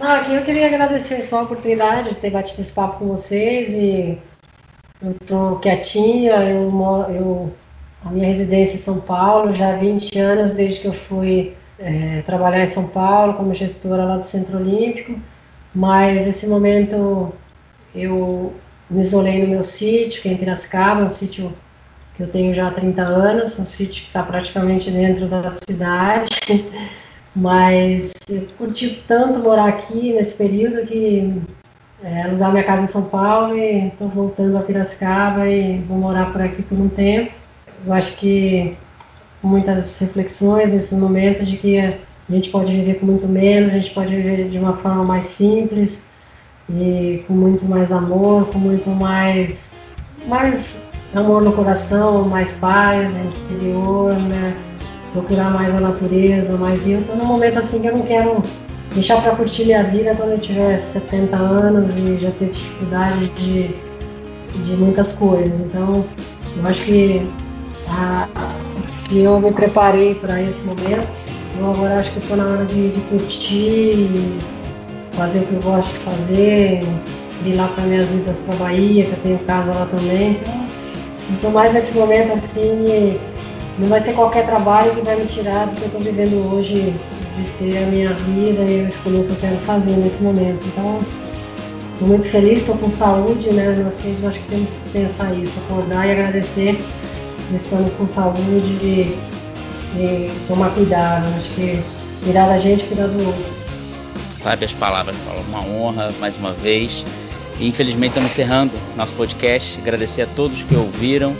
Não, 0.00 0.12
aqui 0.12 0.34
eu 0.34 0.42
queria 0.42 0.66
agradecer 0.66 1.20
só 1.20 1.40
a 1.40 1.42
oportunidade 1.42 2.08
de 2.08 2.14
ter 2.14 2.30
batido 2.30 2.62
esse 2.62 2.72
papo 2.72 3.00
com 3.00 3.08
vocês 3.08 3.74
e 3.74 4.18
eu 5.02 5.12
tô 5.26 5.56
quietinha, 5.56 6.36
eu, 6.36 6.72
eu 7.10 7.54
a 8.02 8.10
minha 8.10 8.26
residência 8.26 8.76
em 8.76 8.78
São 8.78 8.98
Paulo, 8.98 9.52
já 9.52 9.74
há 9.74 9.76
20 9.76 10.18
anos 10.18 10.52
desde 10.52 10.80
que 10.80 10.86
eu 10.86 10.94
fui 10.94 11.54
é, 11.78 12.22
trabalhar 12.22 12.64
em 12.64 12.66
São 12.66 12.88
Paulo 12.88 13.34
como 13.34 13.52
gestora 13.52 14.06
lá 14.06 14.16
do 14.16 14.24
Centro 14.24 14.56
Olímpico, 14.56 15.20
mas 15.74 16.26
esse 16.26 16.46
momento 16.46 17.34
eu 17.94 18.54
me 18.88 19.02
isolei 19.02 19.42
no 19.42 19.48
meu 19.48 19.62
sítio, 19.62 20.22
que 20.22 20.30
é 20.30 20.32
em 20.32 20.38
Piracicaba, 20.38 21.04
um 21.04 21.10
sítio 21.10 21.52
que 22.16 22.22
eu 22.22 22.28
tenho 22.28 22.54
já 22.54 22.68
há 22.68 22.70
30 22.70 23.02
anos, 23.02 23.58
um 23.58 23.66
sítio 23.66 24.00
que 24.00 24.08
está 24.08 24.22
praticamente 24.22 24.90
dentro 24.90 25.26
da 25.26 25.50
cidade, 25.68 26.30
mas 27.34 28.12
eu 28.28 28.46
curti 28.58 29.04
tanto 29.06 29.38
morar 29.38 29.68
aqui 29.68 30.12
nesse 30.12 30.34
período 30.34 30.86
que 30.86 31.42
é, 32.02 32.22
alugar 32.22 32.50
minha 32.50 32.64
casa 32.64 32.84
em 32.84 32.88
São 32.88 33.04
Paulo 33.04 33.56
e 33.56 33.88
estou 33.88 34.08
voltando 34.08 34.56
a 34.56 34.62
Piracicaba 34.62 35.46
e 35.48 35.78
vou 35.80 35.98
morar 35.98 36.32
por 36.32 36.40
aqui 36.40 36.62
por 36.62 36.78
um 36.78 36.88
tempo. 36.88 37.32
Eu 37.86 37.92
acho 37.92 38.16
que 38.16 38.76
muitas 39.42 39.98
reflexões 39.98 40.70
nesse 40.70 40.94
momento 40.94 41.44
de 41.44 41.56
que 41.56 41.78
a 41.78 41.98
gente 42.28 42.50
pode 42.50 42.72
viver 42.72 42.94
com 42.94 43.06
muito 43.06 43.26
menos, 43.26 43.70
a 43.70 43.74
gente 43.74 43.90
pode 43.90 44.14
viver 44.14 44.48
de 44.48 44.58
uma 44.58 44.74
forma 44.74 45.04
mais 45.04 45.24
simples 45.24 46.04
e 46.68 47.24
com 47.26 47.34
muito 47.34 47.64
mais 47.64 47.92
amor, 47.92 48.46
com 48.46 48.58
muito 48.58 48.88
mais, 48.90 49.72
mais 50.26 50.86
amor 51.14 51.42
no 51.42 51.52
coração, 51.52 52.24
mais 52.28 52.52
paz 52.52 53.10
interior, 53.10 54.14
né? 54.14 54.56
Procurar 55.12 55.50
mais 55.50 55.74
a 55.74 55.80
natureza, 55.80 56.56
mais 56.56 56.86
eu 56.86 57.00
estou 57.00 57.16
num 57.16 57.26
momento 57.26 57.58
assim 57.58 57.80
que 57.80 57.88
eu 57.88 57.96
não 57.96 58.02
quero 58.02 58.42
deixar 58.94 59.22
para 59.22 59.34
curtir 59.36 59.64
minha 59.64 59.84
vida 59.84 60.14
quando 60.14 60.32
eu 60.32 60.38
tiver 60.38 60.76
70 60.78 61.36
anos 61.36 61.86
e 61.96 62.18
já 62.18 62.30
ter 62.32 62.50
dificuldade 62.50 63.28
de, 63.30 63.74
de 64.64 64.76
muitas 64.76 65.12
coisas. 65.12 65.60
Então, 65.60 66.04
eu 66.56 66.66
acho 66.66 66.82
que, 66.84 67.28
a, 67.88 68.28
que 69.08 69.20
eu 69.20 69.40
me 69.40 69.52
preparei 69.52 70.14
para 70.14 70.42
esse 70.42 70.62
momento. 70.62 71.06
Eu 71.58 71.70
agora 71.70 72.00
acho 72.00 72.12
que 72.12 72.18
estou 72.18 72.36
na 72.36 72.44
hora 72.44 72.64
de, 72.64 72.90
de 72.90 73.00
curtir, 73.02 74.08
fazer 75.12 75.40
o 75.40 75.46
que 75.46 75.54
eu 75.54 75.60
gosto 75.60 75.92
de 75.92 75.98
fazer, 75.98 76.82
ir 77.44 77.54
lá 77.54 77.68
para 77.68 77.84
minhas 77.84 78.12
vidas 78.12 78.40
para 78.40 78.56
Bahia, 78.56 79.04
que 79.04 79.10
eu 79.10 79.18
tenho 79.22 79.38
casa 79.40 79.72
lá 79.72 79.86
também. 79.86 80.38
Então, 80.40 80.66
estou 81.34 81.50
mais 81.50 81.72
nesse 81.72 81.92
momento 81.94 82.32
assim 82.32 83.18
não 83.78 83.88
vai 83.88 84.02
ser 84.02 84.12
qualquer 84.14 84.46
trabalho 84.46 84.94
que 84.94 85.00
vai 85.02 85.16
me 85.16 85.26
tirar 85.26 85.66
do 85.66 85.76
que 85.76 85.82
eu 85.82 85.86
estou 85.86 86.00
vivendo 86.00 86.52
hoje, 86.52 86.94
de 87.36 87.44
ter 87.58 87.78
a 87.78 87.86
minha 87.86 88.12
vida 88.14 88.62
e 88.62 88.80
eu 88.80 88.88
escolher 88.88 89.20
o 89.20 89.24
que 89.24 89.30
eu 89.30 89.36
quero 89.36 89.56
fazer 89.58 89.96
nesse 89.96 90.22
momento. 90.22 90.62
Então, 90.66 90.98
estou 91.92 92.08
muito 92.08 92.28
feliz, 92.28 92.60
estou 92.60 92.76
com 92.76 92.90
saúde, 92.90 93.50
né? 93.50 93.74
Nós 93.82 93.96
todos 93.96 94.24
acho 94.24 94.38
que 94.38 94.48
temos 94.48 94.70
que 94.70 94.90
pensar 94.90 95.34
isso, 95.34 95.54
acordar 95.66 96.06
e 96.06 96.12
agradecer 96.12 96.78
estamos 97.56 97.94
com 97.94 98.06
saúde 98.06 98.40
e, 98.42 99.18
e 99.96 100.30
tomar 100.46 100.70
cuidado. 100.70 101.26
Acho 101.38 101.50
que 101.50 101.82
cuidar 102.24 102.46
da 102.46 102.58
gente, 102.58 102.84
cuidar 102.84 103.06
do 103.06 103.26
outro. 103.26 103.44
Sabe 104.38 104.64
as 104.64 104.72
palavras, 104.72 105.16
Paulo, 105.26 105.44
uma 105.48 105.64
honra 105.64 106.12
mais 106.20 106.36
uma 106.36 106.52
vez. 106.52 107.04
E 107.58 107.68
infelizmente 107.68 108.10
estamos 108.10 108.32
encerrando 108.32 108.72
nosso 108.96 109.14
podcast. 109.14 109.78
Agradecer 109.80 110.22
a 110.22 110.26
todos 110.26 110.64
que 110.64 110.74
ouviram. 110.74 111.36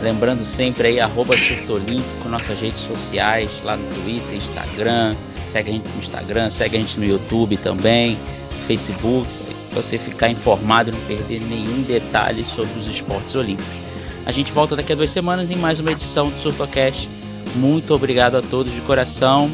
Lembrando 0.00 0.44
sempre 0.44 0.88
aí, 0.88 1.00
arroba 1.00 1.36
Surtolímpico, 1.36 2.28
nossas 2.28 2.60
redes 2.60 2.80
sociais, 2.80 3.62
lá 3.64 3.76
no 3.76 3.88
Twitter, 3.94 4.36
Instagram, 4.36 5.14
segue 5.48 5.70
a 5.70 5.72
gente 5.72 5.88
no 5.88 5.98
Instagram, 5.98 6.50
segue 6.50 6.76
a 6.76 6.80
gente 6.80 6.98
no 6.98 7.06
YouTube 7.06 7.56
também, 7.56 8.18
Facebook, 8.60 9.28
para 9.70 9.82
você 9.82 9.98
ficar 9.98 10.28
informado 10.28 10.90
e 10.90 10.92
não 10.92 11.00
perder 11.02 11.40
nenhum 11.40 11.82
detalhe 11.82 12.44
sobre 12.44 12.76
os 12.76 12.86
esportes 12.88 13.34
olímpicos. 13.34 13.80
A 14.26 14.32
gente 14.32 14.52
volta 14.52 14.74
daqui 14.74 14.92
a 14.92 14.96
duas 14.96 15.10
semanas 15.10 15.50
em 15.50 15.56
mais 15.56 15.80
uma 15.80 15.92
edição 15.92 16.30
do 16.30 16.36
Surtocast. 16.36 17.08
Muito 17.56 17.94
obrigado 17.94 18.36
a 18.36 18.42
todos 18.42 18.72
de 18.72 18.80
coração. 18.80 19.50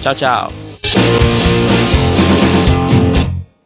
Tchau, 0.00 0.14
tchau. 0.14 0.52